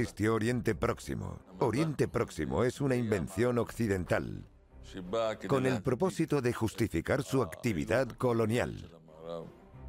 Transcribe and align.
existió 0.00 0.34
Oriente 0.34 0.74
Próximo. 0.74 1.38
Oriente 1.58 2.08
Próximo 2.08 2.64
es 2.64 2.80
una 2.80 2.96
invención 2.96 3.58
occidental 3.58 4.46
con 5.46 5.66
el 5.66 5.82
propósito 5.82 6.40
de 6.40 6.52
justificar 6.52 7.22
su 7.22 7.42
actividad 7.42 8.08
colonial. 8.08 8.90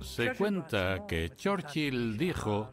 Se 0.02 0.35
cuenta 0.35 1.05
que 1.07 1.31
Churchill 1.35 2.17
dijo 2.17 2.71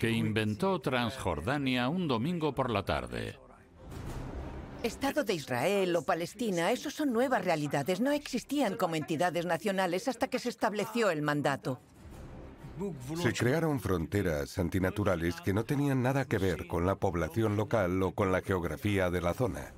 que 0.00 0.10
inventó 0.10 0.80
Transjordania 0.80 1.88
un 1.88 2.08
domingo 2.08 2.54
por 2.54 2.70
la 2.70 2.84
tarde. 2.84 3.38
Estado 4.82 5.22
de 5.22 5.34
Israel 5.34 5.94
o 5.96 6.02
Palestina, 6.02 6.72
esos 6.72 6.94
son 6.94 7.12
nuevas 7.12 7.44
realidades. 7.44 8.00
No 8.00 8.10
existían 8.12 8.76
como 8.76 8.96
entidades 8.96 9.44
nacionales 9.44 10.08
hasta 10.08 10.28
que 10.28 10.38
se 10.38 10.48
estableció 10.48 11.10
el 11.10 11.20
mandato. 11.20 11.80
Se 13.20 13.32
crearon 13.32 13.80
fronteras 13.80 14.58
antinaturales 14.58 15.40
que 15.40 15.52
no 15.52 15.64
tenían 15.64 16.02
nada 16.02 16.24
que 16.24 16.38
ver 16.38 16.66
con 16.66 16.86
la 16.86 16.96
población 16.96 17.56
local 17.56 18.02
o 18.02 18.12
con 18.12 18.32
la 18.32 18.40
geografía 18.40 19.10
de 19.10 19.20
la 19.20 19.34
zona. 19.34 19.72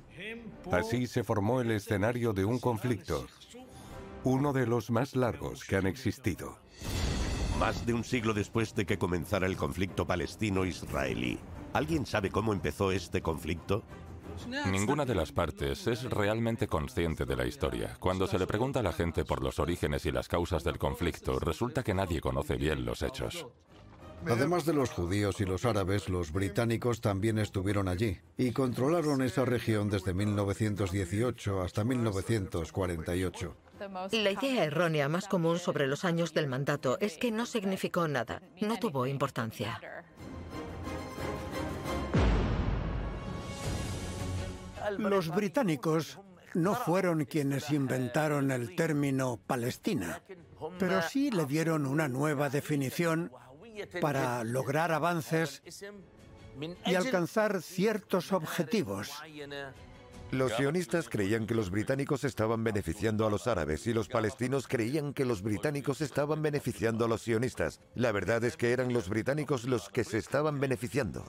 Así 0.71 1.07
se 1.07 1.23
formó 1.23 1.61
el 1.61 1.71
escenario 1.71 2.33
de 2.33 2.45
un 2.45 2.59
conflicto, 2.59 3.27
uno 4.23 4.53
de 4.53 4.67
los 4.67 4.89
más 4.89 5.15
largos 5.15 5.65
que 5.65 5.75
han 5.75 5.87
existido. 5.87 6.57
Más 7.59 7.85
de 7.85 7.93
un 7.93 8.03
siglo 8.03 8.33
después 8.33 8.73
de 8.73 8.85
que 8.85 8.97
comenzara 8.97 9.47
el 9.47 9.57
conflicto 9.57 10.07
palestino-israelí, 10.07 11.39
¿alguien 11.73 12.05
sabe 12.05 12.29
cómo 12.29 12.53
empezó 12.53 12.91
este 12.91 13.21
conflicto? 13.21 13.83
Ninguna 14.71 15.05
de 15.05 15.15
las 15.15 15.31
partes 15.31 15.87
es 15.87 16.03
realmente 16.03 16.67
consciente 16.67 17.25
de 17.25 17.35
la 17.35 17.45
historia. 17.45 17.95
Cuando 17.99 18.27
se 18.27 18.39
le 18.39 18.47
pregunta 18.47 18.79
a 18.79 18.83
la 18.83 18.93
gente 18.93 19.25
por 19.25 19.43
los 19.43 19.59
orígenes 19.59 20.05
y 20.05 20.11
las 20.11 20.27
causas 20.27 20.63
del 20.63 20.77
conflicto, 20.77 21.39
resulta 21.39 21.83
que 21.83 21.93
nadie 21.93 22.21
conoce 22.21 22.55
bien 22.55 22.85
los 22.85 23.01
hechos. 23.01 23.45
Además 24.25 24.65
de 24.65 24.73
los 24.73 24.89
judíos 24.89 25.41
y 25.41 25.45
los 25.45 25.65
árabes, 25.65 26.07
los 26.07 26.31
británicos 26.31 27.01
también 27.01 27.37
estuvieron 27.37 27.87
allí 27.87 28.19
y 28.37 28.51
controlaron 28.51 29.21
esa 29.21 29.43
región 29.43 29.89
desde 29.89 30.13
1918 30.13 31.61
hasta 31.61 31.83
1948. 31.83 33.55
La 34.11 34.31
idea 34.31 34.63
errónea 34.63 35.09
más 35.09 35.27
común 35.27 35.59
sobre 35.59 35.87
los 35.87 36.05
años 36.05 36.33
del 36.33 36.47
mandato 36.47 36.97
es 37.01 37.17
que 37.17 37.31
no 37.31 37.45
significó 37.45 38.07
nada, 38.07 38.41
no 38.61 38.77
tuvo 38.79 39.07
importancia. 39.07 39.79
Los 44.97 45.29
británicos 45.29 46.19
no 46.53 46.75
fueron 46.75 47.25
quienes 47.25 47.71
inventaron 47.71 48.51
el 48.51 48.75
término 48.75 49.39
Palestina, 49.45 50.21
pero 50.79 51.01
sí 51.01 51.31
le 51.31 51.45
dieron 51.45 51.85
una 51.85 52.07
nueva 52.07 52.49
definición 52.49 53.31
para 54.01 54.43
lograr 54.43 54.91
avances 54.91 55.61
y 56.85 56.95
alcanzar 56.95 57.61
ciertos 57.61 58.31
objetivos. 58.31 59.11
Los 60.33 60.53
sionistas 60.53 61.09
creían 61.09 61.45
que 61.45 61.53
los 61.53 61.69
británicos 61.69 62.23
estaban 62.23 62.63
beneficiando 62.63 63.27
a 63.27 63.29
los 63.29 63.45
árabes 63.45 63.85
y 63.85 63.93
los 63.93 64.07
palestinos 64.07 64.67
creían 64.67 65.13
que 65.13 65.25
los 65.25 65.43
británicos 65.43 66.01
estaban 66.01 66.41
beneficiando 66.41 67.05
a 67.05 67.07
los 67.07 67.21
sionistas. 67.21 67.79
La 67.93 68.11
verdad 68.11 68.43
es 68.43 68.57
que 68.57 68.71
eran 68.71 68.93
los 68.93 69.09
británicos 69.09 69.65
los 69.65 69.89
que 69.89 70.03
se 70.03 70.17
estaban 70.17 70.59
beneficiando. 70.59 71.23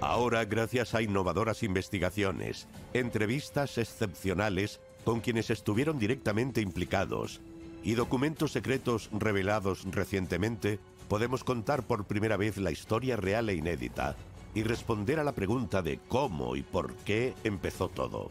Ahora, 0.00 0.46
gracias 0.46 0.94
a 0.94 1.02
innovadoras 1.02 1.62
investigaciones, 1.62 2.68
entrevistas 2.94 3.76
excepcionales 3.76 4.80
con 5.04 5.20
quienes 5.20 5.50
estuvieron 5.50 5.98
directamente 5.98 6.62
implicados 6.62 7.42
y 7.84 7.96
documentos 7.96 8.52
secretos 8.52 9.10
revelados 9.12 9.84
recientemente, 9.90 10.78
podemos 11.10 11.44
contar 11.44 11.86
por 11.86 12.06
primera 12.06 12.38
vez 12.38 12.56
la 12.56 12.70
historia 12.70 13.16
real 13.16 13.50
e 13.50 13.56
inédita 13.56 14.16
y 14.54 14.62
responder 14.62 15.20
a 15.20 15.24
la 15.24 15.32
pregunta 15.32 15.82
de 15.82 16.00
cómo 16.08 16.56
y 16.56 16.62
por 16.62 16.94
qué 16.96 17.34
empezó 17.44 17.88
todo. 17.88 18.30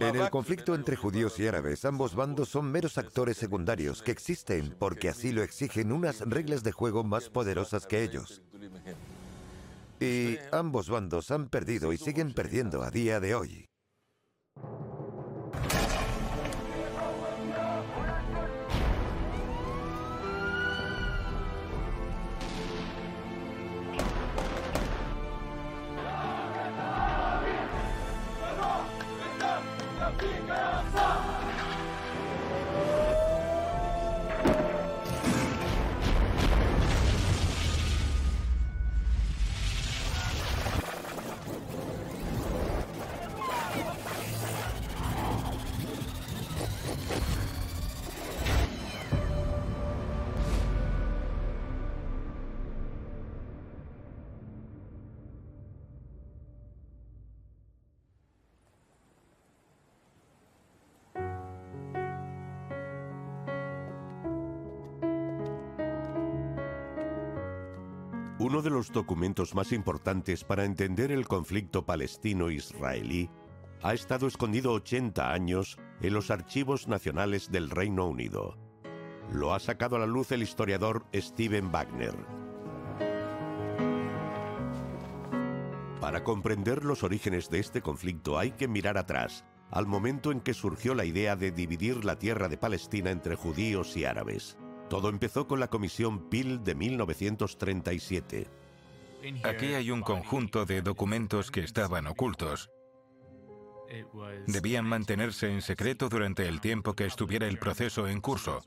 En 0.00 0.16
el 0.16 0.30
conflicto 0.30 0.74
entre 0.74 0.96
judíos 0.96 1.38
y 1.38 1.46
árabes, 1.46 1.84
ambos 1.84 2.14
bandos 2.14 2.48
son 2.48 2.70
meros 2.70 2.98
actores 2.98 3.36
secundarios 3.36 4.02
que 4.02 4.10
existen 4.10 4.74
porque 4.78 5.08
así 5.08 5.32
lo 5.32 5.42
exigen 5.42 5.92
unas 5.92 6.20
reglas 6.20 6.62
de 6.62 6.72
juego 6.72 7.04
más 7.04 7.30
poderosas 7.30 7.86
que 7.86 8.02
ellos. 8.02 8.42
Y 10.00 10.36
ambos 10.52 10.90
bandos 10.90 11.30
han 11.30 11.48
perdido 11.48 11.92
y 11.92 11.98
siguen 11.98 12.32
perdiendo 12.32 12.82
a 12.82 12.90
día 12.90 13.18
de 13.20 13.34
hoy. 13.34 13.68
De 68.68 68.74
los 68.74 68.92
documentos 68.92 69.54
más 69.54 69.72
importantes 69.72 70.44
para 70.44 70.66
entender 70.66 71.10
el 71.10 71.26
conflicto 71.26 71.86
palestino-israelí 71.86 73.30
ha 73.82 73.94
estado 73.94 74.26
escondido 74.26 74.72
80 74.74 75.32
años 75.32 75.78
en 76.02 76.12
los 76.12 76.30
archivos 76.30 76.86
nacionales 76.86 77.50
del 77.50 77.70
Reino 77.70 78.06
Unido. 78.06 78.58
Lo 79.32 79.54
ha 79.54 79.58
sacado 79.58 79.96
a 79.96 80.00
la 80.00 80.06
luz 80.06 80.32
el 80.32 80.42
historiador 80.42 81.06
Steven 81.14 81.72
Wagner. 81.72 82.14
Para 85.98 86.22
comprender 86.22 86.84
los 86.84 87.02
orígenes 87.04 87.48
de 87.48 87.60
este 87.60 87.80
conflicto 87.80 88.38
hay 88.38 88.50
que 88.50 88.68
mirar 88.68 88.98
atrás, 88.98 89.46
al 89.70 89.86
momento 89.86 90.30
en 90.30 90.40
que 90.40 90.52
surgió 90.52 90.94
la 90.94 91.06
idea 91.06 91.36
de 91.36 91.52
dividir 91.52 92.04
la 92.04 92.18
tierra 92.18 92.48
de 92.48 92.58
Palestina 92.58 93.10
entre 93.12 93.34
judíos 93.34 93.96
y 93.96 94.04
árabes. 94.04 94.58
Todo 94.90 95.08
empezó 95.08 95.46
con 95.48 95.58
la 95.58 95.68
Comisión 95.68 96.28
Peel 96.28 96.62
de 96.64 96.74
1937. 96.74 98.57
Aquí 99.44 99.74
hay 99.74 99.90
un 99.90 100.02
conjunto 100.02 100.64
de 100.64 100.82
documentos 100.82 101.50
que 101.50 101.60
estaban 101.60 102.06
ocultos. 102.06 102.70
Debían 104.46 104.84
mantenerse 104.84 105.50
en 105.50 105.62
secreto 105.62 106.08
durante 106.08 106.46
el 106.46 106.60
tiempo 106.60 106.94
que 106.94 107.06
estuviera 107.06 107.46
el 107.46 107.58
proceso 107.58 108.06
en 108.06 108.20
curso. 108.20 108.60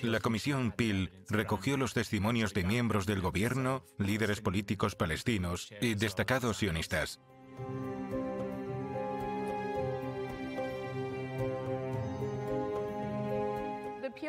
La 0.00 0.20
Comisión 0.20 0.72
Peel 0.72 1.10
recogió 1.28 1.76
los 1.76 1.94
testimonios 1.94 2.54
de 2.54 2.64
miembros 2.64 3.06
del 3.06 3.20
gobierno, 3.20 3.84
líderes 3.98 4.40
políticos 4.40 4.96
palestinos 4.96 5.72
y 5.80 5.94
destacados 5.94 6.58
sionistas. 6.58 7.20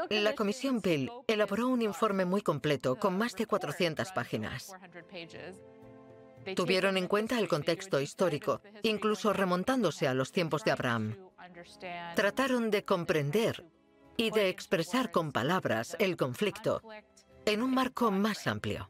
La 0.10 0.36
Comisión 0.36 0.82
Peel 0.82 1.12
elaboró 1.28 1.68
un 1.68 1.82
informe 1.82 2.26
muy 2.26 2.42
completo 2.42 2.96
con 2.96 3.18
más 3.18 3.36
de 3.36 3.46
400 3.46 4.12
páginas. 4.12 4.74
Tuvieron 6.56 6.98
en 6.98 7.08
cuenta 7.08 7.40
el 7.40 7.48
contexto 7.48 8.00
histórico, 8.00 8.62
incluso 8.84 9.34
remontándose 9.34 10.08
a 10.08 10.14
los 10.14 10.32
tiempos 10.32 10.64
de 10.64 10.72
Abraham. 10.72 11.18
Trataron 12.16 12.70
de 12.70 12.86
comprender 12.86 13.66
y 14.18 14.32
de 14.32 14.50
expresar 14.50 15.12
con 15.12 15.32
palabras 15.32 15.96
el 16.00 16.18
conflicto 16.18 16.82
en 17.46 17.62
un 17.62 17.74
marco 17.74 18.12
más 18.12 18.48
amplio. 18.48 18.90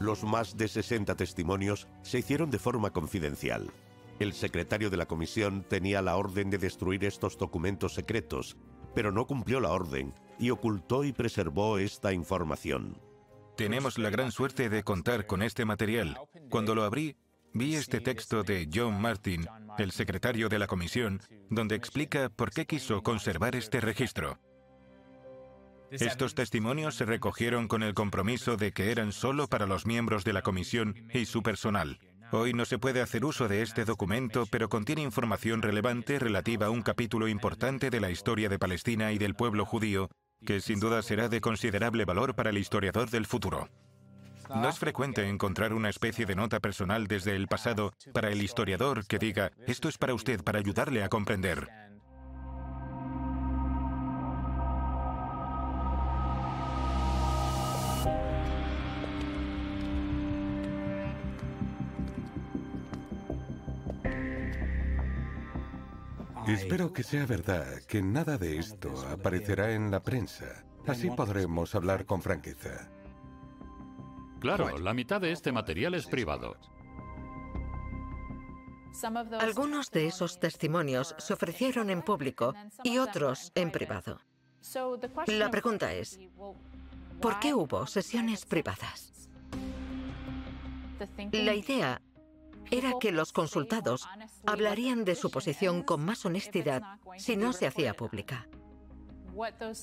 Los 0.00 0.24
más 0.24 0.56
de 0.56 0.68
60 0.68 1.14
testimonios 1.16 1.88
se 2.02 2.18
hicieron 2.18 2.50
de 2.50 2.58
forma 2.58 2.92
confidencial. 2.92 3.70
El 4.18 4.32
secretario 4.32 4.90
de 4.90 4.96
la 4.96 5.06
comisión 5.06 5.64
tenía 5.64 6.02
la 6.02 6.16
orden 6.16 6.50
de 6.50 6.58
destruir 6.58 7.04
estos 7.04 7.36
documentos 7.36 7.94
secretos 7.94 8.56
pero 8.94 9.12
no 9.12 9.26
cumplió 9.26 9.60
la 9.60 9.70
orden 9.70 10.14
y 10.38 10.50
ocultó 10.50 11.04
y 11.04 11.12
preservó 11.12 11.78
esta 11.78 12.12
información. 12.12 13.00
Tenemos 13.56 13.98
la 13.98 14.10
gran 14.10 14.32
suerte 14.32 14.68
de 14.68 14.82
contar 14.82 15.26
con 15.26 15.42
este 15.42 15.64
material. 15.64 16.18
Cuando 16.50 16.74
lo 16.74 16.82
abrí, 16.82 17.16
vi 17.52 17.76
este 17.76 18.00
texto 18.00 18.42
de 18.42 18.68
John 18.72 19.00
Martin, 19.00 19.46
el 19.78 19.92
secretario 19.92 20.48
de 20.48 20.58
la 20.58 20.66
comisión, 20.66 21.20
donde 21.50 21.76
explica 21.76 22.28
por 22.28 22.50
qué 22.50 22.66
quiso 22.66 23.02
conservar 23.02 23.54
este 23.54 23.80
registro. 23.80 24.38
Estos 25.90 26.34
testimonios 26.34 26.96
se 26.96 27.04
recogieron 27.04 27.68
con 27.68 27.84
el 27.84 27.94
compromiso 27.94 28.56
de 28.56 28.72
que 28.72 28.90
eran 28.90 29.12
solo 29.12 29.46
para 29.46 29.66
los 29.66 29.86
miembros 29.86 30.24
de 30.24 30.32
la 30.32 30.42
comisión 30.42 31.06
y 31.12 31.26
su 31.26 31.42
personal. 31.44 32.00
Hoy 32.30 32.52
no 32.52 32.64
se 32.64 32.78
puede 32.78 33.00
hacer 33.00 33.24
uso 33.24 33.48
de 33.48 33.62
este 33.62 33.84
documento, 33.84 34.46
pero 34.50 34.68
contiene 34.68 35.02
información 35.02 35.62
relevante 35.62 36.18
relativa 36.18 36.66
a 36.66 36.70
un 36.70 36.82
capítulo 36.82 37.28
importante 37.28 37.90
de 37.90 38.00
la 38.00 38.10
historia 38.10 38.48
de 38.48 38.58
Palestina 38.58 39.12
y 39.12 39.18
del 39.18 39.34
pueblo 39.34 39.64
judío, 39.64 40.10
que 40.44 40.60
sin 40.60 40.80
duda 40.80 41.02
será 41.02 41.28
de 41.28 41.40
considerable 41.40 42.04
valor 42.04 42.34
para 42.34 42.50
el 42.50 42.58
historiador 42.58 43.10
del 43.10 43.26
futuro. 43.26 43.68
No 44.48 44.68
es 44.68 44.78
frecuente 44.78 45.26
encontrar 45.28 45.72
una 45.72 45.88
especie 45.88 46.26
de 46.26 46.34
nota 46.34 46.60
personal 46.60 47.06
desde 47.06 47.34
el 47.34 47.48
pasado 47.48 47.92
para 48.12 48.30
el 48.30 48.42
historiador 48.42 49.06
que 49.06 49.18
diga, 49.18 49.52
esto 49.66 49.88
es 49.88 49.96
para 49.96 50.14
usted, 50.14 50.42
para 50.42 50.58
ayudarle 50.58 51.02
a 51.02 51.08
comprender. 51.08 51.68
Espero 66.46 66.92
que 66.92 67.02
sea 67.02 67.26
verdad 67.26 67.82
que 67.88 68.02
nada 68.02 68.36
de 68.36 68.58
esto 68.58 68.92
aparecerá 69.08 69.72
en 69.72 69.90
la 69.90 70.02
prensa. 70.02 70.64
Así 70.86 71.10
podremos 71.10 71.74
hablar 71.74 72.04
con 72.04 72.20
franqueza. 72.20 72.90
Claro, 74.40 74.78
la 74.78 74.92
mitad 74.92 75.20
de 75.20 75.32
este 75.32 75.52
material 75.52 75.94
es 75.94 76.06
privado. 76.06 76.56
Algunos 79.40 79.90
de 79.90 80.06
esos 80.06 80.38
testimonios 80.38 81.14
se 81.18 81.32
ofrecieron 81.32 81.90
en 81.90 82.02
público 82.02 82.54
y 82.82 82.98
otros 82.98 83.50
en 83.54 83.70
privado. 83.70 84.20
La 85.26 85.50
pregunta 85.50 85.92
es, 85.92 86.20
¿por 87.20 87.40
qué 87.40 87.54
hubo 87.54 87.86
sesiones 87.86 88.44
privadas? 88.44 89.28
La 91.32 91.54
idea 91.54 92.00
era 92.78 92.92
que 93.00 93.12
los 93.12 93.32
consultados 93.32 94.06
hablarían 94.46 95.04
de 95.04 95.14
su 95.14 95.30
posición 95.30 95.82
con 95.82 96.04
más 96.04 96.24
honestidad 96.24 96.82
si 97.16 97.36
no 97.36 97.52
se 97.52 97.66
hacía 97.66 97.94
pública. 97.94 98.48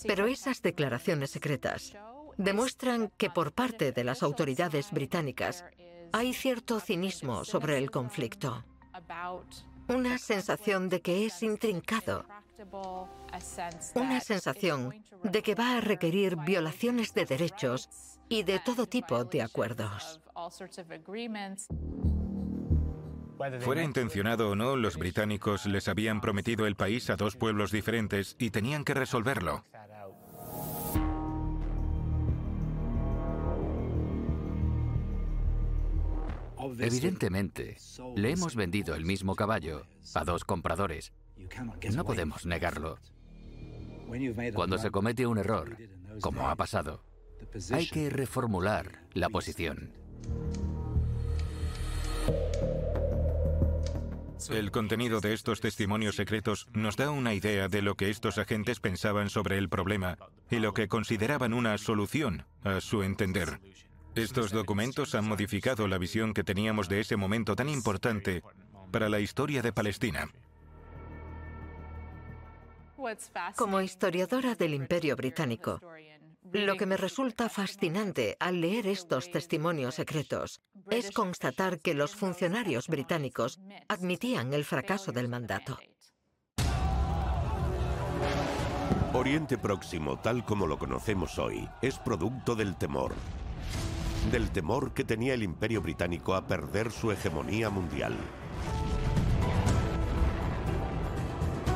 Pero 0.07 0.27
esas 0.27 0.61
declaraciones 0.61 1.31
secretas 1.31 1.93
demuestran 2.37 3.11
que 3.17 3.29
por 3.29 3.53
parte 3.53 3.91
de 3.91 4.03
las 4.03 4.23
autoridades 4.23 4.91
británicas 4.91 5.63
hay 6.11 6.33
cierto 6.33 6.79
cinismo 6.79 7.45
sobre 7.45 7.77
el 7.77 7.91
conflicto. 7.91 8.63
Una 9.87 10.17
sensación 10.17 10.89
de 10.89 11.01
que 11.01 11.25
es 11.25 11.43
intrincado. 11.43 12.25
Una 13.95 14.19
sensación 14.21 15.03
de 15.23 15.41
que 15.41 15.55
va 15.55 15.77
a 15.77 15.81
requerir 15.81 16.35
violaciones 16.35 17.13
de 17.13 17.25
derechos 17.25 17.89
y 18.29 18.43
de 18.43 18.59
todo 18.59 18.85
tipo 18.87 19.25
de 19.25 19.41
acuerdos. 19.41 20.21
Fuera 23.61 23.83
intencionado 23.83 24.51
o 24.51 24.55
no, 24.55 24.75
los 24.75 24.97
británicos 24.97 25.65
les 25.65 25.87
habían 25.87 26.21
prometido 26.21 26.67
el 26.67 26.75
país 26.75 27.09
a 27.09 27.15
dos 27.15 27.35
pueblos 27.35 27.71
diferentes 27.71 28.35
y 28.37 28.51
tenían 28.51 28.83
que 28.83 28.93
resolverlo. 28.93 29.63
Evidentemente, 36.79 37.77
le 38.15 38.31
hemos 38.31 38.55
vendido 38.55 38.95
el 38.95 39.05
mismo 39.05 39.35
caballo 39.35 39.85
a 40.13 40.23
dos 40.23 40.45
compradores. 40.45 41.11
No 41.93 42.05
podemos 42.05 42.45
negarlo. 42.45 42.99
Cuando 44.53 44.77
se 44.77 44.91
comete 44.91 45.25
un 45.25 45.37
error, 45.37 45.77
como 46.21 46.49
ha 46.49 46.55
pasado, 46.55 47.03
hay 47.71 47.87
que 47.87 48.09
reformular 48.09 49.03
la 49.13 49.29
posición. 49.29 49.93
El 54.49 54.71
contenido 54.71 55.21
de 55.21 55.33
estos 55.33 55.61
testimonios 55.61 56.15
secretos 56.15 56.67
nos 56.73 56.95
da 56.95 57.11
una 57.11 57.33
idea 57.33 57.67
de 57.67 57.81
lo 57.81 57.95
que 57.95 58.09
estos 58.09 58.37
agentes 58.37 58.79
pensaban 58.79 59.29
sobre 59.29 59.57
el 59.57 59.69
problema 59.69 60.17
y 60.49 60.57
lo 60.57 60.73
que 60.73 60.87
consideraban 60.87 61.53
una 61.53 61.77
solución, 61.77 62.45
a 62.63 62.81
su 62.81 63.03
entender. 63.03 63.59
Estos 64.15 64.51
documentos 64.51 65.15
han 65.15 65.27
modificado 65.27 65.87
la 65.87 65.97
visión 65.97 66.33
que 66.33 66.43
teníamos 66.43 66.89
de 66.89 66.99
ese 66.99 67.15
momento 67.15 67.55
tan 67.55 67.69
importante 67.69 68.43
para 68.91 69.09
la 69.09 69.19
historia 69.19 69.61
de 69.61 69.71
Palestina. 69.71 70.29
Como 73.55 73.81
historiadora 73.81 74.55
del 74.55 74.73
Imperio 74.73 75.15
Británico, 75.15 75.81
lo 76.43 76.75
que 76.75 76.85
me 76.85 76.97
resulta 76.97 77.49
fascinante 77.49 78.35
al 78.39 78.61
leer 78.61 78.87
estos 78.87 79.31
testimonios 79.31 79.95
secretos 79.95 80.61
es 80.89 81.11
constatar 81.11 81.79
que 81.79 81.93
los 81.93 82.15
funcionarios 82.15 82.87
británicos 82.87 83.59
admitían 83.87 84.53
el 84.53 84.65
fracaso 84.65 85.11
del 85.11 85.27
mandato. 85.27 85.77
Oriente 89.13 89.57
Próximo, 89.57 90.19
tal 90.19 90.45
como 90.45 90.67
lo 90.67 90.79
conocemos 90.79 91.37
hoy, 91.37 91.67
es 91.81 91.99
producto 91.99 92.55
del 92.55 92.77
temor. 92.77 93.13
Del 94.31 94.51
temor 94.51 94.93
que 94.93 95.03
tenía 95.03 95.33
el 95.33 95.43
Imperio 95.43 95.81
Británico 95.81 96.33
a 96.33 96.47
perder 96.47 96.91
su 96.91 97.11
hegemonía 97.11 97.69
mundial. 97.69 98.15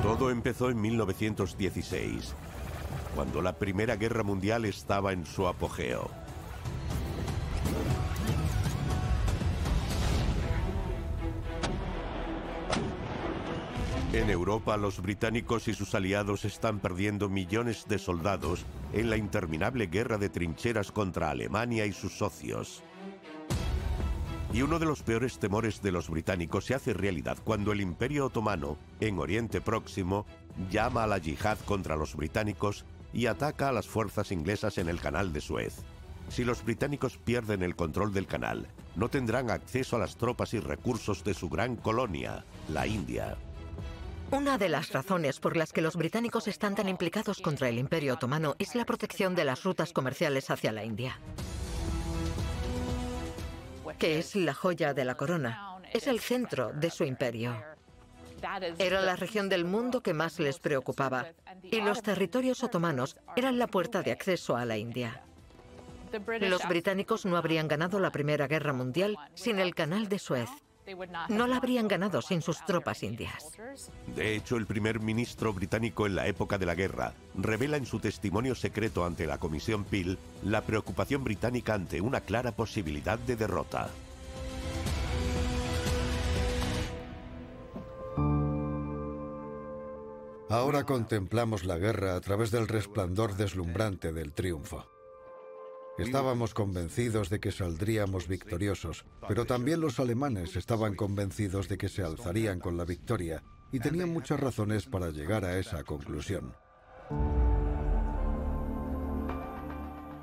Todo 0.01 0.29
empezó 0.29 0.69
en 0.69 0.79
1916, 0.79 2.35
cuando 3.15 3.41
la 3.41 3.53
Primera 3.53 3.95
Guerra 3.95 4.23
Mundial 4.23 4.65
estaba 4.65 5.13
en 5.13 5.25
su 5.25 5.47
apogeo. 5.47 6.11
En 14.13 14.29
Europa, 14.29 14.77
los 14.77 15.01
británicos 15.01 15.67
y 15.67 15.73
sus 15.73 15.93
aliados 15.93 16.45
están 16.45 16.79
perdiendo 16.79 17.27
millones 17.27 17.85
de 17.87 17.99
soldados 17.99 18.65
en 18.93 19.09
la 19.09 19.17
interminable 19.17 19.87
guerra 19.87 20.17
de 20.17 20.29
trincheras 20.29 20.91
contra 20.91 21.31
Alemania 21.31 21.85
y 21.85 21.91
sus 21.91 22.17
socios. 22.17 22.81
Y 24.53 24.61
uno 24.61 24.79
de 24.79 24.85
los 24.85 25.03
peores 25.03 25.37
temores 25.37 25.81
de 25.81 25.91
los 25.91 26.09
británicos 26.09 26.63
se 26.63 26.75
hace 26.75 26.93
realidad 26.93 27.37
cuando 27.43 27.73
el 27.73 27.81
Imperio 27.81 28.27
Otomano, 28.27 28.77
en 29.01 29.19
Oriente 29.19 29.59
Próximo, 29.59 30.25
llama 30.71 31.03
a 31.03 31.07
la 31.07 31.17
yihad 31.17 31.57
contra 31.65 31.97
los 31.97 32.15
británicos 32.15 32.85
y 33.15 33.27
ataca 33.27 33.69
a 33.69 33.71
las 33.71 33.87
fuerzas 33.87 34.31
inglesas 34.31 34.77
en 34.77 34.89
el 34.89 34.99
canal 34.99 35.31
de 35.31 35.39
Suez. 35.39 35.77
Si 36.27 36.43
los 36.43 36.63
británicos 36.65 37.17
pierden 37.17 37.63
el 37.63 37.75
control 37.75 38.13
del 38.13 38.27
canal, 38.27 38.67
no 38.95 39.09
tendrán 39.09 39.49
acceso 39.49 39.95
a 39.95 39.99
las 39.99 40.17
tropas 40.17 40.53
y 40.53 40.59
recursos 40.59 41.23
de 41.23 41.33
su 41.33 41.47
gran 41.47 41.77
colonia, 41.77 42.43
la 42.67 42.85
India. 42.85 43.37
Una 44.31 44.57
de 44.57 44.69
las 44.69 44.91
razones 44.91 45.39
por 45.39 45.55
las 45.55 45.71
que 45.71 45.81
los 45.81 45.95
británicos 45.95 46.47
están 46.47 46.75
tan 46.75 46.89
implicados 46.89 47.41
contra 47.41 47.69
el 47.69 47.77
Imperio 47.77 48.15
Otomano 48.15 48.55
es 48.59 48.75
la 48.75 48.85
protección 48.85 49.33
de 49.33 49.45
las 49.45 49.63
rutas 49.63 49.93
comerciales 49.93 50.49
hacia 50.49 50.71
la 50.71 50.83
India, 50.83 51.19
que 53.97 54.19
es 54.19 54.35
la 54.35 54.53
joya 54.53 54.93
de 54.93 55.05
la 55.05 55.15
corona. 55.15 55.77
Es 55.93 56.07
el 56.07 56.19
centro 56.19 56.73
de 56.73 56.89
su 56.89 57.05
imperio. 57.05 57.74
Era 58.77 59.01
la 59.01 59.15
región 59.15 59.49
del 59.49 59.65
mundo 59.65 60.01
que 60.01 60.13
más 60.13 60.39
les 60.39 60.59
preocupaba 60.59 61.27
y 61.63 61.81
los 61.81 62.01
territorios 62.01 62.63
otomanos 62.63 63.17
eran 63.35 63.59
la 63.59 63.67
puerta 63.67 64.01
de 64.01 64.11
acceso 64.11 64.55
a 64.55 64.65
la 64.65 64.77
India. 64.77 65.21
Los 66.41 66.67
británicos 66.67 67.25
no 67.25 67.37
habrían 67.37 67.67
ganado 67.67 67.99
la 67.99 68.11
Primera 68.11 68.47
Guerra 68.47 68.73
Mundial 68.73 69.17
sin 69.33 69.59
el 69.59 69.75
Canal 69.75 70.07
de 70.07 70.19
Suez. 70.19 70.49
No 71.29 71.47
la 71.47 71.57
habrían 71.57 71.87
ganado 71.87 72.21
sin 72.21 72.41
sus 72.41 72.63
tropas 72.63 73.01
indias. 73.01 73.51
De 74.15 74.35
hecho, 74.35 74.55
el 74.55 74.67
primer 74.67 74.99
ministro 74.99 75.51
británico 75.51 76.05
en 76.05 76.15
la 76.15 76.27
época 76.27 76.57
de 76.59 76.67
la 76.67 76.75
guerra 76.75 77.13
revela 77.35 77.77
en 77.77 77.87
su 77.87 77.99
testimonio 77.99 78.53
secreto 78.53 79.03
ante 79.03 79.25
la 79.25 79.39
Comisión 79.39 79.83
Peel 79.83 80.19
la 80.43 80.61
preocupación 80.61 81.23
británica 81.23 81.73
ante 81.73 82.01
una 82.01 82.21
clara 82.21 82.51
posibilidad 82.51 83.17
de 83.17 83.35
derrota. 83.35 83.89
Ahora 90.49 90.83
contemplamos 90.83 91.65
la 91.65 91.77
guerra 91.79 92.15
a 92.15 92.21
través 92.21 92.51
del 92.51 92.67
resplandor 92.67 93.35
deslumbrante 93.35 94.13
del 94.13 94.31
triunfo. 94.31 94.85
Estábamos 95.97 96.53
convencidos 96.53 97.29
de 97.29 97.39
que 97.39 97.51
saldríamos 97.51 98.27
victoriosos, 98.27 99.05
pero 99.27 99.45
también 99.45 99.81
los 99.81 99.99
alemanes 99.99 100.55
estaban 100.55 100.95
convencidos 100.95 101.67
de 101.67 101.77
que 101.77 101.89
se 101.89 102.03
alzarían 102.03 102.59
con 102.59 102.77
la 102.77 102.85
victoria 102.85 103.43
y 103.71 103.79
tenían 103.79 104.09
muchas 104.09 104.39
razones 104.39 104.85
para 104.85 105.09
llegar 105.09 105.45
a 105.45 105.57
esa 105.57 105.83
conclusión. 105.83 106.53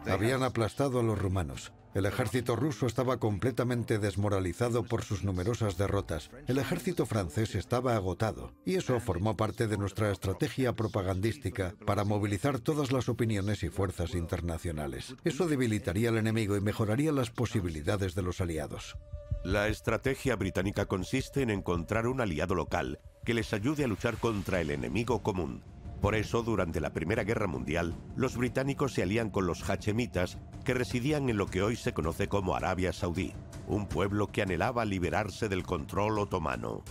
Habían 0.06 0.42
aplastado 0.42 1.00
a 1.00 1.02
los 1.02 1.18
rumanos, 1.18 1.72
El 1.94 2.06
ejército 2.06 2.56
ruso 2.56 2.86
estaba 2.86 3.18
completamente 3.18 3.98
desmoralizado 3.98 4.82
por 4.82 5.02
sus 5.04 5.24
numerosas 5.24 5.76
derrotas. 5.76 6.30
El 6.46 6.58
ejército 6.58 7.04
francés 7.04 7.54
estaba 7.54 7.94
agotado 7.96 8.54
y 8.64 8.76
eso 8.76 8.98
formó 8.98 9.36
parte 9.36 9.66
de 9.66 9.76
nuestra 9.76 10.10
estrategia 10.10 10.72
propagandística 10.72 11.74
para 11.84 12.04
movilizar 12.04 12.60
todas 12.60 12.92
las 12.92 13.10
opiniones 13.10 13.62
y 13.62 13.68
fuerzas 13.68 14.14
internacionales. 14.14 15.14
Eso 15.24 15.46
debilitaría 15.46 16.08
al 16.08 16.16
enemigo 16.16 16.56
y 16.56 16.62
mejoraría 16.62 17.12
las 17.12 17.30
posibilidades 17.30 18.14
de 18.14 18.22
los 18.22 18.40
aliados. 18.40 18.96
La 19.44 19.68
estrategia 19.68 20.36
británica 20.36 20.86
consiste 20.86 21.42
en 21.42 21.50
encontrar 21.50 22.06
un 22.06 22.20
aliado 22.22 22.54
local 22.54 23.00
que 23.24 23.34
les 23.34 23.52
ayude 23.52 23.84
a 23.84 23.88
luchar 23.88 24.16
contra 24.16 24.60
el 24.60 24.70
enemigo 24.70 25.22
común. 25.22 25.62
Por 26.00 26.16
eso, 26.16 26.42
durante 26.42 26.80
la 26.80 26.92
Primera 26.92 27.22
Guerra 27.22 27.46
Mundial, 27.46 27.94
los 28.16 28.36
británicos 28.36 28.92
se 28.92 29.04
alían 29.04 29.30
con 29.30 29.46
los 29.46 29.68
hachemitas, 29.70 30.38
que 30.64 30.74
residían 30.74 31.28
en 31.28 31.36
lo 31.36 31.46
que 31.46 31.62
hoy 31.62 31.76
se 31.76 31.92
conoce 31.92 32.28
como 32.28 32.54
Arabia 32.54 32.92
Saudí, 32.92 33.32
un 33.66 33.86
pueblo 33.86 34.28
que 34.28 34.42
anhelaba 34.42 34.84
liberarse 34.84 35.48
del 35.48 35.62
control 35.64 36.18
otomano. 36.18 36.82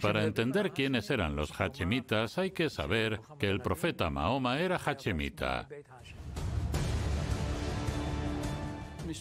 Para 0.00 0.24
entender 0.24 0.72
quiénes 0.72 1.10
eran 1.10 1.34
los 1.34 1.50
hachemitas 1.58 2.38
hay 2.38 2.50
que 2.50 2.70
saber 2.70 3.20
que 3.38 3.48
el 3.48 3.60
profeta 3.60 4.10
Mahoma 4.10 4.60
era 4.60 4.76
hachemita. 4.76 5.68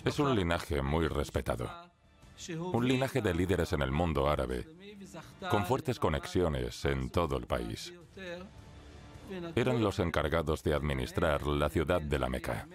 Es 0.03 0.19
un 0.19 0.35
linaje 0.35 0.81
muy 0.81 1.07
respetado. 1.07 1.69
Un 2.73 2.87
linaje 2.87 3.21
de 3.21 3.33
líderes 3.33 3.73
en 3.73 3.81
el 3.81 3.91
mundo 3.91 4.29
árabe 4.29 4.67
con 5.49 5.65
fuertes 5.65 5.99
conexiones 5.99 6.83
en 6.85 7.09
todo 7.09 7.37
el 7.37 7.47
país. 7.47 7.93
Eran 9.55 9.83
los 9.83 9.99
encargados 9.99 10.63
de 10.63 10.73
administrar 10.73 11.45
la 11.47 11.69
ciudad 11.69 12.01
de 12.01 12.19
la 12.19 12.29
Meca. 12.29 12.67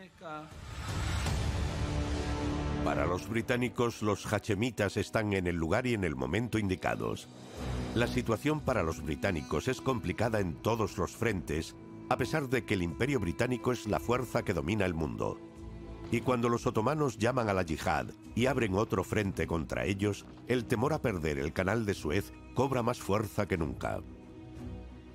Para 2.84 3.06
los 3.06 3.28
británicos, 3.28 4.02
los 4.02 4.32
hachemitas 4.32 4.96
están 4.96 5.32
en 5.34 5.46
el 5.46 5.56
lugar 5.56 5.86
y 5.86 5.94
en 5.94 6.04
el 6.04 6.16
momento 6.16 6.58
indicados. 6.58 7.28
La 7.94 8.06
situación 8.06 8.60
para 8.60 8.82
los 8.82 9.02
británicos 9.02 9.68
es 9.68 9.80
complicada 9.80 10.40
en 10.40 10.54
todos 10.54 10.96
los 10.96 11.12
frentes, 11.12 11.76
a 12.08 12.16
pesar 12.16 12.48
de 12.48 12.64
que 12.64 12.74
el 12.74 12.82
imperio 12.82 13.20
británico 13.20 13.70
es 13.72 13.86
la 13.86 14.00
fuerza 14.00 14.42
que 14.42 14.54
domina 14.54 14.86
el 14.86 14.94
mundo. 14.94 15.38
Y 16.10 16.22
cuando 16.22 16.48
los 16.48 16.66
otomanos 16.66 17.18
llaman 17.18 17.48
a 17.48 17.54
la 17.54 17.62
yihad 17.62 18.06
y 18.34 18.46
abren 18.46 18.74
otro 18.74 19.04
frente 19.04 19.46
contra 19.46 19.84
ellos, 19.84 20.26
el 20.48 20.64
temor 20.64 20.92
a 20.92 21.02
perder 21.02 21.38
el 21.38 21.52
canal 21.52 21.86
de 21.86 21.94
Suez 21.94 22.32
cobra 22.54 22.82
más 22.82 22.98
fuerza 22.98 23.46
que 23.46 23.58
nunca. 23.58 24.00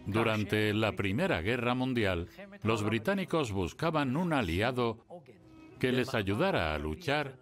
Durante 0.05 0.73
la 0.73 0.95
Primera 0.95 1.41
Guerra 1.41 1.73
Mundial, 1.73 2.27
los 2.63 2.83
británicos 2.83 3.51
buscaban 3.51 4.15
un 4.17 4.33
aliado 4.33 5.05
que 5.79 5.91
les 5.91 6.13
ayudara 6.13 6.73
a 6.73 6.79
luchar 6.79 7.37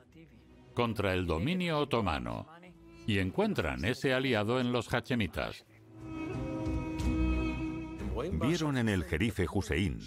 contra 0.74 1.14
el 1.14 1.26
dominio 1.28 1.80
otomano 1.80 2.48
y 3.06 3.20
encuentran 3.20 3.86
ese 3.86 4.14
aliado 4.14 4.60
en 4.60 4.72
los 4.72 4.94
hachemitas. 4.94 5.66
Vieron 8.34 8.78
en 8.78 8.90
el 8.90 9.04
jerife 9.04 9.46
Hussein 9.52 10.00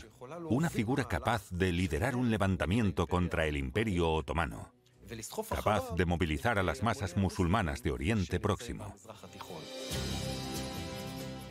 una 0.49 0.71
figura 0.71 1.05
capaz 1.05 1.51
de 1.51 1.73
liderar 1.73 2.17
un 2.17 2.31
levantamiento 2.31 3.07
contra 3.07 3.47
el 3.47 3.57
imperio 3.57 4.11
otomano, 4.11 4.73
capaz 5.49 5.95
de 5.95 6.07
movilizar 6.07 6.59
a 6.59 6.63
las 6.63 6.83
masas 6.83 7.17
musulmanas 7.17 7.83
de 7.83 7.91
Oriente 7.91 8.41
Próximo. 8.41 8.95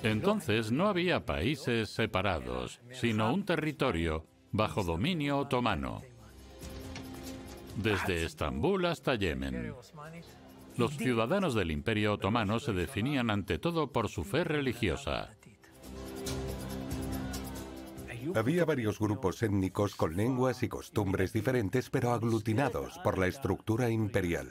Entonces 0.06 0.72
no 0.72 0.88
había 0.88 1.26
países 1.26 1.90
separados, 1.90 2.80
sino 2.92 3.34
un 3.34 3.44
territorio 3.44 4.26
bajo 4.52 4.84
dominio 4.84 5.40
otomano, 5.40 6.04
desde 7.76 8.24
Estambul 8.24 8.86
hasta 8.86 9.16
Yemen. 9.16 9.74
Los 10.78 10.96
ciudadanos 10.96 11.56
del 11.56 11.72
Imperio 11.72 12.14
Otomano 12.14 12.60
se 12.60 12.74
definían 12.74 13.32
ante 13.32 13.58
todo 13.58 13.88
por 13.88 14.08
su 14.08 14.24
fe 14.24 14.44
religiosa. 14.44 15.34
Había 18.36 18.66
varios 18.66 19.00
grupos 19.00 19.42
étnicos 19.42 19.96
con 19.96 20.16
lenguas 20.16 20.62
y 20.62 20.68
costumbres 20.68 21.34
diferentes, 21.34 21.90
pero 21.90 22.12
aglutinados 22.12 23.00
por 23.00 23.18
la 23.18 23.28
estructura 23.28 23.90
imperial. 23.90 24.50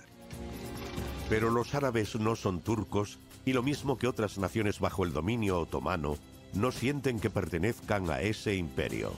Pero 1.28 1.50
los 1.50 1.74
árabes 1.74 2.16
no 2.16 2.34
son 2.34 2.60
turcos 2.60 3.18
y 3.44 3.52
lo 3.52 3.62
mismo 3.62 3.98
que 3.98 4.06
otras 4.06 4.38
naciones 4.38 4.80
bajo 4.80 5.04
el 5.04 5.12
dominio 5.12 5.60
otomano, 5.60 6.16
no 6.54 6.70
sienten 6.72 7.20
que 7.20 7.30
pertenezcan 7.30 8.10
a 8.10 8.20
ese 8.20 8.54
imperio. 8.54 9.12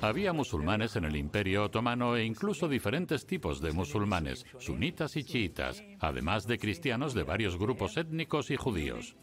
Había 0.00 0.32
musulmanes 0.32 0.94
en 0.94 1.04
el 1.04 1.16
imperio 1.16 1.64
otomano 1.64 2.14
e 2.14 2.24
incluso 2.24 2.68
diferentes 2.68 3.26
tipos 3.26 3.60
de 3.60 3.72
musulmanes, 3.72 4.46
sunitas 4.60 5.16
y 5.16 5.24
chiitas, 5.24 5.82
además 5.98 6.46
de 6.46 6.58
cristianos 6.58 7.14
de 7.14 7.24
varios 7.24 7.58
grupos 7.58 7.96
étnicos 7.96 8.52
y 8.52 8.56
judíos. 8.56 9.16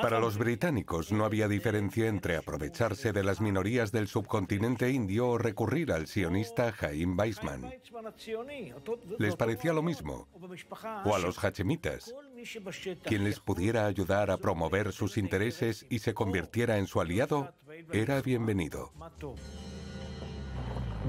Para 0.00 0.20
los 0.20 0.38
británicos 0.38 1.12
no 1.12 1.24
había 1.24 1.48
diferencia 1.48 2.08
entre 2.08 2.36
aprovecharse 2.36 3.12
de 3.12 3.24
las 3.24 3.40
minorías 3.40 3.92
del 3.92 4.08
subcontinente 4.08 4.90
indio 4.90 5.28
o 5.28 5.38
recurrir 5.38 5.92
al 5.92 6.06
sionista 6.06 6.72
Jaim 6.72 7.18
Weizmann. 7.18 7.72
Les 9.18 9.36
parecía 9.36 9.72
lo 9.72 9.82
mismo. 9.82 10.28
O 11.04 11.14
a 11.14 11.18
los 11.18 11.42
hachemitas. 11.42 12.14
Quien 13.04 13.24
les 13.24 13.40
pudiera 13.40 13.86
ayudar 13.86 14.30
a 14.30 14.38
promover 14.38 14.92
sus 14.92 15.16
intereses 15.16 15.86
y 15.88 15.98
se 15.98 16.14
convirtiera 16.14 16.78
en 16.78 16.86
su 16.86 17.00
aliado, 17.00 17.54
era 17.92 18.20
bienvenido. 18.20 18.92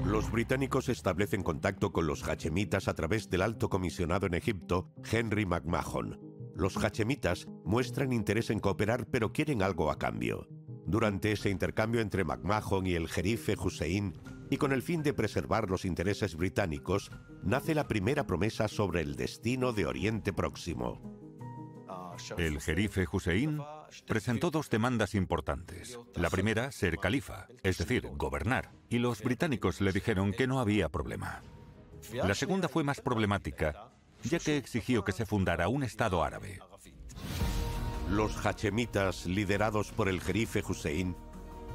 Los 0.04 0.30
británicos 0.30 0.88
establecen 0.88 1.42
contacto 1.42 1.90
con 1.92 2.06
los 2.06 2.28
hachemitas 2.28 2.86
a 2.86 2.94
través 2.94 3.30
del 3.30 3.42
alto 3.42 3.70
comisionado 3.70 4.26
en 4.26 4.34
Egipto, 4.34 4.92
Henry 5.10 5.46
McMahon, 5.46 6.25
los 6.56 6.82
hachemitas 6.82 7.46
muestran 7.64 8.12
interés 8.12 8.50
en 8.50 8.60
cooperar 8.60 9.06
pero 9.06 9.32
quieren 9.32 9.62
algo 9.62 9.90
a 9.90 9.98
cambio. 9.98 10.48
Durante 10.86 11.32
ese 11.32 11.50
intercambio 11.50 12.00
entre 12.00 12.24
McMahon 12.24 12.86
y 12.86 12.94
el 12.94 13.08
jerife 13.08 13.56
Hussein, 13.56 14.14
y 14.50 14.56
con 14.56 14.72
el 14.72 14.82
fin 14.82 15.02
de 15.02 15.12
preservar 15.12 15.68
los 15.68 15.84
intereses 15.84 16.36
británicos, 16.36 17.10
nace 17.42 17.74
la 17.74 17.88
primera 17.88 18.26
promesa 18.26 18.68
sobre 18.68 19.00
el 19.00 19.16
destino 19.16 19.72
de 19.72 19.86
Oriente 19.86 20.32
Próximo. 20.32 21.00
El 22.38 22.60
jerife 22.60 23.06
Hussein 23.10 23.60
presentó 24.06 24.50
dos 24.50 24.70
demandas 24.70 25.14
importantes. 25.14 25.98
La 26.14 26.30
primera, 26.30 26.70
ser 26.72 26.96
califa, 26.98 27.48
es 27.62 27.78
decir, 27.78 28.08
gobernar, 28.14 28.72
y 28.88 28.98
los 28.98 29.22
británicos 29.22 29.80
le 29.80 29.92
dijeron 29.92 30.32
que 30.32 30.46
no 30.46 30.60
había 30.60 30.88
problema. 30.88 31.42
La 32.12 32.34
segunda 32.34 32.68
fue 32.68 32.84
más 32.84 33.00
problemática 33.00 33.95
ya 34.28 34.38
que 34.38 34.56
exigió 34.56 35.04
que 35.04 35.12
se 35.12 35.26
fundara 35.26 35.68
un 35.68 35.82
Estado 35.82 36.22
árabe. 36.22 36.58
Los 38.10 38.44
hachemitas, 38.46 39.26
liderados 39.26 39.90
por 39.92 40.08
el 40.08 40.20
jerife 40.20 40.62
Hussein, 40.66 41.16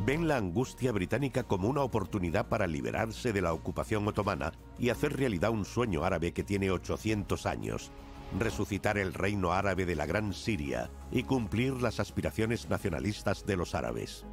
ven 0.05 0.27
la 0.27 0.38
angustia 0.38 0.91
británica 0.91 1.43
como 1.43 1.67
una 1.67 1.81
oportunidad 1.81 2.48
para 2.48 2.67
liberarse 2.67 3.34
de 3.34 3.41
la 3.41 3.53
ocupación 3.53 4.08
otomana 4.08 4.53
y 4.79 4.89
hacer 4.89 5.17
realidad 5.17 5.51
un 5.51 5.65
sueño 5.65 6.03
árabe 6.03 6.31
que 6.31 6.43
tiene 6.43 6.72
800 6.72 7.46
años, 7.46 7.91
resucitar 8.39 8.98
el 8.98 9.13
reino 9.13 9.51
árabe 9.51 9.86
de 9.86 9.96
la 9.96 10.05
Gran 10.05 10.34
Siria 10.34 10.89
y 11.12 11.24
cumplir 11.24 11.81
las 11.81 12.00
aspiraciones 12.00 12.70
nacionalistas 12.70 13.46
de 13.46 13.58
los 13.58 13.75
árabes. 13.75 14.25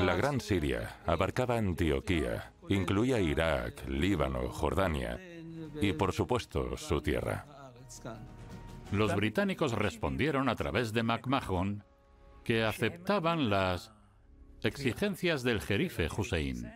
La 0.00 0.16
Gran 0.16 0.40
Siria 0.40 0.96
abarcaba 1.06 1.56
Antioquía, 1.56 2.52
incluía 2.68 3.20
Irak, 3.20 3.86
Líbano, 3.88 4.50
Jordania, 4.50 5.20
y 5.80 5.92
por 5.92 6.12
supuesto 6.12 6.76
su 6.76 7.00
tierra. 7.00 7.46
Los 8.92 9.14
británicos 9.14 9.72
respondieron 9.72 10.48
a 10.48 10.56
través 10.56 10.92
de 10.92 11.02
McMahon 11.02 11.84
que 12.44 12.64
aceptaban 12.64 13.50
las 13.50 13.92
exigencias 14.62 15.42
del 15.42 15.60
jerife 15.60 16.08
Hussein. 16.16 16.70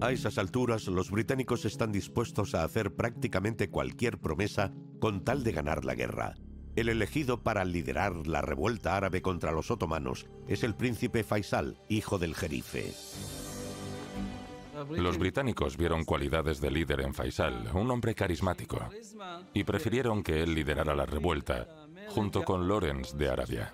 A 0.00 0.10
esas 0.10 0.38
alturas, 0.38 0.86
los 0.88 1.10
británicos 1.10 1.64
están 1.64 1.92
dispuestos 1.92 2.54
a 2.54 2.64
hacer 2.64 2.94
prácticamente 2.94 3.68
cualquier 3.68 4.18
promesa 4.18 4.72
con 5.00 5.22
tal 5.24 5.44
de 5.44 5.52
ganar 5.52 5.84
la 5.84 5.94
guerra. 5.94 6.34
El 6.74 6.88
elegido 6.88 7.42
para 7.42 7.64
liderar 7.64 8.26
la 8.26 8.40
revuelta 8.40 8.96
árabe 8.96 9.20
contra 9.20 9.52
los 9.52 9.70
otomanos 9.70 10.26
es 10.48 10.64
el 10.64 10.74
príncipe 10.74 11.22
Faisal, 11.22 11.78
hijo 11.88 12.18
del 12.18 12.34
jerife. 12.34 12.92
Los 14.90 15.18
británicos 15.18 15.76
vieron 15.76 16.04
cualidades 16.04 16.60
de 16.60 16.70
líder 16.70 17.00
en 17.00 17.14
Faisal, 17.14 17.70
un 17.74 17.90
hombre 17.90 18.14
carismático, 18.14 18.88
y 19.54 19.64
prefirieron 19.64 20.22
que 20.22 20.42
él 20.42 20.54
liderara 20.54 20.94
la 20.94 21.06
revuelta, 21.06 21.66
junto 22.08 22.42
con 22.42 22.68
Lawrence 22.68 23.16
de 23.16 23.28
Arabia. 23.28 23.72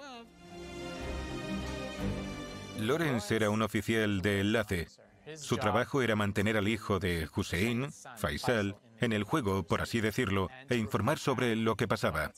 Lawrence 2.78 3.34
era 3.34 3.50
un 3.50 3.62
oficial 3.62 4.22
de 4.22 4.40
enlace. 4.40 4.88
Su 5.36 5.56
trabajo 5.56 6.00
era 6.00 6.16
mantener 6.16 6.56
al 6.56 6.68
hijo 6.68 6.98
de 6.98 7.28
Hussein, 7.34 7.90
Faisal, 8.16 8.76
en 9.00 9.12
el 9.12 9.24
juego, 9.24 9.64
por 9.64 9.80
así 9.80 10.00
decirlo, 10.00 10.48
e 10.68 10.76
informar 10.76 11.18
sobre 11.18 11.54
lo 11.56 11.76
que 11.76 11.88
pasaba. 11.88 12.32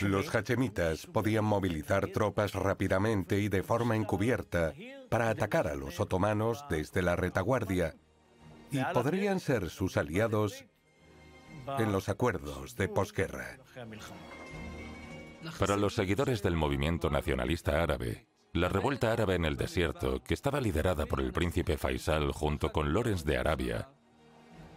Los 0.00 0.34
hachemitas 0.34 1.06
podían 1.06 1.44
movilizar 1.44 2.08
tropas 2.08 2.54
rápidamente 2.54 3.40
y 3.40 3.48
de 3.48 3.62
forma 3.62 3.96
encubierta 3.96 4.72
para 5.14 5.30
atacar 5.30 5.68
a 5.68 5.76
los 5.76 6.00
otomanos 6.00 6.64
desde 6.68 7.00
la 7.00 7.14
retaguardia 7.14 7.94
y 8.72 8.82
podrían 8.92 9.38
ser 9.38 9.70
sus 9.70 9.96
aliados 9.96 10.64
en 11.78 11.92
los 11.92 12.08
acuerdos 12.08 12.74
de 12.74 12.88
posguerra. 12.88 13.60
Para 15.56 15.76
los 15.76 15.94
seguidores 15.94 16.42
del 16.42 16.56
movimiento 16.56 17.10
nacionalista 17.10 17.80
árabe, 17.80 18.26
la 18.54 18.68
revuelta 18.68 19.12
árabe 19.12 19.36
en 19.36 19.44
el 19.44 19.56
desierto, 19.56 20.20
que 20.20 20.34
estaba 20.34 20.60
liderada 20.60 21.06
por 21.06 21.20
el 21.20 21.32
príncipe 21.32 21.78
Faisal 21.78 22.32
junto 22.32 22.72
con 22.72 22.92
Lorenz 22.92 23.22
de 23.22 23.36
Arabia, 23.36 23.90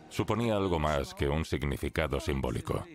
suponía 0.07 0.55
algo 0.55 0.77
más 0.77 1.15
que 1.15 1.27
un 1.29 1.45
significado 1.45 2.19
simbólico. 2.19 2.85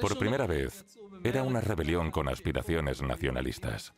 Por 0.00 0.18
primera 0.18 0.46
vez, 0.46 0.84
era 1.24 1.42
una 1.42 1.60
rebelión 1.60 2.10
con 2.10 2.28
aspiraciones 2.28 3.02
nacionalistas, 3.02 3.92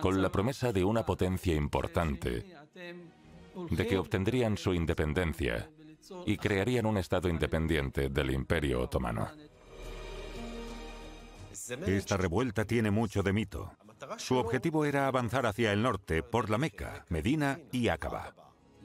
con 0.00 0.22
la 0.22 0.30
promesa 0.30 0.72
de 0.72 0.84
una 0.84 1.04
potencia 1.04 1.54
importante, 1.54 2.46
de 3.70 3.86
que 3.86 3.98
obtendrían 3.98 4.56
su 4.56 4.74
independencia 4.74 5.70
y 6.26 6.36
crearían 6.36 6.86
un 6.86 6.98
Estado 6.98 7.28
independiente 7.28 8.08
del 8.08 8.30
Imperio 8.30 8.82
Otomano. 8.82 9.30
Esta 11.86 12.16
revuelta 12.16 12.64
tiene 12.64 12.90
mucho 12.90 13.22
de 13.22 13.32
mito. 13.32 13.72
Su 14.16 14.36
objetivo 14.36 14.84
era 14.84 15.06
avanzar 15.06 15.46
hacia 15.46 15.72
el 15.72 15.82
norte 15.82 16.22
por 16.22 16.50
la 16.50 16.58
Meca, 16.58 17.06
Medina 17.08 17.60
y 17.70 17.88
Aqaba, 17.88 18.34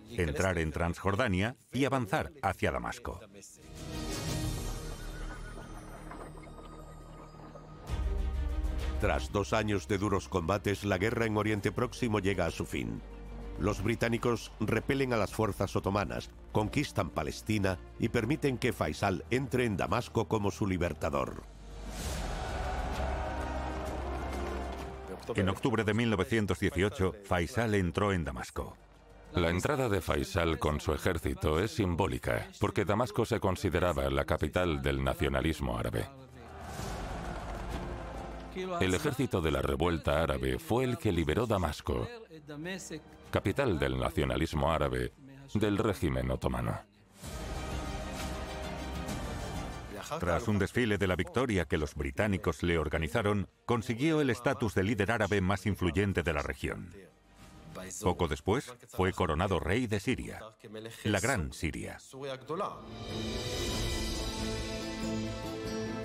entrar 0.09 0.57
en 0.59 0.71
Transjordania 0.71 1.57
y 1.73 1.85
avanzar 1.85 2.31
hacia 2.41 2.71
Damasco. 2.71 3.19
Tras 8.99 9.31
dos 9.31 9.53
años 9.53 9.87
de 9.87 9.99
duros 9.99 10.27
combates, 10.27 10.83
la 10.83 10.97
guerra 10.97 11.27
en 11.27 11.37
Oriente 11.37 11.71
Próximo 11.71 12.19
llega 12.19 12.47
a 12.47 12.51
su 12.51 12.65
fin. 12.65 12.99
Los 13.59 13.83
británicos 13.83 14.51
repelen 14.59 15.13
a 15.13 15.17
las 15.17 15.31
fuerzas 15.31 15.75
otomanas, 15.75 16.31
conquistan 16.51 17.11
Palestina 17.11 17.77
y 17.99 18.09
permiten 18.09 18.57
que 18.57 18.73
Faisal 18.73 19.23
entre 19.29 19.65
en 19.65 19.77
Damasco 19.77 20.27
como 20.27 20.49
su 20.49 20.65
libertador. 20.65 21.43
En 25.35 25.49
octubre 25.49 25.83
de 25.83 25.93
1918, 25.93 27.15
Faisal 27.23 27.75
entró 27.75 28.13
en 28.13 28.23
Damasco. 28.23 28.77
La 29.33 29.49
entrada 29.49 29.89
de 29.89 30.01
Faisal 30.01 30.57
con 30.57 30.79
su 30.79 30.93
ejército 30.93 31.59
es 31.59 31.71
simbólica, 31.71 32.47
porque 32.59 32.85
Damasco 32.85 33.25
se 33.25 33.39
consideraba 33.39 34.09
la 34.09 34.25
capital 34.25 34.81
del 34.81 35.03
nacionalismo 35.03 35.77
árabe. 35.77 36.07
El 38.79 38.93
ejército 38.93 39.41
de 39.41 39.51
la 39.51 39.61
revuelta 39.61 40.23
árabe 40.23 40.57
fue 40.57 40.83
el 40.83 40.97
que 40.97 41.11
liberó 41.11 41.45
Damasco, 41.45 42.07
capital 43.29 43.77
del 43.77 43.99
nacionalismo 43.99 44.71
árabe 44.71 45.13
del 45.53 45.77
régimen 45.77 46.31
otomano. 46.31 46.79
Tras 50.19 50.47
un 50.47 50.57
desfile 50.57 50.97
de 50.97 51.07
la 51.07 51.15
victoria 51.15 51.65
que 51.65 51.77
los 51.77 51.93
británicos 51.93 52.63
le 52.63 52.77
organizaron, 52.79 53.47
consiguió 53.65 54.21
el 54.21 54.29
estatus 54.29 54.73
de 54.73 54.83
líder 54.83 55.11
árabe 55.11 55.41
más 55.41 55.65
influyente 55.65 56.23
de 56.23 56.33
la 56.33 56.41
región. 56.41 56.93
Poco 58.01 58.27
después, 58.27 58.73
fue 58.87 59.13
coronado 59.13 59.59
rey 59.59 59.85
de 59.85 59.99
Siria, 59.99 60.39
la 61.03 61.19
Gran 61.19 61.53
Siria. 61.53 61.97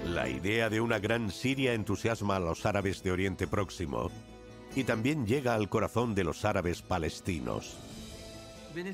La 0.06 0.28
idea 0.28 0.68
de 0.68 0.80
una 0.80 0.98
gran 0.98 1.30
Siria 1.30 1.74
entusiasma 1.74 2.36
a 2.36 2.40
los 2.40 2.66
árabes 2.66 3.02
de 3.02 3.12
Oriente 3.12 3.46
Próximo 3.46 4.10
y 4.74 4.84
también 4.84 5.26
llega 5.26 5.54
al 5.54 5.68
corazón 5.68 6.14
de 6.14 6.24
los 6.24 6.44
árabes 6.44 6.82
palestinos. 6.82 7.76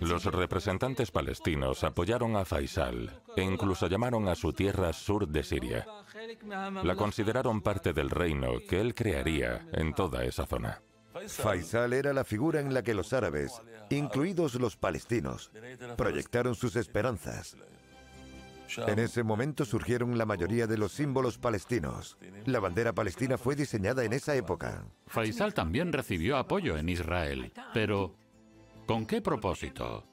Los 0.00 0.24
representantes 0.24 1.10
palestinos 1.10 1.84
apoyaron 1.84 2.36
a 2.36 2.44
Faisal 2.44 3.22
e 3.36 3.42
incluso 3.42 3.86
llamaron 3.86 4.28
a 4.28 4.34
su 4.34 4.52
tierra 4.52 4.92
sur 4.92 5.26
de 5.28 5.42
Siria. 5.42 5.86
La 6.82 6.96
consideraron 6.96 7.62
parte 7.62 7.92
del 7.92 8.10
reino 8.10 8.58
que 8.68 8.80
él 8.80 8.94
crearía 8.94 9.68
en 9.72 9.94
toda 9.94 10.24
esa 10.24 10.46
zona. 10.46 10.82
Faisal 11.26 11.92
era 11.92 12.12
la 12.12 12.24
figura 12.24 12.60
en 12.60 12.74
la 12.74 12.82
que 12.82 12.94
los 12.94 13.12
árabes, 13.12 13.60
incluidos 13.90 14.54
los 14.56 14.76
palestinos, 14.76 15.50
proyectaron 15.96 16.54
sus 16.54 16.76
esperanzas. 16.76 17.56
En 18.76 18.98
ese 18.98 19.22
momento 19.22 19.64
surgieron 19.64 20.18
la 20.18 20.26
mayoría 20.26 20.66
de 20.66 20.76
los 20.76 20.92
símbolos 20.92 21.38
palestinos. 21.38 22.18
La 22.44 22.60
bandera 22.60 22.92
palestina 22.92 23.38
fue 23.38 23.56
diseñada 23.56 24.04
en 24.04 24.12
esa 24.12 24.34
época. 24.34 24.84
Faisal 25.06 25.54
también 25.54 25.92
recibió 25.92 26.36
apoyo 26.36 26.76
en 26.76 26.88
Israel, 26.88 27.52
pero 27.72 28.14
¿con 28.86 29.06
qué 29.06 29.22
propósito? 29.22 30.04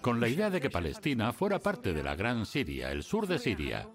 Con 0.00 0.20
la 0.20 0.28
idea 0.28 0.50
de 0.50 0.60
que 0.60 0.70
Palestina 0.70 1.32
fuera 1.32 1.60
parte 1.60 1.92
de 1.92 2.02
la 2.02 2.16
Gran 2.16 2.44
Siria, 2.44 2.90
el 2.90 3.04
sur 3.04 3.28
de 3.28 3.38
Siria. 3.38 3.88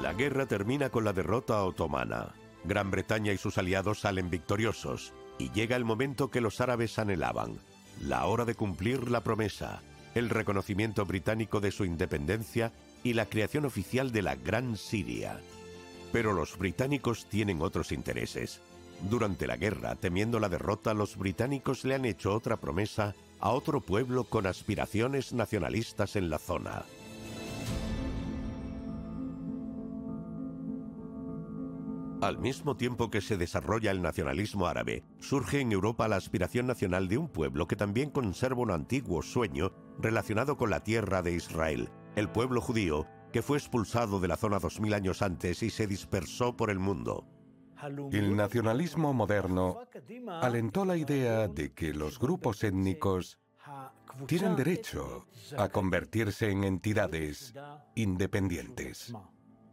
La 0.00 0.12
guerra 0.14 0.46
termina 0.46 0.88
con 0.88 1.04
la 1.04 1.12
derrota 1.12 1.62
otomana. 1.62 2.34
Gran 2.64 2.90
Bretaña 2.90 3.32
y 3.32 3.36
sus 3.36 3.58
aliados 3.58 4.00
salen 4.00 4.30
victoriosos 4.30 5.12
y 5.38 5.50
llega 5.50 5.76
el 5.76 5.84
momento 5.84 6.30
que 6.30 6.40
los 6.40 6.60
árabes 6.60 6.98
anhelaban, 6.98 7.58
la 8.00 8.24
hora 8.26 8.44
de 8.44 8.54
cumplir 8.54 9.10
la 9.10 9.22
promesa, 9.22 9.82
el 10.14 10.30
reconocimiento 10.30 11.04
británico 11.04 11.60
de 11.60 11.70
su 11.70 11.84
independencia 11.84 12.72
y 13.02 13.14
la 13.14 13.26
creación 13.26 13.64
oficial 13.64 14.12
de 14.12 14.22
la 14.22 14.36
Gran 14.36 14.76
Siria. 14.76 15.40
Pero 16.12 16.32
los 16.32 16.58
británicos 16.58 17.26
tienen 17.26 17.62
otros 17.62 17.92
intereses. 17.92 18.60
Durante 19.08 19.46
la 19.46 19.56
guerra, 19.56 19.96
temiendo 19.96 20.38
la 20.38 20.48
derrota, 20.48 20.94
los 20.94 21.16
británicos 21.16 21.84
le 21.84 21.94
han 21.94 22.04
hecho 22.04 22.34
otra 22.34 22.56
promesa 22.58 23.14
a 23.40 23.50
otro 23.50 23.80
pueblo 23.80 24.24
con 24.24 24.46
aspiraciones 24.46 25.32
nacionalistas 25.32 26.14
en 26.16 26.30
la 26.30 26.38
zona. 26.38 26.84
Al 32.22 32.38
mismo 32.38 32.76
tiempo 32.76 33.10
que 33.10 33.20
se 33.20 33.36
desarrolla 33.36 33.90
el 33.90 34.00
nacionalismo 34.00 34.68
árabe, 34.68 35.02
surge 35.18 35.58
en 35.58 35.72
Europa 35.72 36.06
la 36.06 36.14
aspiración 36.14 36.68
nacional 36.68 37.08
de 37.08 37.18
un 37.18 37.28
pueblo 37.28 37.66
que 37.66 37.74
también 37.74 38.10
conserva 38.10 38.62
un 38.62 38.70
antiguo 38.70 39.22
sueño 39.22 39.72
relacionado 39.98 40.56
con 40.56 40.70
la 40.70 40.84
tierra 40.84 41.20
de 41.22 41.32
Israel, 41.32 41.90
el 42.14 42.30
pueblo 42.30 42.60
judío 42.60 43.08
que 43.32 43.42
fue 43.42 43.58
expulsado 43.58 44.20
de 44.20 44.28
la 44.28 44.36
zona 44.36 44.60
2000 44.60 44.94
años 44.94 45.20
antes 45.20 45.64
y 45.64 45.70
se 45.70 45.88
dispersó 45.88 46.56
por 46.56 46.70
el 46.70 46.78
mundo. 46.78 47.26
El 48.12 48.36
nacionalismo 48.36 49.12
moderno 49.12 49.80
alentó 50.40 50.84
la 50.84 50.96
idea 50.96 51.48
de 51.48 51.72
que 51.72 51.92
los 51.92 52.20
grupos 52.20 52.62
étnicos 52.62 53.40
tienen 54.28 54.54
derecho 54.54 55.26
a 55.58 55.70
convertirse 55.70 56.52
en 56.52 56.62
entidades 56.62 57.52
independientes. 57.96 59.12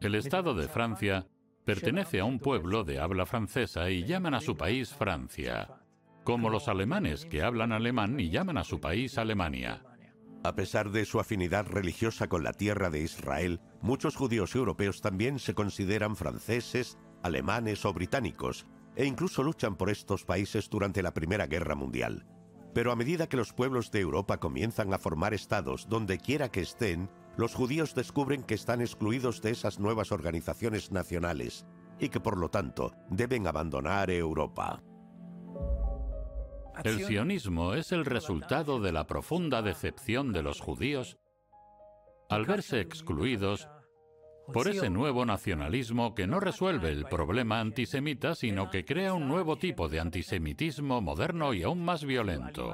El 0.01 0.15
Estado 0.15 0.55
de 0.55 0.67
Francia 0.67 1.27
pertenece 1.69 2.19
a 2.19 2.25
un 2.25 2.39
pueblo 2.39 2.83
de 2.83 2.99
habla 2.99 3.27
francesa 3.27 3.91
y 3.91 4.03
llaman 4.03 4.33
a 4.33 4.41
su 4.41 4.57
país 4.57 4.91
Francia, 4.91 5.67
como 6.23 6.49
los 6.49 6.67
alemanes 6.67 7.27
que 7.27 7.43
hablan 7.43 7.71
alemán 7.71 8.19
y 8.19 8.31
llaman 8.31 8.57
a 8.57 8.63
su 8.63 8.81
país 8.81 9.19
Alemania. 9.19 9.83
A 10.43 10.55
pesar 10.55 10.89
de 10.89 11.05
su 11.05 11.19
afinidad 11.19 11.67
religiosa 11.67 12.27
con 12.27 12.43
la 12.43 12.53
tierra 12.53 12.89
de 12.89 13.03
Israel, 13.03 13.61
muchos 13.81 14.15
judíos 14.15 14.55
europeos 14.55 14.99
también 15.01 15.37
se 15.37 15.53
consideran 15.53 16.15
franceses, 16.15 16.97
alemanes 17.21 17.85
o 17.85 17.93
británicos, 17.93 18.65
e 18.95 19.05
incluso 19.05 19.43
luchan 19.43 19.75
por 19.75 19.91
estos 19.91 20.25
países 20.25 20.71
durante 20.71 21.03
la 21.03 21.13
Primera 21.13 21.45
Guerra 21.45 21.75
Mundial. 21.75 22.25
Pero 22.73 22.91
a 22.91 22.95
medida 22.95 23.29
que 23.29 23.37
los 23.37 23.53
pueblos 23.53 23.91
de 23.91 23.99
Europa 23.99 24.39
comienzan 24.39 24.91
a 24.91 24.97
formar 24.97 25.35
estados 25.35 25.87
donde 25.87 26.17
quiera 26.17 26.49
que 26.49 26.61
estén, 26.61 27.11
los 27.37 27.55
judíos 27.55 27.95
descubren 27.95 28.43
que 28.43 28.55
están 28.55 28.81
excluidos 28.81 29.41
de 29.41 29.51
esas 29.51 29.79
nuevas 29.79 30.11
organizaciones 30.11 30.91
nacionales 30.91 31.65
y 31.99 32.09
que 32.09 32.19
por 32.19 32.37
lo 32.37 32.49
tanto 32.49 32.93
deben 33.09 33.47
abandonar 33.47 34.09
Europa. 34.09 34.81
El 36.83 37.05
sionismo 37.05 37.73
es 37.73 37.91
el 37.91 38.05
resultado 38.05 38.79
de 38.79 38.91
la 38.91 39.05
profunda 39.05 39.61
decepción 39.61 40.31
de 40.31 40.43
los 40.43 40.61
judíos 40.61 41.17
al 42.29 42.45
verse 42.45 42.79
excluidos 42.79 43.67
por 44.53 44.67
ese 44.67 44.89
nuevo 44.89 45.25
nacionalismo 45.25 46.15
que 46.15 46.27
no 46.27 46.39
resuelve 46.39 46.89
el 46.89 47.05
problema 47.05 47.59
antisemita, 47.59 48.33
sino 48.35 48.69
que 48.69 48.85
crea 48.85 49.13
un 49.13 49.27
nuevo 49.27 49.57
tipo 49.57 49.89
de 49.89 49.99
antisemitismo 49.99 51.01
moderno 51.01 51.53
y 51.53 51.63
aún 51.63 51.83
más 51.83 52.03
violento. 52.03 52.73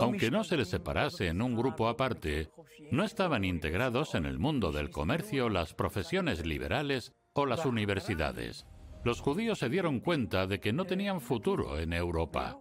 Aunque 0.00 0.30
no 0.30 0.44
se 0.44 0.56
les 0.56 0.68
separase 0.68 1.28
en 1.28 1.42
un 1.42 1.56
grupo 1.56 1.88
aparte, 1.88 2.50
no 2.90 3.04
estaban 3.04 3.44
integrados 3.44 4.14
en 4.14 4.26
el 4.26 4.38
mundo 4.38 4.70
del 4.70 4.90
comercio, 4.90 5.48
las 5.48 5.74
profesiones 5.74 6.46
liberales 6.46 7.12
o 7.32 7.46
las 7.46 7.66
universidades. 7.66 8.66
Los 9.04 9.20
judíos 9.20 9.58
se 9.58 9.68
dieron 9.68 10.00
cuenta 10.00 10.46
de 10.46 10.60
que 10.60 10.72
no 10.72 10.84
tenían 10.84 11.20
futuro 11.20 11.78
en 11.78 11.92
Europa. 11.92 12.60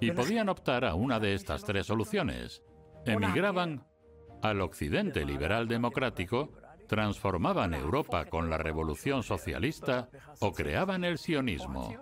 Y 0.00 0.12
podían 0.12 0.48
optar 0.48 0.84
a 0.84 0.94
una 0.94 1.18
de 1.18 1.34
estas 1.34 1.64
tres 1.64 1.86
soluciones. 1.86 2.62
Emigraban 3.04 3.84
al 4.42 4.60
occidente 4.60 5.24
liberal 5.24 5.66
democrático, 5.66 6.52
transformaban 6.86 7.74
Europa 7.74 8.26
con 8.26 8.50
la 8.50 8.58
revolución 8.58 9.22
socialista 9.22 10.08
o 10.40 10.52
creaban 10.52 11.04
el 11.04 11.18
sionismo. 11.18 11.94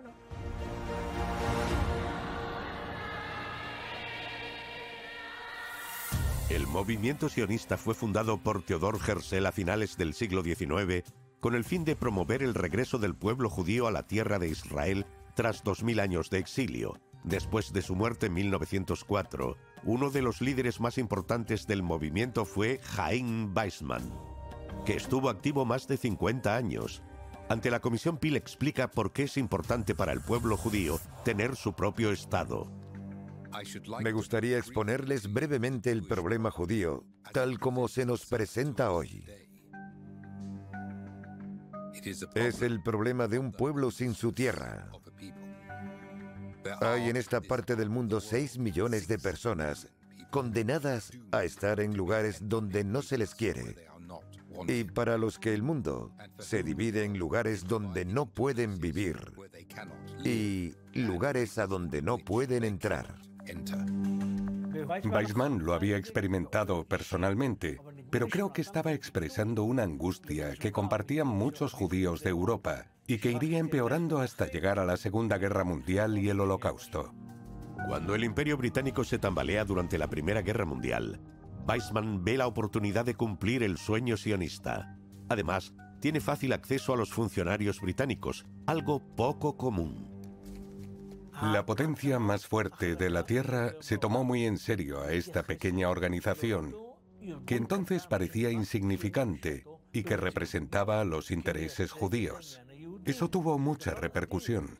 El 6.50 6.66
movimiento 6.66 7.28
sionista 7.28 7.76
fue 7.76 7.94
fundado 7.94 8.38
por 8.38 8.62
Theodor 8.62 8.98
Herzl 9.06 9.46
a 9.46 9.52
finales 9.52 9.96
del 9.96 10.12
siglo 10.12 10.42
XIX 10.42 11.04
con 11.40 11.54
el 11.54 11.64
fin 11.64 11.84
de 11.84 11.96
promover 11.96 12.42
el 12.42 12.54
regreso 12.54 12.98
del 12.98 13.14
pueblo 13.14 13.48
judío 13.48 13.86
a 13.86 13.90
la 13.90 14.06
tierra 14.06 14.38
de 14.38 14.48
Israel 14.48 15.06
tras 15.34 15.64
2000 15.64 16.00
años 16.00 16.30
de 16.30 16.38
exilio. 16.38 17.00
Después 17.24 17.72
de 17.72 17.82
su 17.82 17.94
muerte 17.94 18.26
en 18.26 18.34
1904, 18.34 19.56
uno 19.84 20.10
de 20.10 20.22
los 20.22 20.40
líderes 20.40 20.80
más 20.80 20.98
importantes 20.98 21.66
del 21.66 21.82
movimiento 21.82 22.44
fue 22.44 22.80
Chaim 22.94 23.52
Weizmann, 23.56 24.12
que 24.84 24.94
estuvo 24.94 25.30
activo 25.30 25.64
más 25.64 25.88
de 25.88 25.96
50 25.96 26.54
años. 26.54 27.02
Ante 27.48 27.70
la 27.70 27.80
Comisión 27.80 28.18
Pil 28.18 28.36
explica 28.36 28.90
por 28.90 29.12
qué 29.12 29.24
es 29.24 29.36
importante 29.36 29.94
para 29.94 30.12
el 30.12 30.20
pueblo 30.20 30.56
judío 30.56 31.00
tener 31.24 31.56
su 31.56 31.72
propio 31.72 32.12
Estado. 32.12 32.81
Me 34.00 34.12
gustaría 34.12 34.58
exponerles 34.58 35.32
brevemente 35.32 35.90
el 35.90 36.06
problema 36.06 36.50
judío, 36.50 37.04
tal 37.32 37.58
como 37.58 37.88
se 37.88 38.06
nos 38.06 38.26
presenta 38.26 38.90
hoy. 38.90 39.24
Es 42.34 42.62
el 42.62 42.82
problema 42.82 43.28
de 43.28 43.38
un 43.38 43.52
pueblo 43.52 43.90
sin 43.90 44.14
su 44.14 44.32
tierra. 44.32 44.90
Hay 46.80 47.08
en 47.08 47.16
esta 47.16 47.40
parte 47.40 47.76
del 47.76 47.90
mundo 47.90 48.20
6 48.20 48.58
millones 48.58 49.08
de 49.08 49.18
personas 49.18 49.88
condenadas 50.30 51.12
a 51.30 51.44
estar 51.44 51.80
en 51.80 51.96
lugares 51.96 52.38
donde 52.42 52.84
no 52.84 53.02
se 53.02 53.18
les 53.18 53.34
quiere 53.34 53.92
y 54.66 54.84
para 54.84 55.18
los 55.18 55.38
que 55.38 55.54
el 55.54 55.62
mundo 55.62 56.12
se 56.38 56.62
divide 56.62 57.04
en 57.04 57.18
lugares 57.18 57.64
donde 57.64 58.04
no 58.04 58.26
pueden 58.26 58.78
vivir 58.78 59.16
y 60.24 60.72
lugares 60.94 61.58
a 61.58 61.66
donde 61.66 62.02
no 62.02 62.18
pueden 62.18 62.64
entrar. 62.64 63.18
Weizmann 65.04 65.64
lo 65.64 65.74
había 65.74 65.96
experimentado 65.96 66.84
personalmente, 66.88 67.80
pero 68.10 68.28
creo 68.28 68.52
que 68.52 68.62
estaba 68.62 68.92
expresando 68.92 69.64
una 69.64 69.82
angustia 69.82 70.54
que 70.56 70.72
compartían 70.72 71.26
muchos 71.26 71.72
judíos 71.72 72.22
de 72.22 72.30
Europa 72.30 72.86
y 73.06 73.18
que 73.18 73.32
iría 73.32 73.58
empeorando 73.58 74.20
hasta 74.20 74.46
llegar 74.46 74.78
a 74.78 74.84
la 74.84 74.96
Segunda 74.96 75.38
Guerra 75.38 75.64
Mundial 75.64 76.18
y 76.18 76.28
el 76.28 76.40
Holocausto. 76.40 77.12
Cuando 77.88 78.14
el 78.14 78.24
Imperio 78.24 78.56
Británico 78.56 79.04
se 79.04 79.18
tambalea 79.18 79.64
durante 79.64 79.98
la 79.98 80.08
Primera 80.08 80.42
Guerra 80.42 80.64
Mundial, 80.64 81.20
Weizmann 81.66 82.24
ve 82.24 82.36
la 82.36 82.46
oportunidad 82.46 83.04
de 83.04 83.14
cumplir 83.14 83.62
el 83.62 83.76
sueño 83.76 84.16
sionista. 84.16 84.98
Además, 85.28 85.74
tiene 86.00 86.20
fácil 86.20 86.52
acceso 86.52 86.92
a 86.92 86.96
los 86.96 87.12
funcionarios 87.12 87.80
británicos, 87.80 88.44
algo 88.66 89.00
poco 89.14 89.56
común. 89.56 90.11
La 91.40 91.64
potencia 91.64 92.18
más 92.18 92.46
fuerte 92.46 92.94
de 92.94 93.10
la 93.10 93.24
Tierra 93.24 93.74
se 93.80 93.98
tomó 93.98 94.22
muy 94.22 94.44
en 94.44 94.58
serio 94.58 95.00
a 95.00 95.12
esta 95.12 95.42
pequeña 95.42 95.88
organización, 95.88 96.76
que 97.46 97.56
entonces 97.56 98.06
parecía 98.06 98.50
insignificante 98.50 99.64
y 99.92 100.02
que 100.02 100.16
representaba 100.16 101.04
los 101.04 101.30
intereses 101.30 101.90
judíos. 101.90 102.60
Eso 103.04 103.28
tuvo 103.28 103.58
mucha 103.58 103.94
repercusión. 103.94 104.78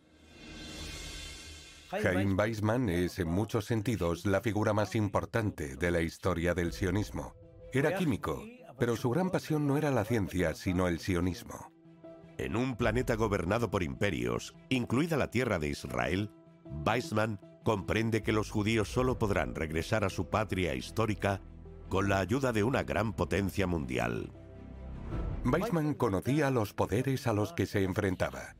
Chaim 1.91 2.38
Weizmann 2.38 2.88
es 2.88 3.19
en 3.19 3.29
muchos 3.29 3.67
sentidos 3.67 4.25
la 4.25 4.41
figura 4.41 4.73
más 4.73 4.95
importante 4.95 5.77
de 5.77 5.91
la 5.91 6.01
historia 6.01 6.55
del 6.55 6.73
sionismo. 6.73 7.35
Era 7.73 7.95
químico, 7.95 8.43
pero 8.79 8.97
su 8.97 9.11
gran 9.11 9.31
pasión 9.31 9.67
no 9.67 9.77
era 9.77 9.91
la 9.91 10.05
ciencia, 10.05 10.55
sino 10.55 10.88
el 10.88 11.01
sionismo. 11.01 11.71
En 12.38 12.57
un 12.57 12.77
planeta 12.77 13.15
gobernado 13.15 13.71
por 13.71 13.83
imperios, 13.83 14.55
incluida 14.71 15.17
la 15.17 15.31
tierra 15.31 15.59
de 15.59 15.69
Israel, 15.69 16.31
Weizmann 16.87 17.38
comprende 17.62 18.22
que 18.22 18.32
los 18.32 18.50
judíos 18.50 18.92
solo 18.92 19.18
podrán 19.18 19.54
regresar 19.54 20.04
a 20.04 20.11
su 20.11 20.28
patria 20.28 20.74
histórica 20.74 21.40
con 21.88 22.08
la 22.08 22.18
ayuda 22.18 22.52
de 22.52 22.64
una 22.64 22.82
gran 22.82 23.12
potencia 23.12 23.66
mundial. 23.66 24.32
Weizmann 25.44 25.94
conocía 25.94 26.50
los 26.50 26.72
poderes 26.72 27.26
a 27.26 27.32
los 27.32 27.52
que 27.52 27.66
se 27.66 27.82
enfrentaba. 27.85 28.54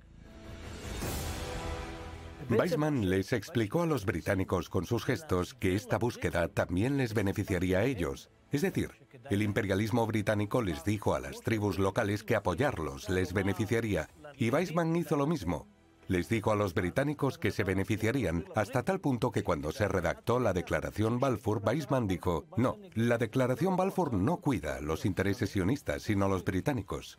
Weizmann 2.51 3.09
les 3.09 3.33
explicó 3.33 3.83
a 3.83 3.87
los 3.87 4.05
británicos 4.05 4.69
con 4.69 4.85
sus 4.85 5.05
gestos 5.05 5.55
que 5.55 5.75
esta 5.75 5.97
búsqueda 5.97 6.49
también 6.49 6.97
les 6.97 7.15
beneficiaría 7.15 7.79
a 7.79 7.85
ellos. 7.85 8.31
Es 8.51 8.63
decir, 8.63 8.91
el 9.31 9.43
imperialismo 9.43 10.07
británico 10.07 10.61
les 10.61 10.85
dijo 10.85 11.15
a 11.15 11.21
las 11.21 11.41
tribus 11.41 11.79
locales 11.79 12.23
que 12.23 12.37
apoyarlos 12.37 13.09
les 13.09 13.33
beneficiaría, 13.33 14.11
y 14.37 14.51
Weizmann 14.51 14.95
hizo 14.97 15.17
lo 15.17 15.27
mismo. 15.27 15.69
Les 16.13 16.29
dijo 16.29 16.53
a 16.53 16.57
los 16.57 16.75
británicos 16.75 17.39
que 17.39 17.51
se 17.51 17.65
beneficiarían 17.65 18.45
hasta 18.55 18.83
tal 18.83 19.01
punto 19.01 19.31
que 19.31 19.43
cuando 19.43 19.73
se 19.73 19.89
redactó 19.89 20.41
la 20.41 20.53
declaración 20.53 21.19
Balfour, 21.19 21.63
Weizmann 21.65 22.07
dijo, 22.07 22.45
no, 22.59 22.77
la 22.95 23.17
declaración 23.17 23.79
Balfour 23.79 24.13
no 24.13 24.37
cuida 24.37 24.83
los 24.83 25.07
intereses 25.07 25.49
sionistas, 25.49 26.03
sino 26.03 26.29
los 26.29 26.45
británicos. 26.45 27.19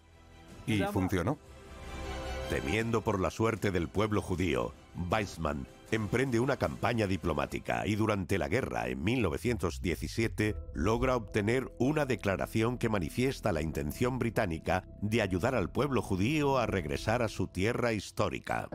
Y 0.68 0.84
funcionó. 0.84 1.40
Temiendo 2.52 3.02
por 3.02 3.20
la 3.20 3.32
suerte 3.32 3.72
del 3.72 3.88
pueblo 3.88 4.22
judío, 4.22 4.76
Weizmann 5.10 5.66
emprende 5.92 6.40
una 6.40 6.58
campaña 6.58 7.08
diplomática 7.08 7.86
y 7.86 7.96
durante 7.96 8.38
la 8.38 8.48
guerra 8.48 8.88
en 8.88 9.04
1917 9.04 10.56
logra 10.74 11.16
obtener 11.16 11.72
una 11.80 12.06
declaración 12.06 12.78
que 12.78 12.90
manifiesta 12.90 13.52
la 13.52 13.62
intención 13.62 14.20
británica 14.20 14.84
de 15.02 15.22
ayudar 15.22 15.56
al 15.56 15.72
pueblo 15.72 16.02
judío 16.02 16.58
a 16.58 16.66
regresar 16.66 17.22
a 17.22 17.28
su 17.28 17.48
tierra 17.48 17.94
histórica. 17.94 18.70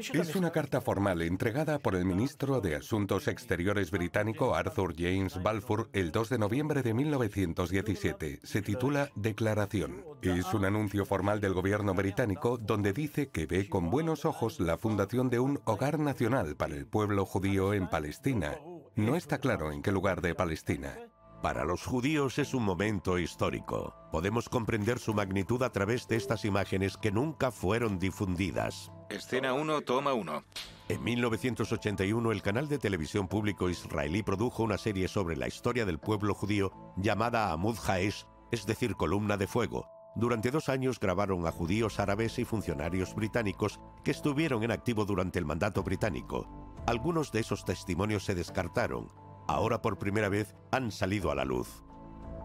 Es 0.00 0.34
una 0.34 0.50
carta 0.50 0.80
formal 0.80 1.20
entregada 1.20 1.78
por 1.78 1.94
el 1.94 2.06
ministro 2.06 2.62
de 2.62 2.74
Asuntos 2.74 3.28
Exteriores 3.28 3.90
británico 3.90 4.54
Arthur 4.54 4.94
James 4.96 5.42
Balfour 5.42 5.90
el 5.92 6.10
2 6.10 6.30
de 6.30 6.38
noviembre 6.38 6.82
de 6.82 6.94
1917. 6.94 8.40
Se 8.42 8.62
titula 8.62 9.10
Declaración. 9.14 10.02
Es 10.22 10.54
un 10.54 10.64
anuncio 10.64 11.04
formal 11.04 11.42
del 11.42 11.52
gobierno 11.52 11.92
británico 11.92 12.56
donde 12.56 12.94
dice 12.94 13.28
que 13.28 13.44
ve 13.44 13.68
con 13.68 13.90
buenos 13.90 14.24
ojos 14.24 14.58
la 14.58 14.78
fundación 14.78 15.28
de 15.28 15.38
un 15.38 15.60
hogar 15.66 15.98
nacional 15.98 16.56
para 16.56 16.76
el 16.76 16.86
pueblo 16.86 17.26
judío 17.26 17.74
en 17.74 17.86
Palestina. 17.86 18.56
No 18.96 19.16
está 19.16 19.36
claro 19.36 19.70
en 19.70 19.82
qué 19.82 19.92
lugar 19.92 20.22
de 20.22 20.34
Palestina. 20.34 20.96
Para 21.42 21.64
los 21.64 21.84
judíos 21.84 22.38
es 22.38 22.54
un 22.54 22.62
momento 22.62 23.18
histórico. 23.18 23.94
Podemos 24.10 24.48
comprender 24.48 24.98
su 24.98 25.12
magnitud 25.12 25.62
a 25.62 25.72
través 25.72 26.08
de 26.08 26.16
estas 26.16 26.46
imágenes 26.46 26.96
que 26.96 27.12
nunca 27.12 27.50
fueron 27.50 27.98
difundidas. 27.98 28.90
Escena 29.10 29.54
1, 29.54 29.80
toma 29.80 30.14
1. 30.14 30.44
En 30.88 31.02
1981 31.02 32.30
el 32.30 32.42
canal 32.42 32.68
de 32.68 32.78
televisión 32.78 33.26
público 33.26 33.68
israelí 33.68 34.22
produjo 34.22 34.62
una 34.62 34.78
serie 34.78 35.08
sobre 35.08 35.36
la 35.36 35.48
historia 35.48 35.84
del 35.84 35.98
pueblo 35.98 36.32
judío 36.32 36.72
llamada 36.96 37.50
Amud 37.50 37.76
Haesh, 37.88 38.24
es 38.52 38.66
decir, 38.66 38.94
columna 38.94 39.36
de 39.36 39.48
fuego. 39.48 39.88
Durante 40.14 40.52
dos 40.52 40.68
años 40.68 41.00
grabaron 41.00 41.44
a 41.48 41.50
judíos 41.50 41.98
árabes 41.98 42.38
y 42.38 42.44
funcionarios 42.44 43.12
británicos 43.16 43.80
que 44.04 44.12
estuvieron 44.12 44.62
en 44.62 44.70
activo 44.70 45.04
durante 45.04 45.40
el 45.40 45.44
mandato 45.44 45.82
británico. 45.82 46.48
Algunos 46.86 47.32
de 47.32 47.40
esos 47.40 47.64
testimonios 47.64 48.24
se 48.24 48.36
descartaron, 48.36 49.10
ahora 49.48 49.82
por 49.82 49.98
primera 49.98 50.28
vez 50.28 50.54
han 50.70 50.92
salido 50.92 51.32
a 51.32 51.34
la 51.34 51.44
luz. 51.44 51.82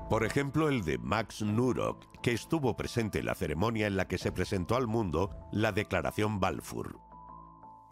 Por 0.09 0.23
ejemplo, 0.23 0.69
el 0.69 0.83
de 0.83 0.99
Max 0.99 1.41
Nurok, 1.41 2.21
que 2.21 2.31
estuvo 2.31 2.75
presente 2.77 3.19
en 3.19 3.25
la 3.25 3.33
ceremonia 3.33 3.87
en 3.87 3.97
la 3.97 4.07
que 4.07 4.19
se 4.19 4.31
presentó 4.31 4.75
al 4.75 4.85
mundo 4.85 5.35
la 5.51 5.71
Declaración 5.71 6.39
Balfour. 6.39 6.99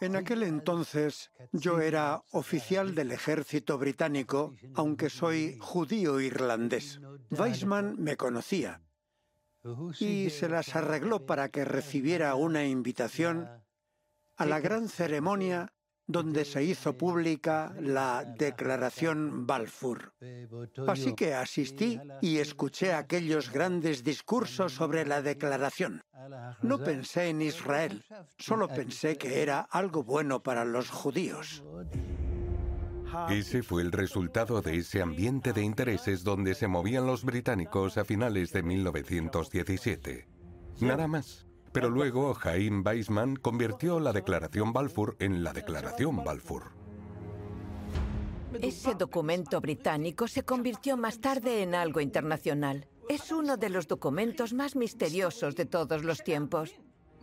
En 0.00 0.14
aquel 0.14 0.44
entonces 0.44 1.32
yo 1.52 1.80
era 1.80 2.22
oficial 2.30 2.94
del 2.94 3.10
ejército 3.10 3.78
británico, 3.78 4.54
aunque 4.74 5.10
soy 5.10 5.56
judío 5.58 6.20
irlandés. 6.20 7.00
Weizmann 7.30 7.96
me 7.98 8.16
conocía 8.16 8.80
y 9.98 10.30
se 10.30 10.48
las 10.48 10.76
arregló 10.76 11.26
para 11.26 11.48
que 11.48 11.64
recibiera 11.64 12.34
una 12.36 12.64
invitación 12.64 13.48
a 14.36 14.46
la 14.46 14.60
gran 14.60 14.88
ceremonia 14.88 15.72
donde 16.06 16.44
se 16.44 16.62
hizo 16.62 16.96
pública 16.96 17.74
la 17.80 18.24
Declaración 18.24 19.46
Balfour. 19.46 20.12
Así 20.86 21.14
que 21.14 21.34
asistí 21.34 21.98
y 22.20 22.38
escuché 22.38 22.92
aquellos 22.92 23.50
grandes 23.50 24.04
discursos 24.04 24.72
sobre 24.72 25.06
la 25.06 25.22
declaración. 25.22 26.02
No 26.62 26.78
pensé 26.78 27.28
en 27.28 27.42
Israel, 27.42 28.04
solo 28.38 28.68
pensé 28.68 29.16
que 29.16 29.42
era 29.42 29.60
algo 29.60 30.02
bueno 30.02 30.42
para 30.42 30.64
los 30.64 30.90
judíos. 30.90 31.62
Ese 33.30 33.62
fue 33.62 33.82
el 33.82 33.92
resultado 33.92 34.60
de 34.60 34.76
ese 34.76 35.00
ambiente 35.00 35.52
de 35.52 35.62
intereses 35.62 36.24
donde 36.24 36.54
se 36.54 36.66
movían 36.66 37.06
los 37.06 37.24
británicos 37.24 37.96
a 37.96 38.04
finales 38.04 38.52
de 38.52 38.62
1917. 38.62 40.28
Nada 40.80 41.06
más. 41.06 41.43
Pero 41.74 41.90
luego 41.90 42.34
Jaime 42.34 42.82
Weizmann 42.86 43.34
convirtió 43.34 43.98
la 43.98 44.12
Declaración 44.12 44.72
Balfour 44.72 45.16
en 45.18 45.42
la 45.42 45.52
Declaración 45.52 46.22
Balfour. 46.22 46.70
Ese 48.62 48.94
documento 48.94 49.60
británico 49.60 50.28
se 50.28 50.44
convirtió 50.44 50.96
más 50.96 51.20
tarde 51.20 51.62
en 51.62 51.74
algo 51.74 52.00
internacional. 52.00 52.86
Es 53.08 53.32
uno 53.32 53.56
de 53.56 53.70
los 53.70 53.88
documentos 53.88 54.52
más 54.52 54.76
misteriosos 54.76 55.56
de 55.56 55.66
todos 55.66 56.04
los 56.04 56.22
tiempos. 56.22 56.76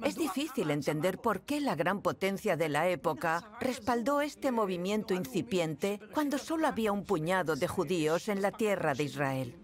Es 0.03 0.17
difícil 0.17 0.69
entender 0.69 1.19
por 1.19 1.43
qué 1.43 1.61
la 1.61 1.75
gran 1.75 2.01
potencia 2.01 2.57
de 2.57 2.67
la 2.67 2.89
época 2.89 3.53
respaldó 3.61 4.19
este 4.19 4.51
movimiento 4.51 5.13
incipiente 5.13 6.01
cuando 6.13 6.37
solo 6.37 6.67
había 6.67 6.91
un 6.91 7.05
puñado 7.05 7.55
de 7.55 7.69
judíos 7.69 8.27
en 8.27 8.41
la 8.41 8.51
tierra 8.51 8.95
de 8.95 9.03
Israel. 9.05 9.60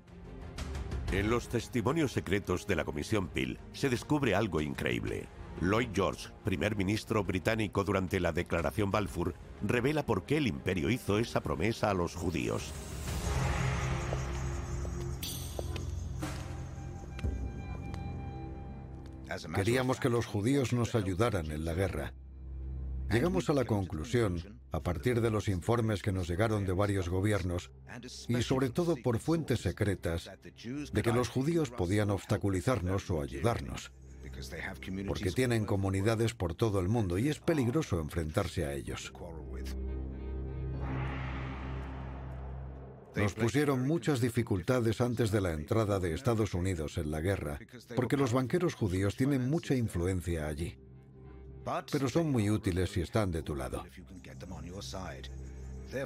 En 1.12 1.30
los 1.30 1.48
testimonios 1.48 2.12
secretos 2.12 2.67
de 2.67 2.76
la 2.76 2.84
Comisión 2.84 3.30
Peel 3.30 3.60
se 3.72 3.89
descubre 3.89 4.36
algo 4.36 4.60
increíble. 4.60 5.28
Lloyd 5.62 5.89
George, 5.93 6.30
primer 6.43 6.76
ministro 6.76 7.24
británico 7.24 7.84
durante 7.84 8.20
la 8.20 8.34
Declaración 8.34 8.91
Balfour, 8.91 9.34
revela 9.63 10.06
por 10.06 10.26
qué 10.26 10.38
el 10.38 10.48
imperio 10.48 10.89
hizo 10.89 11.17
esa 11.17 11.41
promesa 11.41 11.89
a 11.89 11.93
los 11.93 12.13
judíos. 12.13 12.74
Queríamos 19.56 20.00
que 20.00 20.10
los 20.10 20.26
judíos 20.26 20.74
nos 20.74 20.93
ayudaran 20.93 21.52
en 21.52 21.63
la 21.63 21.74
guerra. 21.74 22.13
Llegamos 23.10 23.50
a 23.50 23.54
la 23.54 23.65
conclusión, 23.65 24.57
a 24.72 24.82
partir 24.82 25.22
de 25.22 25.32
los 25.32 25.48
informes 25.48 26.02
que 26.02 26.12
nos 26.12 26.28
llegaron 26.28 26.66
de 26.66 26.74
varios 26.74 27.10
gobiernos, 27.10 27.72
y 28.28 28.42
sobre 28.42 28.70
todo 28.70 28.96
por 28.98 29.20
fuentes 29.20 29.62
secretas, 29.62 30.30
de 30.92 31.02
que 31.02 31.14
los 31.14 31.30
judíos 31.30 31.70
podían 31.70 32.10
obstaculizarnos 32.10 33.10
o 33.10 33.22
ayudarnos, 33.22 33.92
porque 35.08 35.32
tienen 35.32 35.66
comunidades 35.66 36.34
por 36.34 36.54
todo 36.54 36.80
el 36.80 36.90
mundo 36.90 37.18
y 37.18 37.30
es 37.30 37.40
peligroso 37.40 38.00
enfrentarse 38.00 38.66
a 38.66 38.74
ellos. 38.74 39.14
Nos 43.16 43.34
pusieron 43.34 43.88
muchas 43.88 44.22
dificultades 44.22 45.02
antes 45.02 45.32
de 45.32 45.42
la 45.42 45.54
entrada 45.54 46.00
de 46.00 46.14
Estados 46.14 46.54
Unidos 46.54 47.00
en 47.00 47.10
la 47.10 47.20
guerra, 47.20 47.58
porque 47.96 48.16
los 48.16 48.32
banqueros 48.32 48.76
judíos 48.76 49.16
tienen 49.16 49.50
mucha 49.50 49.74
influencia 49.74 50.46
allí. 50.46 50.78
Pero 51.92 52.10
son 52.10 52.32
muy 52.32 52.50
útiles 52.50 52.92
si 52.92 53.02
están 53.02 53.32
de 53.32 53.44
tu 53.44 53.56
lado. 53.56 53.84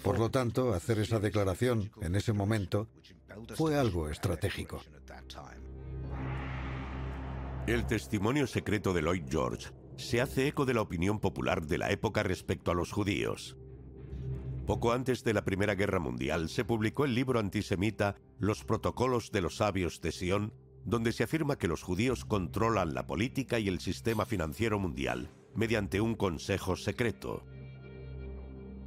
Por 0.03 0.19
lo 0.19 0.29
tanto, 0.29 0.73
hacer 0.73 0.99
esa 0.99 1.19
declaración 1.19 1.91
en 2.01 2.15
ese 2.15 2.33
momento 2.33 2.87
fue 3.55 3.77
algo 3.77 4.09
estratégico. 4.09 4.81
El 7.67 7.85
testimonio 7.85 8.47
secreto 8.47 8.93
de 8.93 9.01
Lloyd 9.01 9.25
George 9.29 9.69
se 9.97 10.21
hace 10.21 10.47
eco 10.47 10.65
de 10.65 10.73
la 10.73 10.81
opinión 10.81 11.19
popular 11.19 11.65
de 11.65 11.77
la 11.77 11.91
época 11.91 12.23
respecto 12.23 12.71
a 12.71 12.75
los 12.75 12.91
judíos. 12.91 13.55
Poco 14.65 14.93
antes 14.93 15.23
de 15.23 15.33
la 15.33 15.43
Primera 15.43 15.75
Guerra 15.75 15.99
Mundial 15.99 16.49
se 16.49 16.65
publicó 16.65 17.05
el 17.05 17.13
libro 17.13 17.39
antisemita 17.39 18.15
Los 18.39 18.63
Protocolos 18.63 19.31
de 19.31 19.41
los 19.41 19.57
Sabios 19.57 20.01
de 20.01 20.11
Sion, 20.11 20.53
donde 20.85 21.11
se 21.11 21.23
afirma 21.23 21.57
que 21.57 21.67
los 21.67 21.83
judíos 21.83 22.25
controlan 22.25 22.93
la 22.93 23.05
política 23.05 23.59
y 23.59 23.67
el 23.67 23.79
sistema 23.79 24.25
financiero 24.25 24.79
mundial 24.79 25.29
mediante 25.55 26.01
un 26.01 26.15
consejo 26.15 26.75
secreto. 26.75 27.43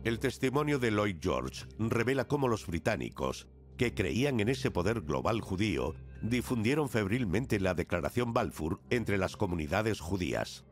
El 0.05 0.18
testimonio 0.18 0.79
de 0.79 0.90
Lloyd 0.90 1.16
George 1.20 1.64
revela 1.79 2.27
cómo 2.27 2.48
los 2.48 2.66
británicos, 2.66 3.48
que 3.77 3.94
creían 3.94 4.40
en 4.40 4.48
ese 4.48 4.70
poder 4.70 5.00
global 5.00 5.40
judío, 5.40 5.94
difundieron 6.22 6.88
febrilmente 6.88 7.61
la 7.61 7.74
Declaración 7.74 8.33
Balfour 8.33 8.81
entre 8.90 9.18
las 9.18 9.37
comunidades 9.37 10.00
judías. 10.00 10.64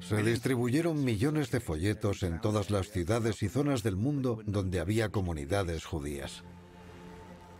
Se 0.00 0.22
distribuyeron 0.22 1.04
millones 1.04 1.50
de 1.50 1.60
folletos 1.60 2.22
en 2.22 2.40
todas 2.40 2.70
las 2.70 2.90
ciudades 2.90 3.42
y 3.42 3.48
zonas 3.48 3.82
del 3.82 3.96
mundo 3.96 4.40
donde 4.46 4.80
había 4.80 5.10
comunidades 5.10 5.84
judías. 5.84 6.44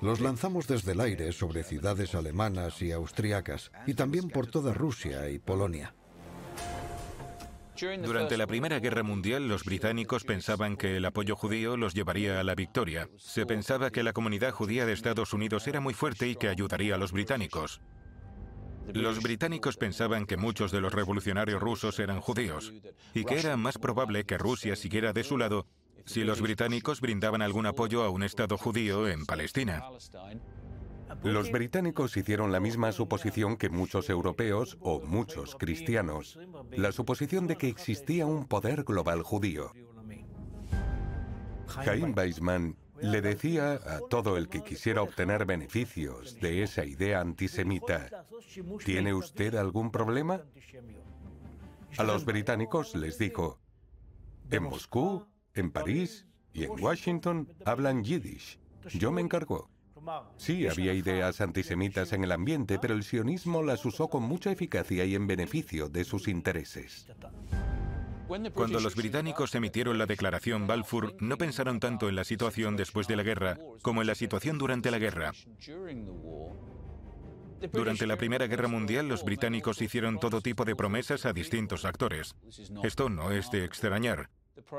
Los 0.00 0.20
lanzamos 0.20 0.68
desde 0.68 0.92
el 0.92 1.00
aire 1.00 1.32
sobre 1.32 1.64
ciudades 1.64 2.14
alemanas 2.14 2.80
y 2.82 2.92
austriacas 2.92 3.72
y 3.86 3.94
también 3.94 4.28
por 4.28 4.46
toda 4.46 4.72
Rusia 4.72 5.28
y 5.28 5.38
Polonia. 5.38 5.94
Durante 8.02 8.36
la 8.36 8.48
Primera 8.48 8.80
Guerra 8.80 9.04
Mundial, 9.04 9.48
los 9.48 9.64
británicos 9.64 10.24
pensaban 10.24 10.76
que 10.76 10.96
el 10.96 11.04
apoyo 11.04 11.36
judío 11.36 11.76
los 11.76 11.94
llevaría 11.94 12.40
a 12.40 12.44
la 12.44 12.56
victoria. 12.56 13.08
Se 13.18 13.46
pensaba 13.46 13.90
que 13.90 14.02
la 14.02 14.12
comunidad 14.12 14.50
judía 14.50 14.84
de 14.84 14.92
Estados 14.92 15.32
Unidos 15.32 15.66
era 15.68 15.80
muy 15.80 15.94
fuerte 15.94 16.28
y 16.28 16.34
que 16.34 16.48
ayudaría 16.48 16.96
a 16.96 16.98
los 16.98 17.12
británicos. 17.12 17.80
Los 18.92 19.22
británicos 19.22 19.76
pensaban 19.76 20.26
que 20.26 20.36
muchos 20.36 20.72
de 20.72 20.80
los 20.80 20.92
revolucionarios 20.92 21.60
rusos 21.60 21.98
eran 22.00 22.20
judíos 22.20 22.72
y 23.14 23.24
que 23.24 23.38
era 23.38 23.56
más 23.56 23.78
probable 23.78 24.24
que 24.24 24.38
Rusia 24.38 24.74
siguiera 24.74 25.12
de 25.12 25.24
su 25.24 25.38
lado 25.38 25.66
si 26.08 26.24
los 26.24 26.40
británicos 26.40 27.00
brindaban 27.02 27.42
algún 27.42 27.66
apoyo 27.66 28.02
a 28.02 28.08
un 28.08 28.22
Estado 28.22 28.56
judío 28.56 29.06
en 29.08 29.26
Palestina. 29.26 29.84
Los 31.22 31.50
británicos 31.52 32.16
hicieron 32.16 32.50
la 32.50 32.60
misma 32.60 32.92
suposición 32.92 33.56
que 33.56 33.68
muchos 33.68 34.08
europeos 34.08 34.78
o 34.80 35.00
muchos 35.00 35.54
cristianos, 35.54 36.38
la 36.72 36.92
suposición 36.92 37.46
de 37.46 37.56
que 37.56 37.68
existía 37.68 38.24
un 38.24 38.46
poder 38.46 38.84
global 38.84 39.22
judío. 39.22 39.72
Jaime 41.66 42.14
Weizmann 42.16 42.76
le 43.02 43.20
decía 43.20 43.74
a 43.74 44.00
todo 44.08 44.38
el 44.38 44.48
que 44.48 44.62
quisiera 44.62 45.02
obtener 45.02 45.44
beneficios 45.44 46.40
de 46.40 46.62
esa 46.62 46.84
idea 46.86 47.20
antisemita, 47.20 48.26
¿tiene 48.84 49.12
usted 49.12 49.56
algún 49.56 49.90
problema? 49.90 50.40
A 51.98 52.02
los 52.02 52.24
británicos 52.24 52.94
les 52.94 53.18
dijo, 53.18 53.58
en 54.50 54.62
Moscú, 54.62 55.26
en 55.58 55.70
París 55.70 56.26
y 56.52 56.64
en 56.64 56.70
Washington 56.70 57.48
hablan 57.64 58.04
yiddish. 58.04 58.58
Yo 58.94 59.12
me 59.12 59.20
encargo. 59.20 59.70
Sí, 60.36 60.66
había 60.66 60.94
ideas 60.94 61.40
antisemitas 61.40 62.12
en 62.12 62.24
el 62.24 62.32
ambiente, 62.32 62.78
pero 62.78 62.94
el 62.94 63.02
sionismo 63.02 63.62
las 63.62 63.84
usó 63.84 64.08
con 64.08 64.22
mucha 64.22 64.50
eficacia 64.50 65.04
y 65.04 65.14
en 65.14 65.26
beneficio 65.26 65.88
de 65.88 66.04
sus 66.04 66.28
intereses. 66.28 67.08
Cuando 68.54 68.80
los 68.80 68.94
británicos 68.94 69.54
emitieron 69.54 69.98
la 69.98 70.06
declaración 70.06 70.66
Balfour, 70.66 71.16
no 71.20 71.38
pensaron 71.38 71.80
tanto 71.80 72.08
en 72.08 72.16
la 72.16 72.24
situación 72.24 72.76
después 72.76 73.06
de 73.06 73.16
la 73.16 73.22
guerra 73.22 73.58
como 73.82 74.02
en 74.02 74.06
la 74.06 74.14
situación 74.14 74.58
durante 74.58 74.90
la 74.90 74.98
guerra. 74.98 75.32
Durante 77.72 78.06
la 78.06 78.16
Primera 78.16 78.46
Guerra 78.46 78.68
Mundial, 78.68 79.08
los 79.08 79.24
británicos 79.24 79.82
hicieron 79.82 80.20
todo 80.20 80.40
tipo 80.40 80.64
de 80.64 80.76
promesas 80.76 81.26
a 81.26 81.32
distintos 81.32 81.84
actores. 81.84 82.36
Esto 82.84 83.08
no 83.08 83.32
es 83.32 83.50
de 83.50 83.64
extrañar. 83.64 84.30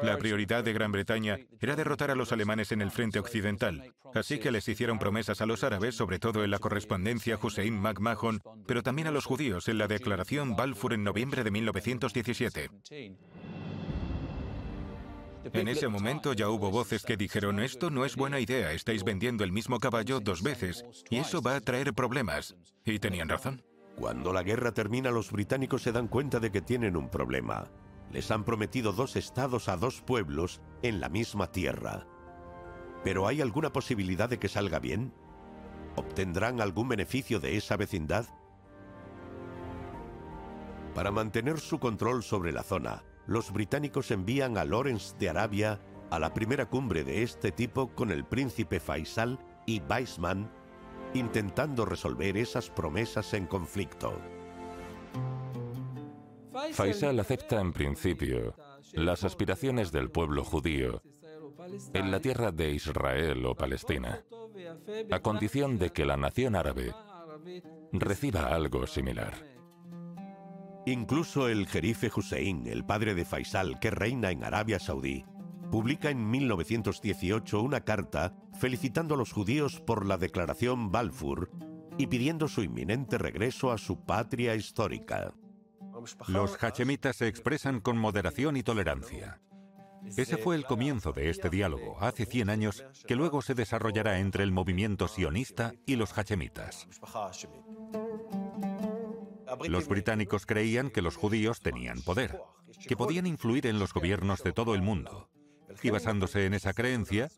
La 0.04 0.18
prioridad 0.18 0.64
de 0.64 0.74
Gran 0.74 0.92
Bretaña 0.92 1.40
era 1.60 1.76
derrotar 1.76 2.12
a 2.12 2.16
los 2.16 2.32
alemanes 2.32 2.72
en 2.72 2.82
el 2.82 2.92
frente 2.92 3.20
occidental, 3.20 3.94
así 4.14 4.40
que 4.40 4.52
les 4.52 4.68
hicieron 4.68 5.00
promesas 5.00 5.42
a 5.42 5.46
los 5.46 5.64
árabes, 5.64 5.96
sobre 5.96 6.20
todo 6.20 6.44
en 6.44 6.52
la 6.52 6.60
correspondencia 6.60 7.40
Hussein 7.42 7.80
McMahon, 7.80 8.42
pero 8.66 8.84
también 8.84 9.08
a 9.08 9.12
los 9.12 9.26
judíos 9.26 9.68
en 9.68 9.78
la 9.78 9.88
declaración 9.88 10.56
Balfour 10.56 10.94
en 10.94 11.04
noviembre 11.04 11.44
de 11.44 11.52
1917. 11.52 12.70
En 15.54 15.68
ese 15.68 15.88
momento 15.88 16.34
ya 16.34 16.50
hubo 16.50 16.70
voces 16.70 17.04
que 17.04 17.18
dijeron, 17.18 17.60
esto 17.60 17.90
no 17.90 18.06
es 18.06 18.16
buena 18.16 18.40
idea, 18.40 18.72
estáis 18.74 19.04
vendiendo 19.04 19.44
el 19.44 19.52
mismo 19.52 19.80
caballo 19.80 20.20
dos 20.20 20.44
veces, 20.44 20.86
y 21.10 21.18
eso 21.18 21.42
va 21.42 21.56
a 21.56 21.62
traer 21.62 21.94
problemas. 21.94 22.56
Y 22.86 23.00
tenían 23.00 23.30
razón. 23.30 23.64
Cuando 23.96 24.32
la 24.32 24.44
guerra 24.44 24.72
termina, 24.72 25.12
los 25.12 25.32
británicos 25.32 25.82
se 25.82 25.92
dan 25.92 26.08
cuenta 26.08 26.40
de 26.40 26.52
que 26.52 26.62
tienen 26.62 26.96
un 26.96 27.10
problema 27.10 27.70
les 28.12 28.32
han 28.32 28.44
prometido 28.44 28.92
dos 28.92 29.16
estados 29.16 29.70
a 29.70 29.78
dos 29.78 30.02
pueblos 30.02 30.62
en 30.82 31.00
la 31.00 31.10
misma 31.10 31.52
tierra. 31.52 32.06
¿Pero 33.04 33.28
hay 33.28 33.42
alguna 33.42 33.72
posibilidad 33.72 34.30
de 34.30 34.40
que 34.40 34.50
salga 34.50 34.80
bien? 34.80 35.14
¿Obtendrán 35.96 36.62
algún 36.62 36.90
beneficio 36.90 37.40
de 37.40 37.58
esa 37.58 37.78
vecindad? 37.78 38.26
Para 40.96 41.12
mantener 41.12 41.60
su 41.60 41.80
control 41.80 42.24
sobre 42.24 42.52
la 42.52 42.64
zona, 42.64 43.04
los 43.28 43.52
británicos 43.52 44.12
envían 44.12 44.58
a 44.58 44.66
Lawrence 44.66 45.16
de 45.18 45.30
Arabia 45.30 45.80
a 46.10 46.20
la 46.20 46.34
primera 46.34 46.66
cumbre 46.68 47.04
de 47.04 47.24
este 47.24 47.52
tipo 47.52 47.90
con 47.94 48.12
el 48.12 48.26
príncipe 48.26 48.80
Faisal 48.80 49.40
y 49.66 49.82
Weizmann, 49.82 50.52
intentando 51.14 51.86
resolver 51.86 52.38
esas 52.38 52.70
promesas 52.70 53.34
en 53.34 53.46
conflicto. 53.46 54.20
Faisal 56.74 57.20
acepta 57.20 57.60
en 57.60 57.74
principio 57.74 58.56
las 58.94 59.24
aspiraciones 59.24 59.92
del 59.92 60.10
pueblo 60.10 60.44
judío 60.44 61.02
en 61.94 62.12
la 62.12 62.20
tierra 62.20 62.52
de 62.52 62.72
Israel 62.72 63.46
o 63.46 63.56
Palestina, 63.56 64.24
a 65.12 65.20
condición 65.20 65.78
de 65.78 65.92
que 65.92 66.06
la 66.06 66.18
nación 66.18 66.56
árabe 66.56 66.94
reciba 67.92 68.48
algo 68.48 68.88
similar. 68.88 69.34
Incluso 70.86 71.50
el 71.50 71.68
jerife 71.68 72.10
Hussein, 72.16 72.66
el 72.68 72.86
padre 72.86 73.14
de 73.14 73.26
Faisal, 73.26 73.80
que 73.80 73.92
reina 73.92 74.32
en 74.32 74.44
Arabia 74.44 74.80
Saudí, 74.80 75.26
publica 75.70 76.10
en 76.10 76.30
1918 76.30 77.62
una 77.62 77.82
carta 77.82 78.34
felicitando 78.60 79.14
a 79.14 79.18
los 79.18 79.32
judíos 79.32 79.82
por 79.82 80.06
la 80.06 80.18
declaración 80.18 80.92
Balfour 80.92 81.52
y 81.98 82.08
pidiendo 82.08 82.48
su 82.48 82.64
inminente 82.64 83.18
regreso 83.18 83.72
a 83.72 83.78
su 83.78 84.04
patria 84.04 84.56
histórica. 84.56 85.34
Los 86.28 86.64
hachemitas 86.64 87.18
se 87.18 87.28
expresan 87.28 87.80
con 87.80 87.98
moderación 87.98 88.58
y 88.58 88.64
tolerancia. 88.64 89.40
Ese 90.16 90.38
fue 90.38 90.56
el 90.56 90.66
comienzo 90.66 91.12
de 91.12 91.30
este 91.30 91.50
diálogo, 91.50 91.98
hace 92.00 92.26
100 92.26 92.50
años, 92.50 92.86
que 93.08 93.16
luego 93.16 93.42
se 93.42 93.54
desarrollará 93.54 94.20
entre 94.20 94.44
el 94.44 94.52
movimiento 94.52 95.08
sionista 95.08 95.74
y 95.86 95.96
los 95.96 96.18
hachemitas. 96.18 96.88
Los 99.68 99.88
británicos 99.88 100.46
creían 100.46 100.90
que 100.90 101.02
los 101.02 101.16
judíos 101.16 101.60
tenían 101.60 102.02
poder, 102.02 102.40
que 102.88 102.96
podían 102.96 103.28
influir 103.28 103.68
en 103.68 103.80
los 103.80 103.94
gobiernos 103.94 104.44
de 104.44 104.54
todo 104.54 104.76
el 104.76 104.82
mundo. 104.82 105.30
Y 105.84 105.90
basándose 105.90 106.46
en 106.46 106.54
esa 106.54 106.74
creencia, 106.74 107.30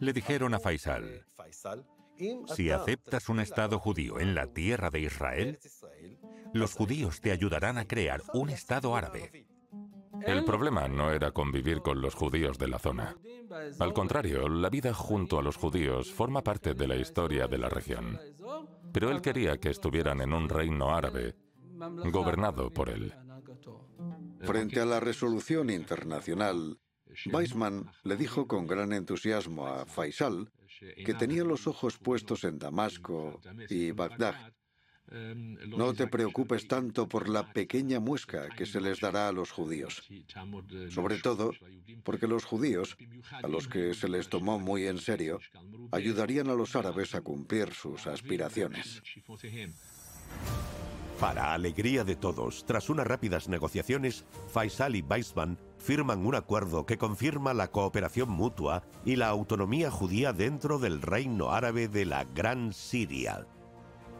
le 0.00 0.12
dijeron 0.12 0.54
a 0.54 0.58
Faisal, 0.60 1.26
si 2.54 2.70
aceptas 2.70 3.28
un 3.28 3.40
Estado 3.40 3.78
judío 3.78 4.20
en 4.20 4.34
la 4.34 4.46
tierra 4.46 4.90
de 4.90 5.00
Israel, 5.00 5.58
los 6.54 6.72
judíos 6.72 7.20
te 7.20 7.32
ayudarán 7.32 7.78
a 7.78 7.86
crear 7.86 8.22
un 8.32 8.48
Estado 8.48 8.94
árabe. 8.96 9.46
El 10.22 10.44
problema 10.44 10.88
no 10.88 11.10
era 11.10 11.32
convivir 11.32 11.80
con 11.80 12.00
los 12.00 12.14
judíos 12.14 12.58
de 12.58 12.68
la 12.68 12.78
zona. 12.78 13.16
Al 13.80 13.92
contrario, 13.92 14.48
la 14.48 14.70
vida 14.70 14.94
junto 14.94 15.38
a 15.38 15.42
los 15.42 15.56
judíos 15.56 16.12
forma 16.12 16.42
parte 16.42 16.74
de 16.74 16.86
la 16.86 16.96
historia 16.96 17.48
de 17.48 17.58
la 17.58 17.68
región. 17.68 18.20
Pero 18.92 19.10
él 19.10 19.20
quería 19.20 19.58
que 19.58 19.70
estuvieran 19.70 20.20
en 20.20 20.32
un 20.32 20.48
reino 20.48 20.94
árabe, 20.94 21.34
gobernado 22.12 22.70
por 22.70 22.88
él. 22.88 23.12
Frente 24.40 24.80
a 24.80 24.86
la 24.86 25.00
resolución 25.00 25.70
internacional, 25.70 26.78
Weizmann 27.32 27.90
le 28.04 28.16
dijo 28.16 28.46
con 28.46 28.66
gran 28.66 28.92
entusiasmo 28.92 29.66
a 29.66 29.86
Faisal 29.86 30.52
que 31.04 31.14
tenía 31.14 31.42
los 31.42 31.66
ojos 31.66 31.98
puestos 31.98 32.44
en 32.44 32.58
Damasco 32.58 33.40
y 33.68 33.90
Bagdad. 33.90 34.52
No 35.66 35.94
te 35.94 36.06
preocupes 36.06 36.66
tanto 36.66 37.08
por 37.08 37.28
la 37.28 37.52
pequeña 37.52 38.00
muesca 38.00 38.48
que 38.48 38.66
se 38.66 38.80
les 38.80 39.00
dará 39.00 39.28
a 39.28 39.32
los 39.32 39.50
judíos. 39.50 40.02
Sobre 40.90 41.18
todo 41.18 41.52
porque 42.02 42.26
los 42.26 42.44
judíos, 42.44 42.96
a 43.30 43.48
los 43.48 43.68
que 43.68 43.94
se 43.94 44.08
les 44.08 44.28
tomó 44.28 44.58
muy 44.58 44.86
en 44.86 44.98
serio, 44.98 45.40
ayudarían 45.92 46.48
a 46.48 46.54
los 46.54 46.74
árabes 46.74 47.14
a 47.14 47.20
cumplir 47.20 47.72
sus 47.72 48.06
aspiraciones. 48.06 49.02
Para 51.20 51.54
alegría 51.54 52.02
de 52.02 52.16
todos, 52.16 52.66
tras 52.66 52.90
unas 52.90 53.06
rápidas 53.06 53.48
negociaciones, 53.48 54.24
Faisal 54.48 54.96
y 54.96 55.02
Weizmann 55.02 55.58
firman 55.78 56.26
un 56.26 56.34
acuerdo 56.34 56.86
que 56.86 56.98
confirma 56.98 57.54
la 57.54 57.70
cooperación 57.70 58.30
mutua 58.30 58.82
y 59.04 59.16
la 59.16 59.28
autonomía 59.28 59.90
judía 59.90 60.32
dentro 60.32 60.78
del 60.78 61.00
reino 61.00 61.52
árabe 61.52 61.86
de 61.86 62.04
la 62.04 62.24
Gran 62.24 62.72
Siria. 62.72 63.46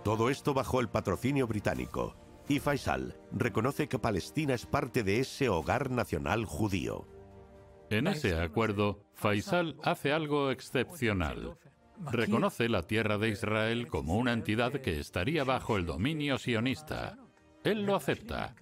Todo 0.04 0.28
esto 0.28 0.52
bajo 0.52 0.80
el 0.80 0.90
patrocinio 0.90 1.46
británico, 1.46 2.14
y 2.46 2.58
Faisal 2.58 3.16
reconoce 3.32 3.88
que 3.88 3.98
Palestina 3.98 4.52
es 4.52 4.66
parte 4.66 5.02
de 5.02 5.20
ese 5.20 5.48
hogar 5.48 5.90
nacional 5.90 6.44
judío. 6.44 7.08
En 7.88 8.06
ese 8.06 8.38
acuerdo, 8.38 9.00
Faisal 9.14 9.76
hace 9.82 10.12
algo 10.12 10.50
excepcional. 10.50 11.56
Reconoce 12.10 12.68
la 12.68 12.82
tierra 12.82 13.16
de 13.16 13.30
Israel 13.30 13.88
como 13.88 14.16
una 14.16 14.32
entidad 14.32 14.72
que 14.72 15.00
estaría 15.00 15.42
bajo 15.42 15.78
el 15.78 15.86
dominio 15.86 16.36
sionista. 16.36 17.16
Él 17.62 17.84
lo 17.86 17.96
acepta. 17.96 18.54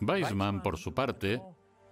Weizmann, 0.00 0.62
por 0.62 0.78
su 0.78 0.94
parte, 0.94 1.42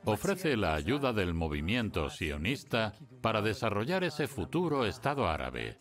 ofrece 0.05 0.57
la 0.57 0.75
ayuda 0.75 1.12
del 1.12 1.35
movimiento 1.35 2.09
sionista 2.09 2.92
para 3.20 3.42
desarrollar 3.42 4.05
ese 4.05 4.29
futuro 4.29 4.87
Estado 4.87 5.27
árabe. 5.27 5.79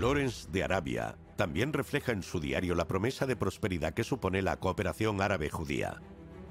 Lawrence 0.00 0.48
de 0.50 0.62
Arabia 0.62 1.16
también 1.36 1.72
refleja 1.72 2.12
en 2.12 2.22
su 2.22 2.40
diario 2.40 2.74
la 2.74 2.86
promesa 2.86 3.26
de 3.26 3.36
prosperidad 3.36 3.94
que 3.94 4.04
supone 4.04 4.42
la 4.42 4.58
cooperación 4.58 5.20
árabe-judía. 5.20 6.00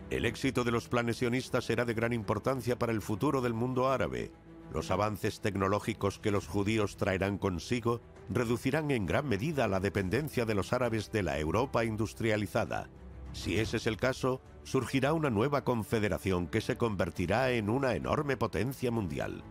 El 0.09 0.25
éxito 0.25 0.63
de 0.63 0.71
los 0.71 0.89
planes 0.89 1.17
sionistas 1.17 1.65
será 1.65 1.85
de 1.85 1.93
gran 1.93 2.13
importancia 2.13 2.77
para 2.77 2.91
el 2.91 3.01
futuro 3.01 3.41
del 3.41 3.53
mundo 3.53 3.89
árabe. 3.89 4.31
Los 4.73 4.91
avances 4.91 5.39
tecnológicos 5.39 6.19
que 6.19 6.31
los 6.31 6.47
judíos 6.47 6.97
traerán 6.97 7.37
consigo 7.37 8.01
reducirán 8.29 8.91
en 8.91 9.05
gran 9.05 9.27
medida 9.27 9.67
la 9.67 9.79
dependencia 9.79 10.45
de 10.45 10.55
los 10.55 10.73
árabes 10.73 11.11
de 11.11 11.23
la 11.23 11.39
Europa 11.39 11.85
industrializada 11.85 12.89
si 13.33 13.59
ese 13.59 13.77
es 13.77 13.87
el 13.87 13.97
caso, 13.97 14.41
surgirá 14.63 15.13
una 15.13 15.29
nueva 15.29 15.63
confederación 15.63 16.47
que 16.47 16.61
se 16.61 16.77
convertirá 16.77 17.51
en 17.51 17.69
una 17.69 17.95
enorme 17.95 18.37
potencia 18.37 18.91
mundial. 18.91 19.43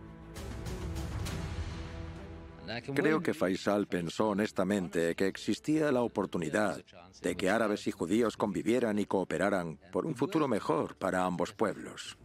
Creo 2.93 3.21
que 3.21 3.33
Faisal 3.33 3.87
pensó 3.87 4.29
honestamente 4.29 5.15
que 5.15 5.27
existía 5.27 5.91
la 5.91 6.01
oportunidad 6.01 6.83
de 7.21 7.35
que 7.35 7.49
árabes 7.49 7.87
y 7.87 7.91
judíos 7.91 8.37
convivieran 8.37 8.99
y 8.99 9.05
cooperaran 9.05 9.79
por 9.91 10.05
un 10.05 10.15
futuro 10.15 10.47
mejor 10.47 10.95
para 10.95 11.25
ambos 11.25 11.53
pueblos. 11.53 12.17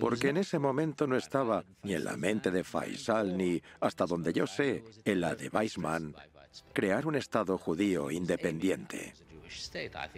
Porque 0.00 0.30
en 0.30 0.38
ese 0.38 0.58
momento 0.58 1.06
no 1.06 1.16
estaba 1.16 1.64
ni 1.82 1.94
en 1.94 2.04
la 2.04 2.16
mente 2.16 2.50
de 2.50 2.64
Faisal 2.64 3.36
ni, 3.36 3.62
hasta 3.80 4.06
donde 4.06 4.32
yo 4.32 4.46
sé, 4.46 4.82
en 5.04 5.20
la 5.20 5.34
de 5.34 5.48
Weizmann, 5.48 6.14
crear 6.72 7.06
un 7.06 7.14
Estado 7.14 7.56
judío 7.58 8.10
independiente. 8.10 9.14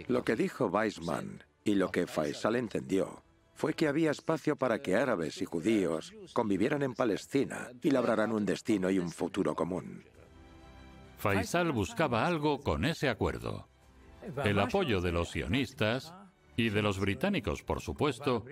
Lo 0.07 0.23
que 0.23 0.35
dijo 0.35 0.67
Weizmann 0.67 1.43
y 1.63 1.75
lo 1.75 1.91
que 1.91 2.07
Faisal 2.07 2.55
entendió 2.55 3.23
fue 3.59 3.73
que 3.73 3.89
había 3.89 4.11
espacio 4.11 4.55
para 4.55 4.81
que 4.81 4.95
árabes 4.95 5.41
y 5.41 5.45
judíos 5.45 6.13
convivieran 6.31 6.81
en 6.81 6.93
Palestina 6.93 7.67
y 7.81 7.91
labraran 7.91 8.31
un 8.31 8.45
destino 8.45 8.89
y 8.89 8.99
un 8.99 9.11
futuro 9.11 9.53
común. 9.53 10.05
Faisal 11.17 11.73
buscaba 11.73 12.25
algo 12.25 12.61
con 12.61 12.85
ese 12.85 13.09
acuerdo. 13.09 13.67
El 14.45 14.59
apoyo 14.59 15.01
de 15.01 15.11
los 15.11 15.31
sionistas 15.31 16.13
y 16.55 16.69
de 16.69 16.81
los 16.81 17.01
británicos, 17.01 17.61
por 17.61 17.81
supuesto, 17.81 18.45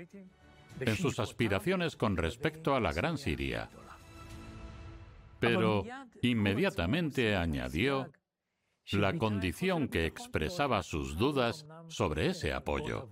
en 0.81 0.95
sus 0.97 1.19
aspiraciones 1.19 1.95
con 1.95 2.17
respecto 2.17 2.75
a 2.75 2.81
la 2.81 2.91
Gran 2.91 3.17
Siria. 3.17 3.69
Pero 5.39 5.85
inmediatamente 6.21 7.37
añadió 7.37 8.11
la 8.91 9.17
condición 9.17 9.87
que 9.87 10.05
expresaba 10.05 10.83
sus 10.83 11.17
dudas 11.17 11.65
sobre 11.87 12.27
ese 12.27 12.51
apoyo. 12.51 13.07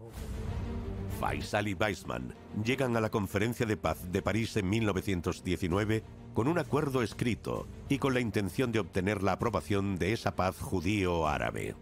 Faisal 1.26 1.68
y 1.68 1.74
Weizmann 1.74 2.36
llegan 2.64 2.96
a 2.96 3.02
la 3.02 3.10
Conferencia 3.10 3.66
de 3.66 3.78
Paz 3.78 4.12
de 4.12 4.22
París 4.22 4.56
en 4.58 4.70
1919 4.70 6.04
con 6.36 6.48
un 6.48 6.60
acuerdo 6.60 7.02
escrito 7.02 7.66
y 7.90 7.98
con 7.98 8.14
la 8.14 8.20
intención 8.20 8.72
de 8.72 8.78
obtener 8.78 9.24
la 9.24 9.32
aprobación 9.32 9.96
de 9.96 10.14
esa 10.14 10.36
paz 10.36 10.60
judío-árabe. 10.60 11.74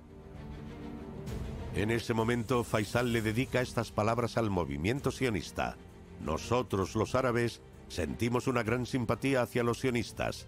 En 1.75 1.91
ese 1.91 2.13
momento, 2.13 2.63
Faisal 2.63 3.12
le 3.12 3.21
dedica 3.21 3.60
estas 3.60 3.91
palabras 3.91 4.38
al 4.38 4.49
movimiento 4.49 5.12
sionista. 5.12 5.75
Nosotros, 6.21 6.95
los 6.95 7.13
árabes, 7.13 7.62
sentimos 7.89 8.47
una 8.47 8.63
gran 8.63 8.86
simpatía 8.86 9.41
hacia 9.41 9.63
los 9.63 9.82
sionistas. 9.82 10.47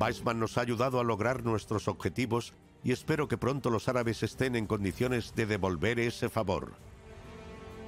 Weizmann 0.00 0.40
nos 0.40 0.56
ha 0.56 0.62
ayudado 0.62 1.00
a 1.00 1.04
lograr 1.04 1.44
nuestros 1.44 1.86
objetivos 1.86 2.54
y 2.82 2.92
espero 2.92 3.28
que 3.28 3.36
pronto 3.36 3.68
los 3.68 3.90
árabes 3.90 4.22
estén 4.22 4.56
en 4.56 4.66
condiciones 4.66 5.34
de 5.34 5.44
devolver 5.44 6.00
ese 6.00 6.30
favor. 6.30 6.72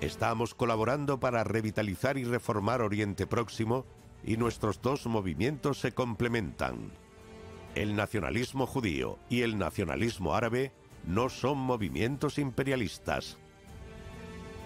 Estamos 0.04 0.54
colaborando 0.54 1.18
para 1.18 1.44
revitalizar 1.44 2.18
y 2.18 2.24
reformar 2.24 2.82
Oriente 2.82 3.26
Próximo 3.26 3.86
y 4.22 4.36
nuestros 4.36 4.82
dos 4.82 5.06
movimientos 5.06 5.80
se 5.80 5.92
complementan. 5.92 6.92
El 7.74 7.96
nacionalismo 7.96 8.66
judío 8.66 9.18
y 9.30 9.40
el 9.40 9.56
nacionalismo 9.56 10.34
árabe 10.34 10.72
no 11.06 11.30
son 11.30 11.56
movimientos 11.56 12.38
imperialistas. 12.38 13.38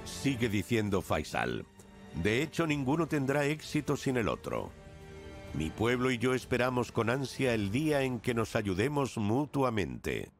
Sigue 0.04 0.48
diciendo 0.48 1.02
Faisal. 1.02 1.64
De 2.20 2.42
hecho, 2.42 2.66
ninguno 2.66 3.06
tendrá 3.06 3.44
éxito 3.44 3.96
sin 3.96 4.16
el 4.16 4.26
otro. 4.26 4.72
Mi 5.54 5.70
pueblo 5.70 6.10
y 6.10 6.18
yo 6.18 6.34
esperamos 6.34 6.90
con 6.90 7.10
ansia 7.10 7.54
el 7.54 7.70
día 7.70 8.02
en 8.02 8.18
que 8.18 8.34
nos 8.34 8.56
ayudemos 8.56 9.16
mutuamente. 9.16 10.32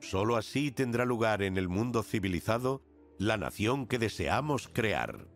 Solo 0.00 0.36
así 0.36 0.72
tendrá 0.72 1.06
lugar 1.06 1.40
en 1.40 1.56
el 1.56 1.68
mundo 1.68 2.02
civilizado 2.02 2.82
la 3.18 3.36
nación 3.36 3.86
que 3.86 3.98
deseamos 3.98 4.68
crear. 4.68 5.26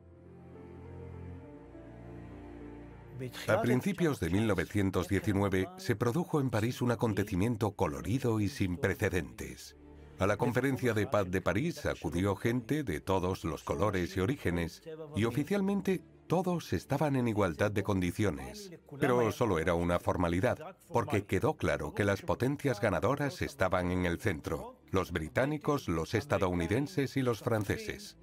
A 3.49 3.61
principios 3.61 4.19
de 4.19 4.31
1919 4.31 5.69
se 5.77 5.97
produjo 5.97 6.41
en 6.41 6.49
París 6.49 6.81
un 6.81 6.91
acontecimiento 6.91 7.73
colorido 7.73 8.41
y 8.41 8.49
sin 8.49 8.79
precedentes. 8.79 9.77
A 10.19 10.27
la 10.27 10.37
conferencia 10.37 10.93
de 10.95 11.07
paz 11.07 11.31
de 11.31 11.41
París 11.41 11.85
acudió 11.87 12.37
gente 12.37 12.83
de 12.83 13.01
todos 13.01 13.45
los 13.45 13.63
colores 13.63 14.17
y 14.17 14.21
orígenes 14.21 14.83
y 15.17 15.25
oficialmente 15.25 16.03
todos 16.27 16.73
estaban 16.73 17.17
en 17.17 17.27
igualdad 17.27 17.73
de 17.73 17.83
condiciones, 17.83 18.71
pero 19.01 19.33
solo 19.33 19.59
era 19.59 19.75
una 19.75 19.99
formalidad, 19.99 20.77
porque 20.93 21.25
quedó 21.25 21.55
claro 21.55 21.93
que 21.93 22.05
las 22.05 22.23
potencias 22.23 22.81
ganadoras 22.81 23.43
estaban 23.43 23.91
en 23.91 24.07
el 24.07 24.21
centro, 24.21 24.80
los 24.91 25.13
británicos, 25.13 25.89
los 25.89 26.15
estadounidenses 26.15 27.17
y 27.17 27.23
los 27.23 27.41
franceses. 27.41 28.17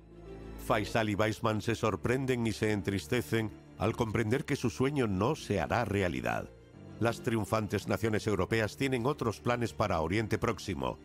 Faisal 0.65 1.09
y 1.09 1.15
Weizmann 1.15 1.61
se 1.61 1.75
sorprenden 1.75 2.45
y 2.45 2.51
se 2.51 2.71
entristecen 2.71 3.51
al 3.77 3.95
comprender 3.95 4.43
que 4.43 4.55
su 4.55 4.69
sueño 4.69 5.07
no 5.07 5.35
se 5.35 5.61
hará 5.61 5.85
realidad. 5.85 6.49
las 6.99 7.21
triunfantes 7.21 7.87
naciones 7.87 8.25
europeas 8.25 8.75
tienen 8.75 9.05
otros 9.05 9.39
planes 9.39 9.71
para 9.71 10.01
Oriente 10.01 10.39
Próximo 10.39 10.97